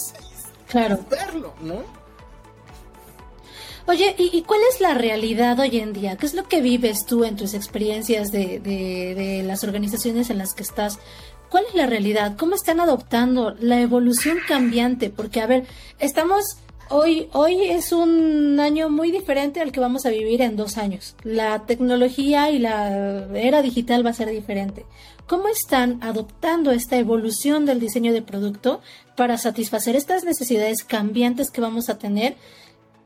claro. 0.68 1.00
Verlo, 1.08 1.54
¿no? 1.62 1.82
Oye, 3.86 4.14
¿y, 4.18 4.42
cuál 4.42 4.60
es 4.70 4.80
la 4.80 4.94
realidad 4.94 5.58
hoy 5.60 5.78
en 5.78 5.94
día? 5.94 6.16
¿Qué 6.16 6.26
es 6.26 6.34
lo 6.34 6.44
que 6.44 6.60
vives 6.60 7.04
tú 7.06 7.24
en 7.24 7.36
tus 7.36 7.52
experiencias 7.52 8.32
de, 8.32 8.58
de, 8.58 9.14
de 9.14 9.42
las 9.42 9.62
organizaciones 9.62 10.30
en 10.30 10.38
las 10.38 10.54
que 10.54 10.62
estás? 10.62 10.98
¿Cuál 11.54 11.66
es 11.68 11.74
la 11.76 11.86
realidad? 11.86 12.36
¿Cómo 12.36 12.56
están 12.56 12.80
adoptando 12.80 13.54
la 13.60 13.80
evolución 13.80 14.38
cambiante? 14.48 15.08
Porque, 15.08 15.40
a 15.40 15.46
ver, 15.46 15.64
estamos 16.00 16.56
hoy, 16.90 17.28
hoy 17.32 17.62
es 17.70 17.92
un 17.92 18.58
año 18.58 18.90
muy 18.90 19.12
diferente 19.12 19.60
al 19.60 19.70
que 19.70 19.78
vamos 19.78 20.04
a 20.04 20.10
vivir 20.10 20.42
en 20.42 20.56
dos 20.56 20.78
años. 20.78 21.14
La 21.22 21.64
tecnología 21.64 22.50
y 22.50 22.58
la 22.58 23.28
era 23.36 23.62
digital 23.62 24.04
va 24.04 24.10
a 24.10 24.14
ser 24.14 24.30
diferente. 24.30 24.84
¿Cómo 25.28 25.46
están 25.46 26.02
adoptando 26.02 26.72
esta 26.72 26.98
evolución 26.98 27.66
del 27.66 27.78
diseño 27.78 28.12
de 28.12 28.22
producto 28.22 28.80
para 29.14 29.38
satisfacer 29.38 29.94
estas 29.94 30.24
necesidades 30.24 30.82
cambiantes 30.82 31.52
que 31.52 31.60
vamos 31.60 31.88
a 31.88 31.98
tener 31.98 32.34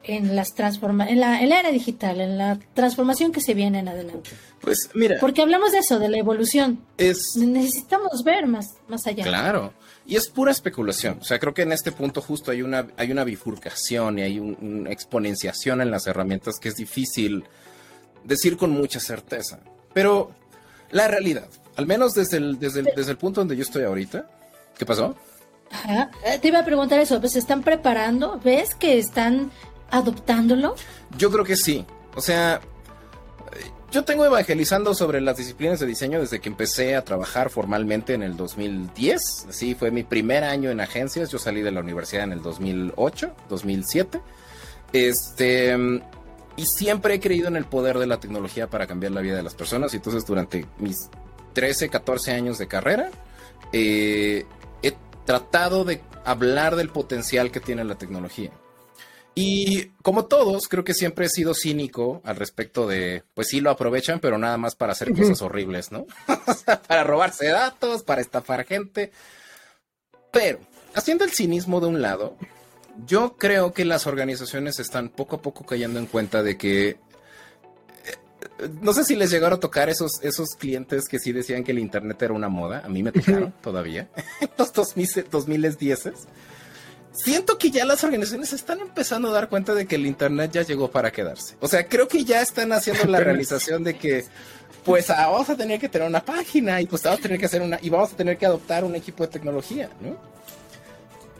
en 0.05 0.37
las 0.37 0.55
transforma 0.55 1.09
en 1.09 1.21
la, 1.21 1.43
en 1.43 1.49
la 1.49 1.61
era 1.61 1.71
digital, 1.71 2.21
en 2.21 2.39
la 2.39 2.59
transformación 2.75 3.33
que 3.33 3.41
se 3.41 3.55
viene 3.55 3.81
en 3.81 3.89
adelante? 3.89 4.31
Pues 4.61 4.91
mira. 4.95 5.19
Porque 5.21 5.43
hablamos 5.43 5.73
de 5.73 5.79
eso, 5.79 5.99
de 5.99 6.09
la 6.09 6.19
evolución. 6.19 6.81
Es. 6.97 7.37
Necesitamos 7.37 8.23
ver 8.25 8.47
más, 8.47 8.75
más 8.89 9.07
allá. 9.07 9.25
Claro. 9.25 9.73
Y 10.07 10.17
es 10.17 10.29
pura 10.29 10.51
especulación. 10.51 11.19
O 11.21 11.25
sea, 11.25 11.39
creo 11.39 11.53
que 11.53 11.63
en 11.63 11.73
este 11.73 11.93
punto 11.93 12.23
justo 12.23 12.51
hay 12.51 12.63
una, 12.63 12.87
hay 12.97 13.13
una 13.13 13.25
bifurcación 13.25 14.19
y 14.19 14.23
hay 14.23 14.39
una 14.39 14.91
exponenciación 14.91 15.83
en 15.83 15.91
las 15.91 16.07
herramientas 16.07 16.59
que 16.59 16.69
es 16.69 16.77
difícil 16.77 17.45
decir 18.25 18.57
con 18.57 18.71
mucha 18.71 19.01
certeza. 19.01 19.61
Pero 19.93 20.31
la 20.91 21.09
realidad, 21.09 21.49
al 21.77 21.87
menos 21.87 22.15
desde 22.15 22.39
el, 22.39 22.59
desde 22.59 22.83
desde 22.83 23.11
el 23.11 23.19
punto 23.19 23.43
donde 23.43 23.57
yo 23.57 23.63
estoy 23.63 23.85
ahorita, 23.85 24.31
¿qué 24.79 24.87
pasó? 24.87 25.15
Ajá. 25.71 26.11
Eh, 26.25 26.39
te 26.41 26.49
iba 26.49 26.61
a 26.61 26.65
preguntar 26.65 26.99
eso, 26.99 27.21
¿se 27.29 27.39
están 27.39 27.63
preparando? 27.63 28.41
¿Ves 28.43 28.75
que 28.75 28.99
están 28.99 29.51
adoptándolo? 29.91 30.74
Yo 31.16 31.30
creo 31.30 31.45
que 31.45 31.57
sí. 31.57 31.84
O 32.14 32.20
sea, 32.20 32.61
yo 33.91 34.05
tengo 34.05 34.26
evangelizando 34.26 34.95
sobre 34.95 35.20
las 35.22 35.39
disciplinas 35.39 35.80
de 35.80 35.86
diseño 35.86 36.20
desde 36.20 36.41
que 36.41 36.51
empecé 36.51 36.95
a 36.95 37.05
trabajar 37.05 37.49
formalmente 37.49 38.12
en 38.12 38.22
el 38.22 38.36
2010. 38.36 39.47
Así 39.49 39.74
fue 39.74 39.91
mi 39.91 40.03
primer 40.03 40.45
año 40.45 40.70
en 40.70 40.80
agencias. 40.80 41.30
Yo 41.30 41.39
salí 41.39 41.62
de 41.62 41.72
la 41.72 41.80
universidad 41.80 42.24
en 42.24 42.32
el 42.32 42.43
2008, 42.43 43.34
2007. 43.49 44.20
Este, 44.93 45.74
y 46.57 46.66
siempre 46.66 47.14
he 47.14 47.20
creído 47.20 47.49
en 47.49 47.57
el 47.57 47.64
poder 47.64 47.99
de 47.99 48.07
la 48.07 48.20
tecnología 48.20 48.68
para 48.68 48.86
cambiar 48.86 49.12
la 49.12 49.22
vida 49.22 49.36
de 49.36 49.43
las 49.43 49.55
personas. 49.55 49.95
Y 49.95 49.97
entonces 49.97 50.26
durante 50.26 50.66
mis 50.78 51.09
13, 51.55 51.89
14 51.89 52.32
años 52.32 52.59
de 52.59 52.68
carrera, 52.68 53.11
eh, 53.72 54.45
he 54.82 54.93
tratado 55.24 55.84
de 55.84 56.03
hablar 56.26 56.76
del 56.76 56.91
potencial 56.91 57.51
que 57.51 57.61
tiene 57.61 57.84
la 57.84 57.95
tecnología. 57.95 58.51
Y 59.41 59.93
como 60.03 60.24
todos, 60.24 60.66
creo 60.66 60.82
que 60.82 60.95
siempre 60.95 61.26
he 61.26 61.28
sido 61.28 61.55
cínico 61.55 62.20
al 62.24 62.34
respecto 62.34 62.89
de, 62.89 63.22
pues 63.34 63.47
sí 63.47 63.61
lo 63.61 63.70
aprovechan, 63.70 64.18
pero 64.18 64.36
nada 64.36 64.57
más 64.57 64.74
para 64.74 64.95
hacer 64.95 65.14
cosas 65.14 65.41
horribles, 65.43 65.93
¿no? 65.93 66.07
para 66.89 67.05
robarse 67.05 67.47
datos, 67.47 68.03
para 68.03 68.20
estafar 68.20 68.66
gente. 68.66 69.12
Pero, 70.32 70.59
haciendo 70.93 71.24
el 71.24 71.30
cinismo 71.30 71.80
de 71.80 71.86
un 71.86 72.03
lado, 72.03 72.36
yo 73.07 73.36
creo 73.36 73.72
que 73.72 73.84
las 73.84 74.09
organizaciones 74.09 74.80
están 74.80 75.09
poco 75.09 75.36
a 75.36 75.41
poco 75.41 75.64
cayendo 75.64 76.01
en 76.01 76.07
cuenta 76.07 76.43
de 76.43 76.59
que 76.59 76.89
eh, 76.89 76.97
no 78.82 78.93
sé 78.93 79.05
si 79.05 79.14
les 79.14 79.30
llegaron 79.30 79.59
a 79.59 79.61
tocar 79.61 79.89
esos, 79.89 80.20
esos 80.22 80.57
clientes 80.59 81.05
que 81.09 81.20
sí 81.20 81.30
decían 81.30 81.62
que 81.62 81.70
el 81.70 81.78
Internet 81.78 82.20
era 82.22 82.34
una 82.34 82.49
moda. 82.49 82.82
A 82.84 82.89
mí 82.89 83.05
me 83.05 83.12
tocaron 83.12 83.55
todavía. 83.62 84.09
Los 84.59 84.72
2010 84.72 85.78
siento 87.13 87.59
que 87.59 87.71
ya 87.71 87.85
las 87.85 88.05
organizaciones 88.05 88.53
están 88.53 88.81
empezando 88.81 89.29
a 89.29 89.33
dar 89.33 89.49
cuenta 89.49 89.75
de 89.75 89.87
que 89.87 89.97
el 89.97 90.07
Internet 90.07 90.53
ya 90.53 90.63
llegó 90.63 90.91
para 90.91 91.11
quedarse. 91.11 91.57
O 91.61 91.69
sea, 91.69 91.87
creo 91.87 92.09
que 92.09 92.25
ya 92.25 92.41
están 92.41 92.73
haciendo 92.73 93.05
la 93.05 93.21
realización 93.25 93.85
de 93.85 93.97
que, 93.97 94.25
pues, 94.85 95.11
ah, 95.11 95.29
vamos 95.29 95.49
a 95.51 95.57
tener 95.57 95.81
que 95.81 95.89
tener 95.89 96.09
una 96.09 96.25
página 96.25 96.81
y 96.81 96.87
pues 96.87 97.03
vamos 97.03 97.21
a 97.21 97.23
tener 97.23 97.39
que 97.39 97.47
hacer 97.47 97.63
una, 97.63 97.79
y 97.81 97.91
vamos 97.91 98.13
a 98.13 98.17
tener 98.17 98.39
que 98.39 98.47
adoptar 98.47 98.85
un 98.85 98.95
equipo 98.95 99.25
de 99.25 99.31
tecnología, 99.31 99.91
¿no? 100.01 100.17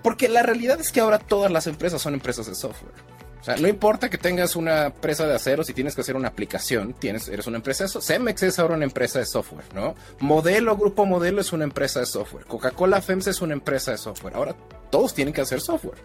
Porque 0.03 0.29
la 0.29 0.43
realidad 0.43 0.81
es 0.81 0.93
que 0.93 1.01
ahora 1.01 1.19
todas 1.19 1.51
las 1.51 1.67
empresas 1.67 2.01
son 2.01 2.15
empresas 2.15 2.47
de 2.47 2.55
software. 2.55 2.95
O 3.41 3.45
sea, 3.45 3.57
no 3.57 3.69
importa 3.69 4.11
que 4.11 4.19
tengas 4.19 4.57
una 4.57 4.87
empresa 4.87 5.27
de 5.27 5.35
acero, 5.35 5.63
si 5.63 5.73
tienes 5.73 5.95
que 5.95 6.01
hacer 6.01 6.17
una 6.17 6.29
aplicación, 6.29 6.93
tienes, 6.93 7.29
eres 7.29 7.47
una 7.47 7.59
empresa 7.59 7.85
de. 7.85 8.01
Cemex 8.01 8.43
es 8.43 8.59
ahora 8.59 8.75
una 8.75 8.85
empresa 8.85 9.21
de 9.21 9.27
software, 9.27 9.65
¿no? 9.75 9.95
Modelo, 10.19 10.77
Grupo 10.77 11.07
Modelo 11.07 11.41
es 11.41 11.53
una 11.53 11.65
empresa 11.65 12.01
de 12.01 12.07
software. 12.07 12.45
Coca-Cola 12.47 13.01
FEMS 13.01 13.29
es 13.29 13.41
una 13.41 13.55
empresa 13.55 13.93
de 13.93 13.99
software. 13.99 14.35
Ahora 14.35 14.57
todos 14.91 15.15
tienen 15.15 15.33
que 15.33 15.41
hacer 15.41 15.61
software. 15.61 15.99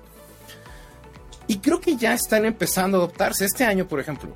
Y 1.47 1.57
creo 1.57 1.81
que 1.81 1.97
ya 1.97 2.13
están 2.13 2.45
empezando 2.45 2.97
a 2.97 3.01
adoptarse. 3.01 3.45
Este 3.45 3.65
año, 3.65 3.87
por 3.87 3.99
ejemplo, 3.99 4.29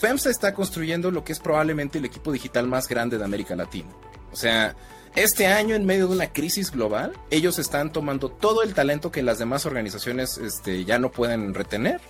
FEMSA 0.00 0.30
está 0.30 0.54
construyendo 0.54 1.10
lo 1.10 1.22
que 1.22 1.32
es 1.32 1.38
probablemente 1.38 1.98
el 1.98 2.04
equipo 2.04 2.32
digital 2.32 2.66
más 2.66 2.88
grande 2.88 3.18
de 3.18 3.24
América 3.24 3.54
Latina. 3.54 3.90
O 4.32 4.36
sea, 4.36 4.74
este 5.14 5.46
año, 5.46 5.74
en 5.74 5.84
medio 5.84 6.08
de 6.08 6.14
una 6.14 6.32
crisis 6.32 6.70
global, 6.70 7.12
ellos 7.30 7.58
están 7.58 7.92
tomando 7.92 8.30
todo 8.30 8.62
el 8.62 8.72
talento 8.72 9.12
que 9.12 9.22
las 9.22 9.38
demás 9.38 9.66
organizaciones 9.66 10.38
este, 10.38 10.84
ya 10.84 10.98
no 10.98 11.12
pueden 11.12 11.52
retener 11.52 12.00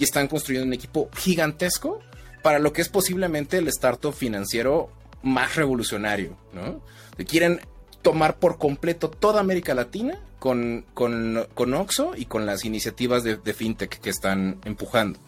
y 0.00 0.04
están 0.04 0.26
construyendo 0.26 0.66
un 0.66 0.72
equipo 0.72 1.10
gigantesco 1.14 2.00
para 2.42 2.58
lo 2.58 2.72
que 2.72 2.80
es 2.80 2.88
posiblemente 2.88 3.58
el 3.58 3.68
startup 3.68 4.14
financiero 4.14 4.90
más 5.22 5.54
revolucionario, 5.54 6.36
¿no? 6.54 6.80
quieren 7.26 7.60
tomar 8.00 8.38
por 8.38 8.56
completo 8.56 9.10
toda 9.10 9.40
América 9.40 9.74
Latina 9.74 10.18
con, 10.38 10.86
con, 10.94 11.46
con 11.52 11.74
Oxo 11.74 12.12
y 12.16 12.24
con 12.24 12.46
las 12.46 12.64
iniciativas 12.64 13.22
de, 13.24 13.54
fintech 13.54 14.00
que 14.00 14.08
están 14.08 14.58
empujando. 14.64 15.18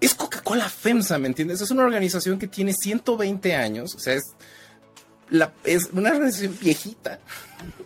Es 0.00 0.14
Coca-Cola 0.14 0.68
FEMSA, 0.68 1.18
¿me 1.18 1.26
entiendes? 1.26 1.60
Es 1.60 1.72
una 1.72 1.82
organización 1.82 2.38
que 2.38 2.46
tiene 2.46 2.72
120 2.72 3.56
años, 3.56 3.96
o 3.96 3.98
sea, 3.98 4.14
es, 4.14 4.36
es 5.64 5.88
una 5.92 6.10
organización 6.10 6.56
viejita, 6.60 7.18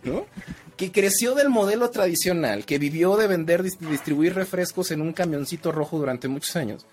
¿no? 0.03 0.27
Que 0.77 0.93
creció 0.93 1.35
del 1.35 1.49
modelo 1.49 1.91
tradicional, 1.91 2.67
que 2.67 2.79
vivió 2.79 3.17
de 3.17 3.27
vender 3.27 3.65
y 3.65 3.87
distribuir 3.87 4.35
refrescos 4.35 4.91
en 4.91 5.01
un 5.01 5.13
camioncito 5.13 5.73
rojo 5.73 5.99
durante 5.99 6.29
muchos 6.29 6.55
años. 6.57 6.87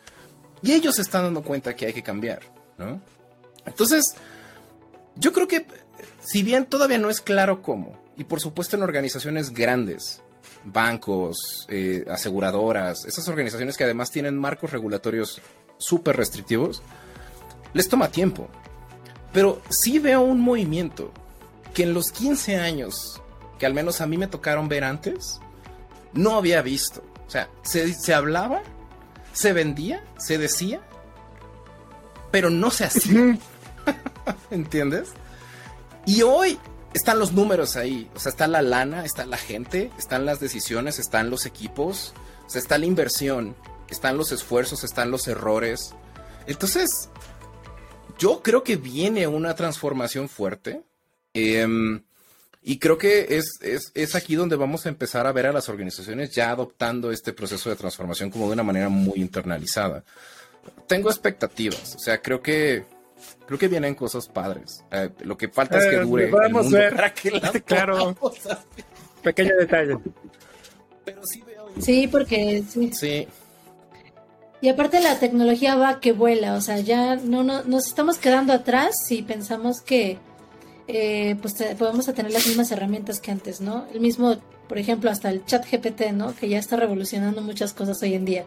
Y 0.61 0.71
ellos 0.71 0.95
se 0.95 1.01
están 1.01 1.23
dando 1.23 1.43
cuenta 1.43 1.75
que 1.75 1.87
hay 1.87 1.93
que 1.93 2.03
cambiar, 2.03 2.41
¿no? 2.77 3.01
Entonces, 3.65 4.15
yo 5.15 5.33
creo 5.33 5.47
que 5.47 5.65
si 6.21 6.43
bien 6.43 6.65
todavía 6.65 6.97
no 6.97 7.09
es 7.09 7.19
claro 7.19 7.61
cómo, 7.61 8.01
y 8.17 8.23
por 8.23 8.39
supuesto 8.39 8.77
en 8.77 8.83
organizaciones 8.83 9.51
grandes, 9.51 10.21
bancos, 10.63 11.65
eh, 11.69 12.05
aseguradoras, 12.09 13.05
esas 13.05 13.27
organizaciones 13.27 13.75
que 13.75 13.83
además 13.83 14.11
tienen 14.11 14.37
marcos 14.37 14.71
regulatorios 14.71 15.41
súper 15.77 16.15
restrictivos, 16.15 16.81
les 17.73 17.89
toma 17.89 18.09
tiempo. 18.09 18.47
Pero 19.33 19.61
sí 19.69 19.99
veo 19.99 20.21
un 20.21 20.39
movimiento 20.39 21.11
que 21.73 21.83
en 21.83 21.93
los 21.93 22.11
15 22.11 22.57
años 22.57 23.21
que 23.59 23.65
al 23.65 23.73
menos 23.73 24.01
a 24.01 24.07
mí 24.07 24.17
me 24.17 24.27
tocaron 24.27 24.67
ver 24.67 24.83
antes, 24.83 25.39
no 26.13 26.35
había 26.35 26.61
visto. 26.61 27.03
O 27.27 27.29
sea, 27.29 27.49
se, 27.63 28.13
hablaba, 28.13 28.61
se 29.31 29.53
vendía, 29.53 30.03
se 30.17 30.37
decía, 30.37 30.81
pero 32.31 32.49
no 32.49 32.71
se 32.71 32.85
hacía. 32.85 33.37
¿Entiendes? 34.51 35.09
Y 36.05 36.21
hoy 36.21 36.59
están 36.93 37.19
los 37.19 37.31
números 37.31 37.75
ahí. 37.75 38.09
O 38.15 38.19
sea, 38.19 38.31
está 38.31 38.47
la 38.47 38.61
lana, 38.61 39.05
está 39.05 39.25
la 39.25 39.37
gente, 39.37 39.91
están 39.97 40.25
las 40.25 40.39
decisiones, 40.39 40.99
están 40.99 41.29
los 41.29 41.45
equipos, 41.45 42.13
o 42.45 42.49
sea, 42.49 42.61
está 42.61 42.77
la 42.77 42.85
inversión, 42.85 43.55
están 43.89 44.17
los 44.17 44.31
esfuerzos, 44.31 44.83
están 44.83 45.11
los 45.11 45.27
errores. 45.27 45.95
Entonces, 46.45 47.09
yo 48.19 48.41
creo 48.43 48.63
que 48.63 48.75
viene 48.75 49.27
una 49.27 49.55
transformación 49.55 50.29
fuerte. 50.29 50.83
Em, 51.33 52.03
y 52.63 52.79
creo 52.79 52.97
que 52.97 53.37
es, 53.37 53.59
es, 53.61 53.91
es, 53.93 54.15
aquí 54.15 54.35
donde 54.35 54.55
vamos 54.55 54.85
a 54.85 54.89
empezar 54.89 55.27
a 55.27 55.33
ver 55.33 55.47
a 55.47 55.51
las 55.51 55.67
organizaciones 55.67 56.31
ya 56.31 56.49
adoptando 56.49 57.11
este 57.11 57.33
proceso 57.33 57.69
de 57.69 57.75
transformación 57.75 58.29
como 58.29 58.47
de 58.47 58.53
una 58.53 58.63
manera 58.63 58.87
muy 58.87 59.19
internalizada. 59.19 60.03
Tengo 60.87 61.09
expectativas, 61.09 61.95
o 61.95 61.99
sea, 61.99 62.21
creo 62.21 62.41
que 62.41 62.85
creo 63.45 63.59
que 63.59 63.67
vienen 63.67 63.95
cosas 63.95 64.29
padres. 64.29 64.83
Eh, 64.91 65.09
lo 65.23 65.37
que 65.37 65.49
falta 65.49 65.77
es 65.77 65.85
que 65.87 65.95
eh, 65.95 65.99
dure 65.99 66.25
el 66.25 66.53
mundo 66.53 66.77
ver. 66.77 66.95
para 66.95 67.13
que 67.13 67.31
claro. 67.65 68.15
Pequeño 69.21 69.55
detalle. 69.57 69.97
Pero 71.03 71.25
sí 71.25 71.43
veo. 71.45 71.69
Sí, 71.79 72.07
porque 72.07 72.63
sí. 72.69 72.91
Sí. 72.93 73.27
Y 74.61 74.69
aparte 74.69 75.01
la 75.01 75.19
tecnología 75.19 75.75
va 75.75 75.99
que 75.99 76.13
vuela, 76.13 76.53
o 76.53 76.61
sea, 76.61 76.79
ya 76.79 77.17
no, 77.17 77.43
no 77.43 77.63
nos 77.63 77.87
estamos 77.87 78.17
quedando 78.17 78.53
atrás 78.53 78.95
si 79.05 79.21
pensamos 79.21 79.81
que 79.81 80.17
eh, 80.87 81.35
pues 81.41 81.55
podemos 81.77 82.05
tener 82.05 82.31
las 82.31 82.45
mismas 82.45 82.71
herramientas 82.71 83.19
que 83.19 83.31
antes, 83.31 83.61
¿no? 83.61 83.85
El 83.93 84.01
mismo, 84.01 84.37
por 84.67 84.77
ejemplo, 84.77 85.09
hasta 85.09 85.29
el 85.29 85.45
chat 85.45 85.65
GPT, 85.69 86.11
¿no? 86.13 86.35
Que 86.35 86.49
ya 86.49 86.59
está 86.59 86.75
revolucionando 86.75 87.41
muchas 87.41 87.73
cosas 87.73 88.01
hoy 88.01 88.13
en 88.13 88.25
día. 88.25 88.45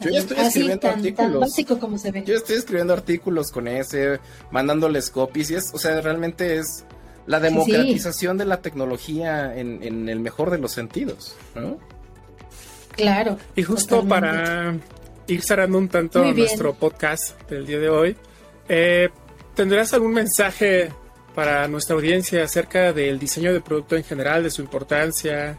Yo 0.00 0.10
ya 0.10 0.20
estoy 0.20 0.38
escribiendo 0.38 0.88
artículos. 0.88 1.40
básico 1.40 1.78
como 1.78 1.98
se 1.98 2.10
ve. 2.10 2.24
Yo 2.24 2.34
estoy 2.34 2.56
escribiendo 2.56 2.94
artículos 2.94 3.50
con 3.50 3.68
ese, 3.68 4.18
mandándoles 4.50 5.10
copies 5.10 5.50
y 5.50 5.56
es, 5.56 5.70
o 5.74 5.78
sea, 5.78 6.00
realmente 6.00 6.56
es 6.56 6.84
la 7.26 7.38
democratización 7.38 8.38
de 8.38 8.46
la 8.46 8.62
tecnología 8.62 9.54
en, 9.54 10.08
el 10.08 10.20
mejor 10.20 10.50
de 10.50 10.58
los 10.58 10.72
sentidos, 10.72 11.36
¿no? 11.54 11.78
Claro. 12.92 13.38
Y 13.54 13.62
justo 13.62 14.06
para 14.06 14.74
ir 15.26 15.42
cerrando 15.42 15.78
un 15.78 15.88
tanto 15.88 16.24
nuestro 16.24 16.74
podcast 16.74 17.38
del 17.50 17.66
día 17.66 17.78
de 17.78 17.88
hoy, 17.90 18.16
eh, 18.68 19.10
¿tendrás 19.54 19.92
algún 19.92 20.14
mensaje 20.14 20.90
para 21.40 21.66
nuestra 21.68 21.96
audiencia 21.96 22.44
acerca 22.44 22.92
del 22.92 23.18
diseño 23.18 23.50
de 23.54 23.62
producto 23.62 23.96
en 23.96 24.04
general, 24.04 24.42
de 24.42 24.50
su 24.50 24.60
importancia? 24.60 25.58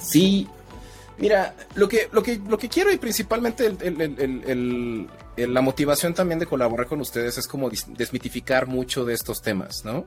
Sí, 0.00 0.48
mira, 1.18 1.54
lo 1.74 1.86
que, 1.86 2.08
lo 2.12 2.22
que, 2.22 2.40
lo 2.48 2.56
que 2.56 2.70
quiero 2.70 2.90
y 2.90 2.96
principalmente 2.96 3.76
la 5.36 5.60
motivación 5.60 6.14
también 6.14 6.38
de 6.38 6.46
colaborar 6.46 6.86
con 6.86 7.02
ustedes 7.02 7.36
es 7.36 7.46
como 7.46 7.68
desmitificar 7.88 8.66
mucho 8.66 9.04
de 9.04 9.12
estos 9.12 9.42
temas, 9.42 9.84
¿no? 9.84 10.06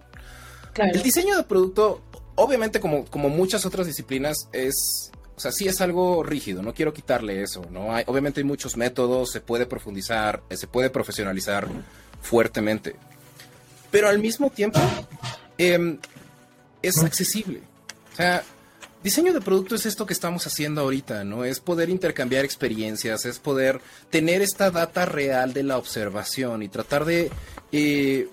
El 0.73 1.03
diseño 1.03 1.37
de 1.37 1.43
producto, 1.43 2.01
obviamente 2.33 2.79
como, 2.79 3.05
como 3.05 3.29
muchas 3.29 3.63
otras 3.67 3.85
disciplinas, 3.85 4.49
es, 4.53 5.11
o 5.35 5.39
sea, 5.39 5.51
sí 5.51 5.67
es 5.67 5.81
algo 5.81 6.23
rígido, 6.23 6.63
no 6.63 6.73
quiero 6.73 6.91
quitarle 6.93 7.43
eso, 7.43 7.63
¿no? 7.69 7.93
Hay, 7.93 8.05
obviamente 8.07 8.39
hay 8.39 8.45
muchos 8.45 8.75
métodos, 8.75 9.29
se 9.29 9.39
puede 9.39 9.67
profundizar, 9.67 10.41
se 10.49 10.65
puede 10.65 10.89
profesionalizar 10.89 11.67
fuertemente. 12.23 12.95
Pero 13.91 14.09
al 14.09 14.17
mismo 14.17 14.49
tiempo 14.49 14.79
em, 15.59 15.99
es 16.81 16.97
accesible. 17.03 17.61
O 18.13 18.15
sea, 18.15 18.43
diseño 19.03 19.33
de 19.33 19.41
producto 19.41 19.75
es 19.75 19.85
esto 19.85 20.07
que 20.07 20.13
estamos 20.13 20.47
haciendo 20.47 20.81
ahorita, 20.81 21.23
¿no? 21.23 21.43
Es 21.43 21.59
poder 21.59 21.89
intercambiar 21.89 22.43
experiencias, 22.43 23.25
es 23.25 23.37
poder 23.37 23.81
tener 24.09 24.41
esta 24.41 24.71
data 24.71 25.05
real 25.05 25.53
de 25.53 25.61
la 25.61 25.77
observación 25.77 26.63
y 26.63 26.69
tratar 26.69 27.05
de 27.05 27.29
eh, 27.71 28.29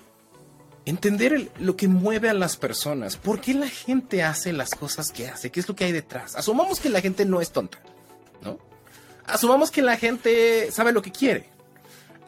entender 0.85 1.51
lo 1.59 1.75
que 1.75 1.87
mueve 1.87 2.29
a 2.29 2.33
las 2.33 2.57
personas. 2.57 3.17
¿Por 3.17 3.39
qué 3.41 3.53
la 3.53 3.69
gente 3.69 4.23
hace 4.23 4.53
las 4.53 4.71
cosas 4.71 5.11
que 5.11 5.27
hace? 5.27 5.51
¿Qué 5.51 5.59
es 5.59 5.67
lo 5.67 5.75
que 5.75 5.83
hay 5.83 5.91
detrás? 5.91 6.35
Asumamos 6.35 6.79
que 6.79 6.89
la 6.89 7.01
gente 7.01 7.25
no 7.25 7.41
es 7.41 7.51
tonta, 7.51 7.77
¿no? 8.41 8.57
Asumamos 9.25 9.69
que 9.69 9.81
la 9.81 9.97
gente 9.97 10.71
sabe 10.71 10.91
lo 10.91 11.01
que 11.01 11.11
quiere 11.11 11.51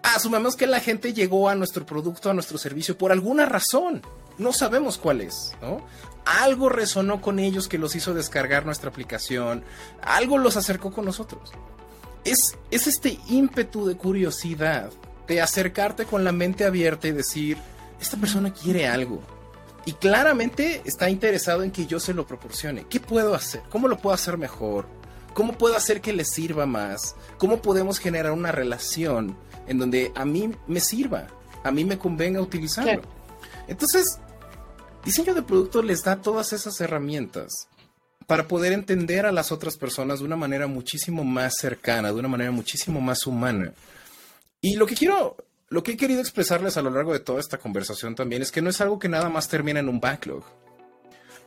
asumamos 0.04 0.56
que 0.56 0.68
la 0.68 0.80
gente 0.80 1.14
llegó 1.14 1.50
a 1.50 1.56
nuestro 1.56 1.86
producto, 1.86 2.30
a 2.30 2.34
nuestro 2.34 2.58
servicio 2.58 2.98
por 2.98 3.12
alguna 3.12 3.46
razón. 3.46 4.02
No 4.38 4.54
sabemos 4.54 4.98
cuál 4.98 5.22
es, 5.22 5.54
¿no? 5.62 5.86
Algo 6.26 6.70
resonó 6.70 7.22
con 7.22 7.40
ellos 7.40 7.68
que 7.68 7.78
los 7.78 7.96
hizo 7.96 8.14
descargar 8.14 8.66
nuestra 8.66 8.90
aplicación, 8.90 9.64
algo 10.02 10.38
los 10.38 10.58
acercó 10.58 10.92
con 10.92 11.06
nosotros. 11.06 11.52
Es, 12.24 12.58
es 12.72 12.88
este 12.88 13.20
ímpetu 13.28 13.86
de 13.86 13.98
curiosidad, 13.98 14.92
de 15.28 15.42
acercarte 15.42 16.06
con 16.06 16.24
la 16.24 16.32
mente 16.32 16.66
abierta 16.66 17.08
y 17.08 17.12
decir, 17.12 17.58
esta 18.00 18.18
persona 18.18 18.54
quiere 18.54 18.88
algo. 18.88 19.22
Y 19.86 19.94
claramente 19.94 20.82
está 20.86 21.10
interesado 21.10 21.64
en 21.64 21.72
que 21.72 21.86
yo 21.86 22.00
se 22.00 22.14
lo 22.14 22.26
proporcione. 22.26 22.86
¿Qué 22.90 23.02
puedo 23.02 23.36
hacer? 23.36 23.62
¿Cómo 23.70 23.90
lo 23.90 23.98
puedo 23.98 24.14
hacer 24.14 24.38
mejor? 24.38 24.88
¿Cómo 25.34 25.58
puedo 25.58 25.76
hacer 25.76 26.00
que 26.00 26.14
le 26.14 26.24
sirva 26.24 26.66
más? 26.66 27.16
¿Cómo 27.38 27.62
podemos 27.62 28.00
generar 28.00 28.32
una 28.32 28.52
relación 28.52 29.36
en 29.68 29.80
donde 29.80 30.12
a 30.16 30.26
mí 30.26 30.52
me 30.68 30.80
sirva, 30.80 31.28
a 31.64 31.72
mí 31.72 31.86
me 31.86 31.98
convenga 31.98 32.42
utilizarlo. 32.42 33.02
Entonces, 33.68 34.20
diseño 35.06 35.34
de 35.34 35.42
producto 35.42 35.82
les 35.82 36.04
da 36.04 36.22
todas 36.22 36.54
esas 36.54 36.80
herramientas 36.82 37.68
para 38.28 38.48
poder 38.48 38.74
entender 38.74 39.26
a 39.26 39.32
las 39.32 39.52
otras 39.52 39.78
personas 39.78 40.20
de 40.20 40.26
una 40.26 40.36
manera 40.36 40.68
muchísimo 40.68 41.24
más 41.24 41.56
cercana, 41.60 42.12
de 42.12 42.20
una 42.20 42.28
manera 42.28 42.52
muchísimo 42.52 43.02
más 43.02 43.26
humana. 43.28 43.74
Y 44.62 44.76
lo 44.76 44.86
que 44.86 44.96
quiero, 44.96 45.36
lo 45.70 45.84
que 45.84 45.94
he 45.94 45.98
querido 45.98 46.22
expresarles 46.22 46.78
a 46.78 46.82
lo 46.82 46.90
largo 46.90 47.14
de 47.14 47.20
toda 47.20 47.40
esta 47.40 47.58
conversación 47.58 48.16
también 48.16 48.42
es 48.42 48.52
que 48.52 48.62
no 48.62 48.70
es 48.70 48.80
algo 48.82 49.00
que 49.00 49.10
nada 49.10 49.30
más 49.30 49.50
termina 49.50 49.80
en 49.80 49.90
un 49.90 50.00
backlog. 50.00 50.44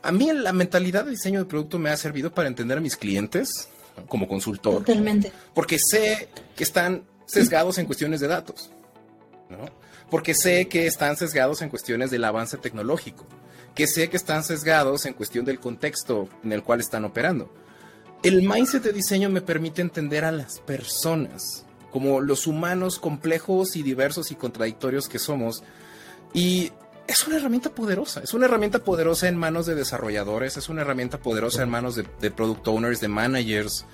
A 0.03 0.11
mí 0.11 0.31
la 0.31 0.53
mentalidad 0.53 1.05
de 1.05 1.11
diseño 1.11 1.39
de 1.39 1.45
producto 1.45 1.79
me 1.79 1.89
ha 1.89 1.97
servido 1.97 2.31
para 2.31 2.47
entender 2.47 2.77
a 2.77 2.81
mis 2.81 2.95
clientes 2.95 3.69
como 4.07 4.27
consultor. 4.27 4.85
Totalmente. 4.85 5.31
Porque 5.55 5.79
sé 5.79 6.29
que 6.55 6.63
están 6.63 7.03
sesgados 7.27 7.77
en 7.77 7.85
cuestiones 7.85 8.19
de 8.19 8.27
datos, 8.27 8.71
¿no? 9.49 9.65
Porque 10.09 10.33
sé 10.33 10.67
que 10.67 10.87
están 10.87 11.17
sesgados 11.17 11.61
en 11.61 11.69
cuestiones 11.69 12.09
del 12.09 12.23
avance 12.23 12.57
tecnológico, 12.57 13.27
que 13.75 13.85
sé 13.85 14.09
que 14.09 14.17
están 14.17 14.43
sesgados 14.43 15.05
en 15.05 15.13
cuestión 15.13 15.45
del 15.45 15.59
contexto 15.59 16.29
en 16.43 16.53
el 16.53 16.63
cual 16.63 16.79
están 16.79 17.05
operando. 17.05 17.53
El 18.23 18.41
mindset 18.41 18.81
de 18.81 18.93
diseño 18.93 19.29
me 19.29 19.41
permite 19.41 19.81
entender 19.81 20.25
a 20.25 20.31
las 20.31 20.59
personas 20.61 21.65
como 21.91 22.21
los 22.21 22.47
humanos 22.47 22.99
complejos 22.99 23.75
y 23.75 23.83
diversos 23.83 24.31
y 24.31 24.35
contradictorios 24.35 25.07
que 25.07 25.19
somos 25.19 25.63
y 26.33 26.71
es 27.07 27.25
una 27.25 27.37
herramienta 27.37 27.69
poderosa, 27.69 28.21
es 28.21 28.33
una 28.33 28.45
herramienta 28.45 28.79
poderosa 28.79 29.27
en 29.27 29.37
manos 29.37 29.65
de 29.65 29.75
desarrolladores, 29.75 30.57
es 30.57 30.67
una 30.67 30.81
herramienta 30.81 31.19
poderosa 31.19 31.63
en 31.63 31.69
manos 31.69 31.95
de, 31.95 32.05
de 32.19 32.31
product 32.31 32.67
owners, 32.67 32.99
de 32.99 33.07
managers 33.07 33.85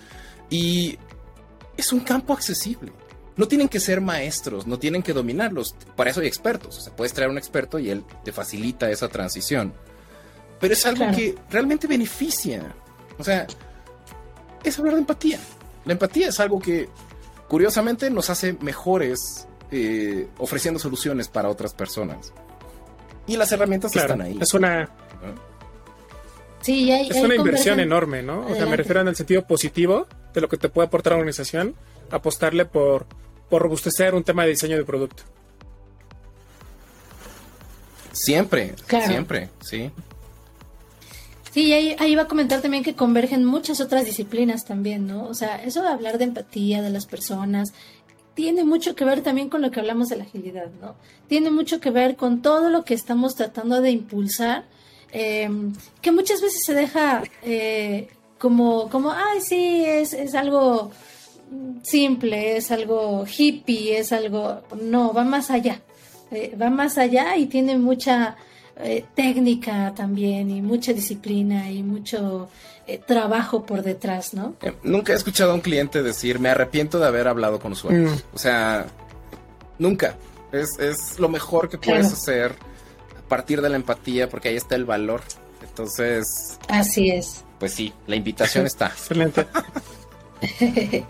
y 0.50 0.98
es 1.78 1.92
un 1.92 2.00
campo 2.00 2.34
accesible 2.34 2.92
no 3.36 3.48
tienen 3.48 3.68
que 3.68 3.80
ser 3.80 4.02
maestros, 4.02 4.68
no 4.68 4.78
tienen 4.78 5.02
que 5.02 5.14
dominarlos. 5.14 5.76
Para 5.96 6.12
eso 6.12 6.22
hay 6.22 6.28
expertos. 6.28 6.78
O 6.78 6.82
sea, 6.82 6.96
puedes 6.96 7.14
traer 7.14 7.30
un 7.30 7.38
experto 7.38 7.80
y 7.80 7.90
él 7.90 8.04
te 8.24 8.32
facilita 8.32 8.90
esa 8.92 9.08
transición. 9.08 9.74
Pero 10.60 10.74
es 10.74 10.86
algo 10.86 11.06
que 11.16 11.36
realmente 11.50 11.88
beneficia. 11.88 12.74
O 13.18 13.24
sea, 13.24 13.48
es 14.64 14.80
hablar 14.80 14.96
de 14.96 15.02
empatía. 15.02 15.40
La 15.86 15.94
empatía 15.94 16.30
es 16.30 16.40
algo 16.40 16.60
que, 16.60 16.88
curiosamente, 17.50 18.10
nos 18.10 18.30
hace 18.30 18.54
mejores 18.54 19.48
eh, 19.72 20.28
ofreciendo 20.38 20.80
soluciones 20.80 21.28
para 21.28 21.50
otras 21.50 21.74
personas. 21.74 22.32
Y 23.28 23.38
las 23.38 23.52
herramientas 23.52 23.96
están 23.96 24.22
ahí. 24.22 24.38
Es 24.40 24.54
una. 24.54 24.90
Sí, 26.62 26.92
hay, 26.92 27.10
es 27.10 27.18
una 27.18 27.36
inversión 27.36 27.80
enorme, 27.80 28.24
¿no? 28.24 28.48
O 28.48 28.56
sea, 28.56 28.66
me 28.66 28.78
refiero 28.78 29.02
en 29.02 29.10
el 29.10 29.16
sentido 29.16 29.46
positivo 29.46 30.08
de 30.34 30.42
lo 30.42 30.48
que 30.48 30.58
te 30.58 30.70
puede 30.70 30.88
aportar 30.88 31.12
la 31.14 31.18
organización, 31.18 31.76
apostarle 32.10 32.66
por 32.66 33.06
por 33.54 33.62
robustecer 33.62 34.16
un 34.16 34.24
tema 34.24 34.46
de 34.46 34.50
diseño 34.50 34.78
de 34.78 34.84
producto. 34.84 35.22
Siempre, 38.12 38.74
siempre, 39.06 39.50
sí. 39.62 39.92
Sí, 41.52 41.72
ahí, 41.72 41.96
ahí 42.00 42.14
iba 42.14 42.24
a 42.24 42.28
comentar 42.28 42.64
también 42.64 42.84
que 42.84 42.96
convergen 42.96 43.46
muchas 43.46 43.80
otras 43.80 44.06
disciplinas 44.06 44.66
también, 44.66 45.06
¿no? 45.06 45.28
O 45.28 45.36
sea, 45.36 45.64
eso 45.64 45.84
de 45.84 45.90
hablar 45.90 46.18
de 46.18 46.24
empatía 46.24 46.82
de 46.82 46.90
las 46.90 47.06
personas 47.06 47.74
tiene 48.34 48.64
mucho 48.64 48.96
que 48.96 49.06
ver 49.06 49.22
también 49.22 49.50
con 49.50 49.62
lo 49.62 49.70
que 49.70 49.82
hablamos 49.82 50.10
de 50.10 50.16
la 50.16 50.24
agilidad, 50.24 50.72
¿no? 50.82 50.96
Tiene 51.28 51.52
mucho 51.52 51.80
que 51.80 51.92
ver 51.92 52.16
con 52.16 52.42
todo 52.42 52.72
lo 52.72 52.84
que 52.84 52.96
estamos 52.96 53.36
tratando 53.36 53.82
de 53.82 53.92
impulsar, 53.92 54.64
em, 55.12 55.74
que 56.02 56.12
muchas 56.12 56.42
veces 56.42 56.64
se 56.66 56.74
deja 56.74 57.22
eh, 57.44 58.08
como, 58.40 58.90
como, 58.90 59.12
ay, 59.12 59.42
sí, 59.42 59.86
es, 59.86 60.14
es 60.14 60.34
algo 60.34 60.90
simple, 61.84 62.58
es 62.58 62.72
algo 62.72 63.26
hippie, 63.26 63.98
es 63.98 64.12
algo... 64.12 64.62
No, 64.82 65.14
va 65.14 65.24
más 65.24 65.50
allá. 65.50 65.82
Eh, 66.32 66.56
va 66.60 66.70
más 66.70 66.98
allá 66.98 67.36
y 67.38 67.46
tiene 67.46 67.78
mucha 67.78 68.36
eh, 68.78 69.06
técnica 69.16 69.94
también 69.96 70.50
y 70.50 70.62
mucha 70.62 70.94
disciplina 70.94 71.70
y 71.70 71.84
mucho 71.84 72.50
eh, 72.88 72.98
trabajo 72.98 73.66
por 73.66 73.84
detrás, 73.84 74.34
¿no? 74.34 74.56
nunca 74.82 75.14
he 75.14 75.16
escuchado 75.16 75.52
a 75.52 75.54
un 75.54 75.62
cliente 75.62 76.02
decir, 76.02 76.40
me 76.40 76.50
arrepiento 76.50 77.00
de 77.00 77.06
haber 77.06 77.28
hablado 77.28 77.60
con 77.60 77.74
usuarios. 77.74 78.12
Mm. 78.12 78.36
O 78.36 78.38
sea, 78.38 78.88
nunca. 79.78 80.18
Es, 80.52 80.80
es 80.80 81.20
lo 81.20 81.30
mejor 81.30 81.70
que 81.70 81.78
puedes 81.78 82.12
hacer 82.12 82.56
a 83.18 83.30
partir 83.30 83.62
de 83.62 83.70
la 83.70 83.76
empatía 83.76 84.30
porque 84.30 84.50
ahí 84.50 84.56
está 84.56 84.76
el 84.76 84.86
valor. 84.86 85.22
Entonces... 85.62 86.60
Así 86.68 87.10
es. 87.10 87.44
Pues 87.60 87.74
sí, 87.74 87.94
la 88.08 88.16
invitación 88.16 88.66
está. 88.68 88.88
Excelente. 88.88 89.46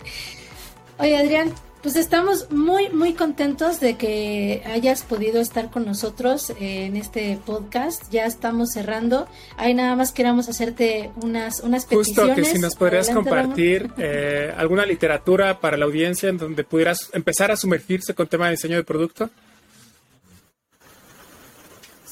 Oye, 0.99 1.17
Adrián, 1.17 1.53
Pues 1.83 1.97
estamos 1.97 2.49
muy, 2.49 2.87
muy 2.91 3.11
contentos 3.11 3.81
de 3.81 3.97
que 3.97 4.63
hayas 4.65 5.03
podido 5.03 5.41
estar 5.41 5.69
con 5.69 5.85
nosotros 5.85 6.53
en 6.57 6.95
este 6.95 7.37
podcast. 7.45 8.09
Ya 8.09 8.25
estamos 8.25 8.71
cerrando. 8.71 9.27
Ahí 9.57 9.73
nada 9.73 9.93
más 9.97 10.13
queramos 10.13 10.47
hacerte 10.47 11.11
unas, 11.21 11.59
unas 11.59 11.85
peticiones. 11.85 12.35
Justo 12.35 12.35
que 12.35 12.45
si 12.45 12.59
nos 12.59 12.75
podrías 12.75 13.09
compartir 13.09 13.91
eh, 13.97 14.53
alguna 14.55 14.85
literatura 14.85 15.59
para 15.59 15.75
la 15.75 15.83
audiencia 15.83 16.29
en 16.29 16.37
donde 16.37 16.63
pudieras 16.63 17.09
empezar 17.11 17.51
a 17.51 17.57
sumergirse 17.57 18.15
con 18.15 18.27
tema 18.27 18.45
de 18.45 18.51
diseño 18.51 18.77
de 18.77 18.83
producto. 18.85 19.29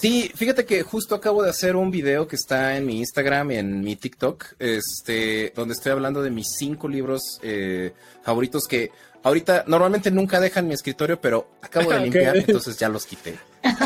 Sí, 0.02 0.32
fíjate 0.34 0.66
que 0.66 0.82
justo 0.82 1.14
acabo 1.14 1.44
de 1.44 1.52
hacer 1.52 1.76
un 1.76 1.92
video 1.92 2.28
que 2.28 2.36
está 2.36 2.76
en 2.76 2.88
mi 2.88 2.98
Instagram 2.98 3.52
y 3.52 3.58
en 3.58 3.82
mi 3.82 3.96
TikTok, 3.96 4.46
este, 4.58 5.54
donde 5.56 5.76
estoy 5.76 5.92
hablando 5.92 6.24
de 6.24 6.32
mis 6.32 6.56
cinco 6.58 6.90
libros 6.90 7.40
eh, 7.44 7.94
favoritos 8.24 8.64
que 8.68 8.90
ahorita 9.22 9.66
normalmente 9.68 10.10
nunca 10.10 10.40
dejan 10.40 10.68
mi 10.68 10.74
escritorio, 10.74 11.22
pero 11.22 11.50
acabo 11.62 11.92
de 11.92 12.00
limpiar, 12.06 12.36
entonces 12.36 12.80
ya 12.80 12.90
los 12.90 13.06
quité. 13.06 13.38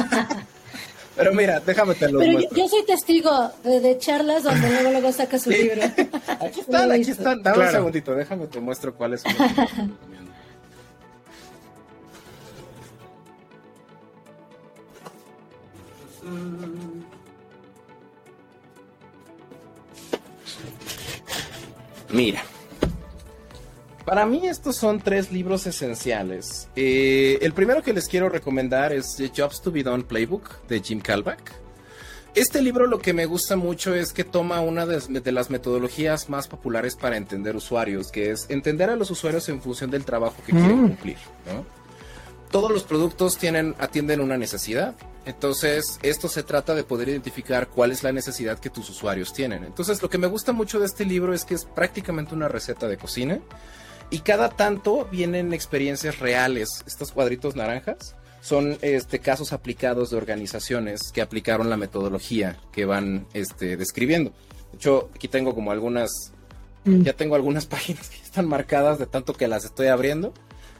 Pero 1.17 1.33
mira, 1.33 1.61
déjame 1.61 1.95
te 1.95 2.11
los 2.11 2.21
Pero 2.21 2.39
yo, 2.53 2.67
soy 2.67 2.85
testigo 2.85 3.31
de, 3.63 3.97
charlas 3.99 4.43
donde 4.43 4.69
luego 4.69 4.91
luego 4.91 5.11
sacas 5.13 5.43
su 5.43 5.49
libro. 5.49 5.81
Aquí 6.41 6.59
están, 6.59 6.91
aquí 6.91 7.11
están. 7.11 7.41
Dame 7.41 7.63
un 7.63 7.71
segundito, 7.71 8.13
déjame 8.13 8.47
te 8.47 8.59
muestro 8.59 8.93
cuáles 8.93 9.21
son. 9.21 9.31
Mira. 22.11 22.43
Para 24.05 24.27
mí 24.27 24.47
estos 24.47 24.75
son 24.75 24.99
tres 24.99 25.31
libros 25.31 25.65
esenciales. 25.65 26.69
Eh, 26.75 27.39
el 27.41 27.53
primero 27.53 27.81
que 27.81 27.91
les 27.91 28.07
quiero 28.07 28.29
recomendar 28.29 28.93
es 28.93 29.15
The 29.15 29.31
Jobs 29.35 29.61
to 29.61 29.71
be 29.71 29.81
Done 29.81 30.03
Playbook 30.03 30.67
de 30.67 30.79
Jim 30.79 31.01
Kalbach. 31.01 31.41
Este 32.35 32.61
libro 32.61 32.85
lo 32.85 32.99
que 32.99 33.13
me 33.13 33.25
gusta 33.25 33.55
mucho 33.55 33.95
es 33.95 34.13
que 34.13 34.23
toma 34.23 34.59
una 34.59 34.85
de, 34.85 35.31
las 35.31 35.49
metodologías 35.49 36.29
más 36.29 36.47
populares 36.47 36.95
para 36.95 37.17
entender 37.17 37.55
usuarios, 37.55 38.11
que 38.11 38.31
es 38.31 38.45
entender 38.49 38.89
a 38.89 38.95
los 38.95 39.09
usuarios 39.09 39.47
en 39.49 39.61
función 39.61 39.89
del 39.89 40.05
trabajo 40.05 40.35
que 40.45 40.51
quieren 40.51 40.83
mm. 40.83 40.87
cumplir. 40.87 41.17
Todos 42.55 42.71
los 42.71 42.83
productos 42.83 43.37
tienen, 43.37 43.75
atienden 43.79 44.21
una 44.21 44.37
necesidad. 44.37 44.95
Entonces, 45.25 45.99
esto 46.03 46.29
se 46.29 46.41
trata 46.41 46.73
de 46.73 46.85
poder 46.85 47.09
identificar 47.09 47.67
cuál 47.67 47.91
es 47.91 48.01
la 48.01 48.13
necesidad 48.13 48.59
que 48.59 48.69
tus 48.69 48.89
usuarios 48.89 49.33
tienen. 49.33 49.65
Entonces, 49.65 50.01
lo 50.01 50.09
que 50.09 50.17
me 50.17 50.27
gusta 50.27 50.53
mucho 50.53 50.79
de 50.79 50.85
este 50.85 51.03
libro 51.03 51.33
es 51.33 51.43
que 51.43 51.53
es 51.53 51.65
prácticamente 51.65 52.33
una 52.33 52.47
receta 52.47 52.87
de 52.87 52.95
cocina 52.95 53.41
y 54.09 54.19
cada 54.19 54.47
tanto 54.47 55.05
vienen 55.11 55.53
experiencias 55.53 56.19
reales. 56.19 56.69
Estos 56.87 57.11
cuadritos 57.11 57.57
naranjas 57.57 58.15
son 58.39 58.77
este, 58.81 59.19
casos 59.19 59.51
aplicados 59.51 60.11
de 60.11 60.15
organizaciones 60.15 61.11
que 61.11 61.21
aplicaron 61.21 61.69
la 61.69 61.75
metodología 61.75 62.57
que 62.71 62.85
van 62.85 63.27
este, 63.33 63.75
describiendo. 63.75 64.31
De 64.71 64.77
hecho, 64.77 65.09
aquí 65.13 65.27
tengo 65.27 65.53
como 65.53 65.73
algunas, 65.73 66.31
mm. 66.85 67.01
ya 67.01 67.11
tengo 67.11 67.35
algunas 67.35 67.65
páginas 67.65 68.07
que 68.07 68.23
están 68.23 68.47
marcadas 68.47 68.97
de 68.97 69.07
tanto 69.07 69.33
que 69.33 69.49
las 69.49 69.65
estoy 69.65 69.87
abriendo. 69.87 70.33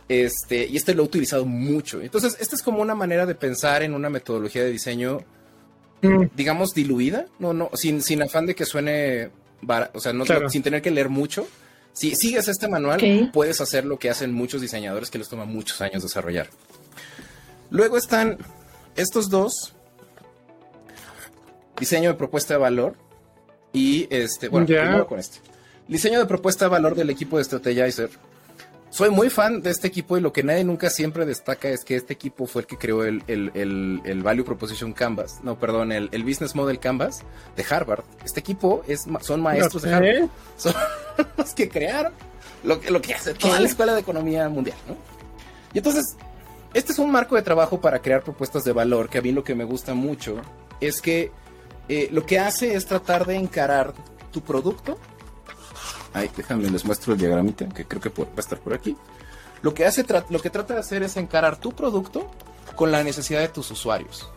Este, 0.08 0.68
y 0.68 0.78
este 0.78 0.94
lo 0.94 1.04
he 1.04 1.06
utilizado 1.06 1.46
mucho. 1.46 2.02
Entonces, 2.02 2.38
esta 2.40 2.56
es 2.56 2.62
como 2.62 2.82
una 2.82 2.96
manera 2.96 3.26
de 3.26 3.36
pensar 3.36 3.82
en 3.84 3.94
una 3.94 4.10
metodología 4.10 4.64
de 4.64 4.72
diseño, 4.72 5.22
mm. 6.02 6.26
digamos, 6.36 6.74
diluida, 6.74 7.26
no, 7.40 7.54
no, 7.54 7.72
sin, 7.74 8.02
sin 8.02 8.22
afán 8.22 8.46
de 8.46 8.56
que 8.56 8.66
suene, 8.66 9.32
o 9.94 10.00
sea, 10.00 10.14
no, 10.14 10.26
sin 10.50 10.62
tener 10.62 10.82
que 10.82 10.92
leer 10.92 11.10
mucho, 11.10 11.48
si 11.96 12.14
sigues 12.14 12.50
este 12.50 12.68
manual, 12.68 13.32
puedes 13.32 13.62
hacer 13.62 13.86
lo 13.86 13.98
que 13.98 14.10
hacen 14.10 14.34
muchos 14.34 14.60
diseñadores 14.60 15.10
que 15.10 15.18
les 15.18 15.30
toma 15.30 15.46
muchos 15.46 15.80
años 15.80 16.04
desarrollar. 16.04 16.50
Luego 17.70 17.98
están 17.98 18.38
estos 18.98 19.30
dos. 19.30 19.74
Diseño 21.80 22.10
de 22.10 22.16
propuesta 22.16 22.54
de 22.54 22.60
valor. 22.60 22.96
Y 23.72 24.08
este, 24.10 24.50
bueno, 24.50 24.68
primero 24.68 25.08
con 25.08 25.20
este. 25.20 25.40
Diseño 25.88 26.20
de 26.20 26.26
propuesta 26.26 26.66
de 26.66 26.72
valor 26.72 26.96
del 26.96 27.10
equipo 27.10 27.38
de 27.38 27.46
Strategizer 27.46 28.10
soy 28.96 29.10
muy 29.10 29.30
fan 29.30 29.62
de 29.62 29.72
este 29.72 29.88
equipo 29.88 30.18
y 30.18 30.22
lo 30.22 30.32
que 30.32 30.42
nadie 30.42 30.64
nunca 30.64 30.90
siempre 30.90 31.26
destaca 31.26 31.68
es 31.68 31.84
que 31.84 31.98
este 31.98 32.14
equipo 32.14 32.48
fue 32.48 32.62
el 32.62 32.66
que 32.66 32.78
creó 32.78 33.04
el, 33.04 33.24
el, 33.28 34.24
Value 34.24 34.46
Proposition 34.46 34.94
Canvas, 34.94 35.42
no, 35.44 35.60
perdón, 35.60 35.92
el, 35.92 36.24
Business 36.24 36.56
Model 36.56 36.80
Canvas 36.80 37.24
de 37.58 37.66
Harvard. 37.70 38.06
Este 38.24 38.40
equipo 38.40 38.86
es, 38.88 39.04
son 39.20 39.42
maestros 39.42 39.84
de 39.84 39.94
Harvard. 39.94 40.30
Son 40.58 40.74
los 41.36 41.54
que 41.54 41.68
crearon 41.68 42.14
lo, 42.64 42.80
lo 42.90 43.02
que 43.02 43.14
hace 43.14 43.34
toda 43.34 43.60
la 43.60 43.68
Escuela 43.68 43.94
de 43.94 44.00
Economía 44.00 44.48
Mundial, 44.48 44.78
¿no? 44.88 44.96
Y 45.74 45.80
entonces, 45.80 46.16
este 46.74 46.94
es 46.94 47.00
un 47.00 47.12
marco 47.12 47.36
de 47.36 47.42
trabajo 47.42 47.82
para 47.82 48.02
crear 48.02 48.24
propuestas 48.24 48.64
de 48.64 48.72
valor 48.72 49.10
que 49.10 49.18
a 49.18 49.22
mí 49.22 49.34
lo 49.34 49.44
que 49.44 49.56
me 49.56 49.66
gusta 49.66 49.94
mucho 49.94 50.38
es 50.80 51.02
que 51.02 51.34
eh, 51.90 52.08
lo 52.14 52.26
que 52.26 52.40
hace 52.40 52.76
es 52.76 52.86
tratar 52.86 53.26
de 53.26 53.36
encarar 53.36 53.94
tu 54.32 54.40
producto 54.40 54.98
Ay, 56.16 56.32
déjame, 56.34 56.70
les 56.70 56.86
muestro 56.86 57.12
el 57.12 57.20
diagramita, 57.20 57.68
que 57.68 57.84
creo 57.84 58.02
que 58.02 58.08
va 58.08 58.26
a 58.38 58.40
estar 58.40 58.58
por 58.58 58.74
aquí. 58.74 58.96
Lo 59.62 59.74
que, 59.74 59.86
hace, 59.86 60.06
lo 60.30 60.40
que 60.40 60.50
trata 60.50 60.74
de 60.74 60.80
hacer 60.80 61.04
es 61.04 61.18
encarar 61.18 61.60
tu 61.60 61.74
producto 61.74 62.32
con 62.78 62.90
la 62.90 63.04
necesidad 63.04 63.42
de 63.42 63.50
tus 63.50 63.70
usuarios. 63.70 64.30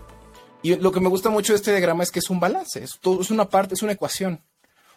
Y 0.61 0.74
lo 0.74 0.91
que 0.91 0.99
me 0.99 1.09
gusta 1.09 1.31
mucho 1.31 1.53
de 1.53 1.59
este 1.59 1.70
diagrama 1.70 2.03
es 2.03 2.11
que 2.11 2.18
es 2.18 2.31
un 2.31 2.41
balance, 2.41 2.83
es, 2.83 2.99
es 3.20 3.31
una 3.31 3.49
parte, 3.49 3.74
es 3.74 3.83
una 3.85 3.93
ecuación. 3.93 4.41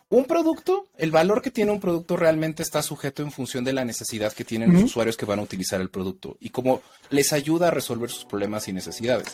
Un 0.09 0.25
producto, 0.25 0.87
el 0.97 1.11
valor 1.11 1.43
que 1.43 1.51
tiene 1.51 1.71
un 1.71 1.79
producto 1.79 2.17
realmente 2.17 2.63
está 2.63 2.81
sujeto 2.81 3.21
en 3.21 3.31
función 3.31 3.63
de 3.63 3.73
la 3.73 3.85
necesidad 3.85 4.33
que 4.33 4.43
tienen 4.43 4.73
los 4.73 4.85
usuarios 4.85 5.17
que 5.17 5.27
van 5.27 5.37
a 5.37 5.43
utilizar 5.43 5.81
el 5.81 5.91
producto 5.91 6.35
y 6.39 6.49
cómo 6.49 6.81
les 7.11 7.31
ayuda 7.31 7.67
a 7.67 7.71
resolver 7.71 8.09
sus 8.09 8.25
problemas 8.25 8.67
y 8.67 8.73
necesidades. 8.73 9.27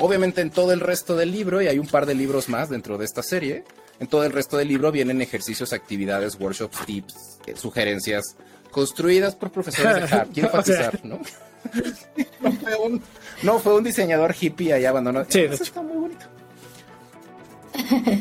Obviamente 0.00 0.42
en 0.42 0.50
todo 0.50 0.72
el 0.72 0.80
resto 0.80 1.16
del 1.16 1.32
libro, 1.32 1.62
y 1.62 1.68
hay 1.68 1.78
un 1.78 1.86
par 1.86 2.04
de 2.04 2.14
libros 2.14 2.50
más 2.50 2.68
dentro 2.68 2.98
de 2.98 3.06
esta 3.06 3.22
serie, 3.22 3.64
en 4.00 4.06
todo 4.06 4.24
el 4.24 4.32
resto 4.32 4.56
del 4.56 4.68
libro 4.68 4.90
vienen 4.92 5.20
ejercicios, 5.22 5.72
actividades, 5.72 6.38
workshops, 6.38 6.84
tips, 6.84 7.40
eh, 7.46 7.54
sugerencias, 7.56 8.36
construidas 8.70 9.34
por 9.34 9.50
profesores 9.50 9.94
de 9.94 10.02
Harvard. 10.02 10.28
Quiero 10.32 10.48
enfatizar, 10.52 11.00
¿no? 11.04 11.20
no, 13.42 13.58
fue 13.58 13.74
un, 13.74 13.84
diseñador 13.84 14.34
hippie 14.38 14.72
allá 14.72 14.90
abandonado. 14.90 15.26
Sí, 15.28 15.40
Eso 15.40 15.62
está 15.62 15.82
muy 15.82 15.96
bonito. 15.96 16.26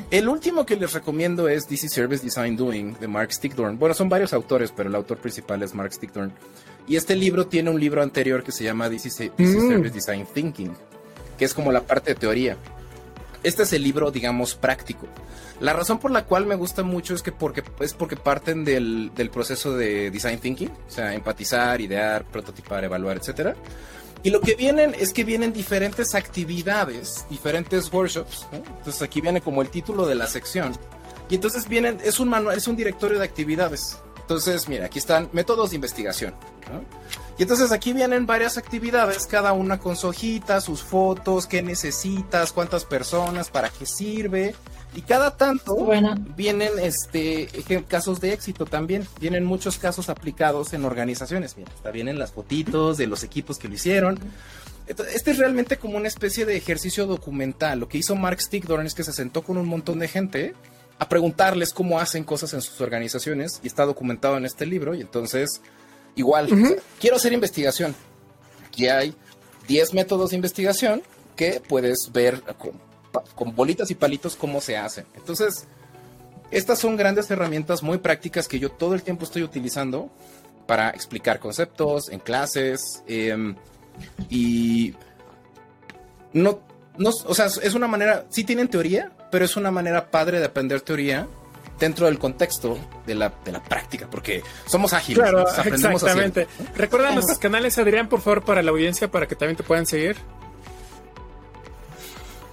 El 0.09 0.27
último 0.29 0.65
que 0.65 0.75
les 0.75 0.93
recomiendo 0.93 1.47
es 1.47 1.71
is 1.71 1.91
Service 1.91 2.23
Design 2.23 2.55
Doing 2.55 2.97
de 2.99 3.07
Mark 3.07 3.31
Stickdorn. 3.31 3.77
Bueno, 3.77 3.93
son 3.93 4.09
varios 4.09 4.33
autores, 4.33 4.71
pero 4.75 4.89
el 4.89 4.95
autor 4.95 5.17
principal 5.17 5.61
es 5.61 5.73
Mark 5.73 5.93
Stickdorn. 5.93 6.31
Y 6.87 6.95
este 6.95 7.15
libro 7.15 7.47
tiene 7.47 7.69
un 7.69 7.79
libro 7.79 8.01
anterior 8.01 8.43
que 8.43 8.51
se 8.51 8.63
llama 8.63 8.87
is, 8.87 9.05
mm. 9.05 9.67
Service 9.69 9.93
Design 9.93 10.25
Thinking, 10.33 10.73
que 11.37 11.45
es 11.45 11.53
como 11.53 11.71
la 11.71 11.81
parte 11.81 12.13
de 12.13 12.19
teoría. 12.19 12.57
Este 13.43 13.63
es 13.63 13.73
el 13.73 13.83
libro, 13.83 14.09
digamos, 14.09 14.55
práctico. 14.55 15.07
La 15.59 15.73
razón 15.73 15.99
por 15.99 16.11
la 16.11 16.25
cual 16.25 16.45
me 16.45 16.55
gusta 16.55 16.83
mucho 16.83 17.13
es 17.13 17.21
que 17.21 17.31
porque, 17.31 17.63
es 17.79 17.93
porque 17.93 18.15
parten 18.15 18.65
del, 18.65 19.11
proceso 19.31 19.75
de 19.75 20.11
design 20.11 20.39
thinking, 20.39 20.69
o 20.69 20.91
sea, 20.91 21.13
empatizar, 21.13 21.79
idear, 21.81 22.25
prototipar, 22.25 22.83
evaluar, 22.83 23.17
etc. 23.17 23.55
Y 24.23 24.29
lo 24.29 24.39
que 24.39 24.55
vienen 24.55 24.95
es 24.97 25.13
que 25.13 25.23
vienen 25.23 25.51
diferentes 25.51 26.15
actividades, 26.15 27.25
diferentes 27.29 27.91
workshops. 27.91 28.47
Entonces 28.51 29.01
aquí 29.01 29.21
viene 29.21 29.41
como 29.41 29.61
el 29.61 29.69
título 29.69 30.05
de 30.07 30.15
la 30.15 30.27
sección. 30.27 30.73
Y 31.29 31.35
entonces 31.35 31.67
vienen, 31.67 31.99
es 32.03 32.19
un 32.19 32.29
manual, 32.29 32.57
es 32.57 32.67
un 32.67 32.75
directorio 32.75 33.19
de 33.19 33.25
actividades. 33.25 33.97
Entonces, 34.21 34.69
mira, 34.69 34.85
aquí 34.85 34.99
están 34.99 35.29
métodos 35.33 35.71
de 35.71 35.75
investigación. 35.75 36.33
Y 37.37 37.43
entonces 37.43 37.71
aquí 37.71 37.93
vienen 37.93 38.27
varias 38.27 38.57
actividades, 38.57 39.25
cada 39.25 39.53
una 39.53 39.79
con 39.79 39.95
su 39.95 40.07
hojita, 40.07 40.61
sus 40.61 40.83
fotos, 40.83 41.47
qué 41.47 41.63
necesitas, 41.63 42.51
cuántas 42.51 42.85
personas, 42.85 43.49
para 43.49 43.69
qué 43.69 43.85
sirve. 43.85 44.55
Y 44.95 45.01
cada 45.01 45.35
tanto 45.35 45.75
vienen 46.37 46.71
este 46.79 47.47
casos 47.87 48.21
de 48.21 48.33
éxito 48.33 48.65
también. 48.65 49.07
Vienen 49.19 49.45
muchos 49.45 49.79
casos 49.79 50.09
aplicados 50.09 50.73
en 50.73 50.85
organizaciones. 50.85 51.57
Mira, 51.57 51.71
hasta 51.73 51.89
vienen 51.89 52.19
las 52.19 52.31
fotitos 52.31 52.97
de 52.97 53.07
los 53.07 53.23
equipos 53.23 53.57
que 53.57 53.67
lo 53.67 53.73
hicieron. 53.73 54.19
Este 54.85 55.31
es 55.31 55.37
realmente 55.37 55.77
como 55.77 55.97
una 55.97 56.09
especie 56.09 56.45
de 56.45 56.57
ejercicio 56.57 57.07
documental. 57.07 57.79
Lo 57.79 57.87
que 57.87 57.97
hizo 57.97 58.15
Mark 58.15 58.41
Stickdorn 58.41 58.85
es 58.85 58.93
que 58.93 59.03
se 59.03 59.13
sentó 59.13 59.41
con 59.41 59.57
un 59.57 59.65
montón 59.65 59.97
de 59.97 60.07
gente 60.07 60.53
a 60.99 61.09
preguntarles 61.09 61.73
cómo 61.73 61.99
hacen 61.99 62.23
cosas 62.23 62.53
en 62.53 62.61
sus 62.61 62.79
organizaciones 62.79 63.59
y 63.63 63.67
está 63.67 63.85
documentado 63.85 64.37
en 64.37 64.45
este 64.45 64.67
libro. 64.67 64.93
Y 64.93 65.01
entonces, 65.01 65.61
igual, 66.15 66.47
quiero 66.99 67.15
hacer 67.15 67.33
investigación. 67.33 67.95
Aquí 68.67 68.87
hay 68.87 69.13
10 69.67 69.93
métodos 69.93 70.31
de 70.31 70.35
investigación 70.35 71.03
que 71.35 71.61
puedes 71.67 72.09
ver 72.11 72.41
con 73.35 73.55
bolitas 73.55 73.91
y 73.91 73.95
palitos 73.95 74.35
cómo 74.35 74.61
se 74.61 74.77
hacen. 74.77 75.05
Entonces, 75.15 75.67
estas 76.51 76.79
son 76.79 76.95
grandes 76.95 77.29
herramientas 77.31 77.81
muy 77.81 77.97
prácticas 77.97 78.47
que 78.47 78.59
yo 78.59 78.69
todo 78.71 78.93
el 78.93 79.03
tiempo 79.03 79.25
estoy 79.25 79.43
utilizando 79.43 80.11
para 80.67 80.91
explicar 80.91 81.39
conceptos 81.39 82.09
en 82.09 82.19
clases 82.19 83.03
em, 83.07 83.55
y 84.29 84.93
no, 86.31 86.59
no, 86.97 87.09
o 87.09 87.33
sea, 87.33 87.47
es 87.47 87.73
una 87.73 87.87
manera, 87.87 88.25
sí 88.29 88.43
tienen 88.43 88.67
teoría, 88.67 89.11
pero 89.31 89.45
es 89.45 89.57
una 89.57 89.71
manera 89.71 90.11
padre 90.11 90.39
de 90.39 90.45
aprender 90.45 90.81
teoría 90.81 91.27
dentro 91.83 92.05
del 92.05 92.17
contexto 92.17 92.77
de 93.05 93.13
la, 93.13 93.33
de 93.43 93.51
la 93.51 93.61
práctica, 93.61 94.07
porque 94.09 94.41
somos 94.65 94.93
ágiles. 94.93 95.21
Claro, 95.21 95.41
exactamente. 95.41 96.47
Recuerda 96.75 97.11
nuestros 97.13 97.37
canales, 97.39 97.77
Adrián, 97.77 98.07
por 98.07 98.21
favor, 98.21 98.43
para 98.43 98.63
la 98.63 98.71
audiencia, 98.71 99.11
para 99.11 99.27
que 99.27 99.35
también 99.35 99.57
te 99.57 99.63
puedan 99.63 99.85
seguir. 99.85 100.15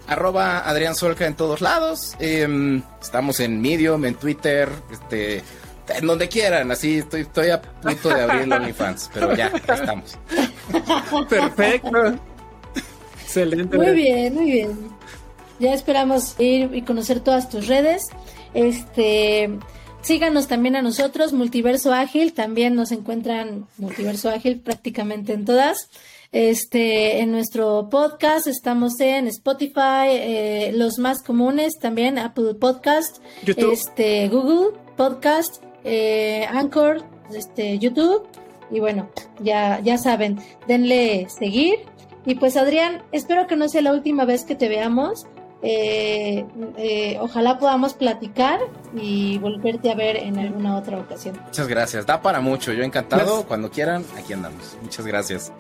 Arroba 0.09 0.69
Adrián 0.69 0.97
Solca 0.97 1.27
en 1.27 1.35
todos 1.35 1.61
lados. 1.61 2.17
Em, 2.19 2.83
estamos 3.01 3.39
en 3.39 3.61
Medium, 3.61 4.05
en 4.05 4.17
Twitter, 4.17 4.69
este, 4.91 5.45
en 5.89 6.07
donde 6.07 6.29
quieran. 6.29 6.73
Así 6.73 6.99
estoy, 6.99 7.21
estoy 7.21 7.51
a 7.51 7.63
punto 7.63 8.09
de 8.09 8.23
abrir 8.23 8.43
el 8.43 8.53
OnlyFans, 8.53 9.11
pero 9.15 9.37
ya, 9.37 9.47
estamos. 9.47 10.19
Perfecto. 11.29 12.19
Excelente. 13.23 13.77
Muy 13.77 13.93
bien, 13.93 14.35
muy 14.35 14.51
bien. 14.51 14.91
Ya 15.61 15.73
esperamos 15.73 16.35
ir 16.41 16.75
y 16.75 16.83
conocer 16.83 17.21
todas 17.21 17.49
tus 17.49 17.69
redes. 17.69 18.09
Este, 18.55 19.51
síganos 20.03 20.49
también 20.49 20.77
a 20.77 20.83
nosotros, 20.83 21.33
Multiverso 21.33 21.93
Ágil, 21.93 22.33
también 22.33 22.75
nos 22.75 22.93
encuentran 22.93 23.67
Multiverso 23.79 24.31
Ágil 24.31 24.61
prácticamente 24.61 25.33
en 25.33 25.45
todas. 25.45 25.89
Este, 26.33 27.19
en 27.21 27.33
nuestro 27.33 27.89
podcast 27.91 28.47
estamos 28.47 29.01
en 29.01 29.27
Spotify, 29.27 30.07
eh, 30.11 30.71
los 30.73 30.99
más 30.99 31.23
comunes 31.25 31.73
también, 31.81 32.19
Apple 32.19 32.55
Podcast, 32.55 33.19
este, 33.45 34.29
Google 34.29 34.79
Podcast, 34.97 35.63
eh, 35.83 36.47
Anchor, 36.49 37.05
este, 37.35 37.79
YouTube. 37.79 38.29
Y 38.71 38.79
bueno, 38.79 39.11
ya, 39.41 39.81
ya 39.81 39.99
saben, 39.99 40.39
denle 40.69 41.27
seguir. 41.29 41.81
Y 42.25 42.37
pues 42.37 42.57
Adrián, 42.57 43.03
espero 43.11 43.49
que 43.49 43.57
no 43.57 43.69
sea 43.69 43.83
la 43.83 43.93
última 43.93 44.25
vez 44.25 44.45
que 44.45 44.55
te 44.55 44.69
veamos. 44.69 45.27
Eh, 45.63 46.47
eh, 46.79 47.19
ojalá 47.21 47.59
podamos 47.59 47.95
platicar 47.95 48.61
y 48.95 49.39
volverte 49.39 49.91
a 49.91 49.95
ver 49.95 50.17
en 50.17 50.39
alguna 50.39 50.77
otra 50.77 50.99
ocasión. 50.99 51.39
Muchas 51.45 51.69
gracias, 51.69 52.07
da 52.07 52.23
para 52.23 52.41
mucho, 52.41 52.73
yo 52.73 52.83
encantado, 52.83 53.45
cuando 53.47 53.71
quieran, 53.71 54.05
aquí 54.19 54.33
andamos. 54.33 54.79
Muchas 54.83 55.07
gracias. 55.07 55.53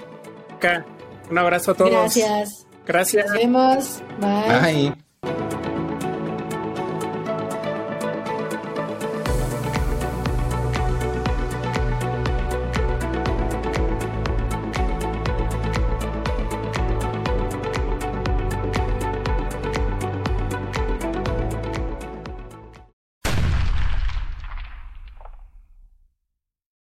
Un 1.31 1.39
abrazo 1.39 1.73
a 1.73 1.75
todos. 1.75 1.91
Gracias. 1.91 2.67
Gracias. 2.87 3.27
Nos 3.27 3.35
vemos. 3.35 4.03
Bye. 4.21 4.93
Bye. 5.23 5.80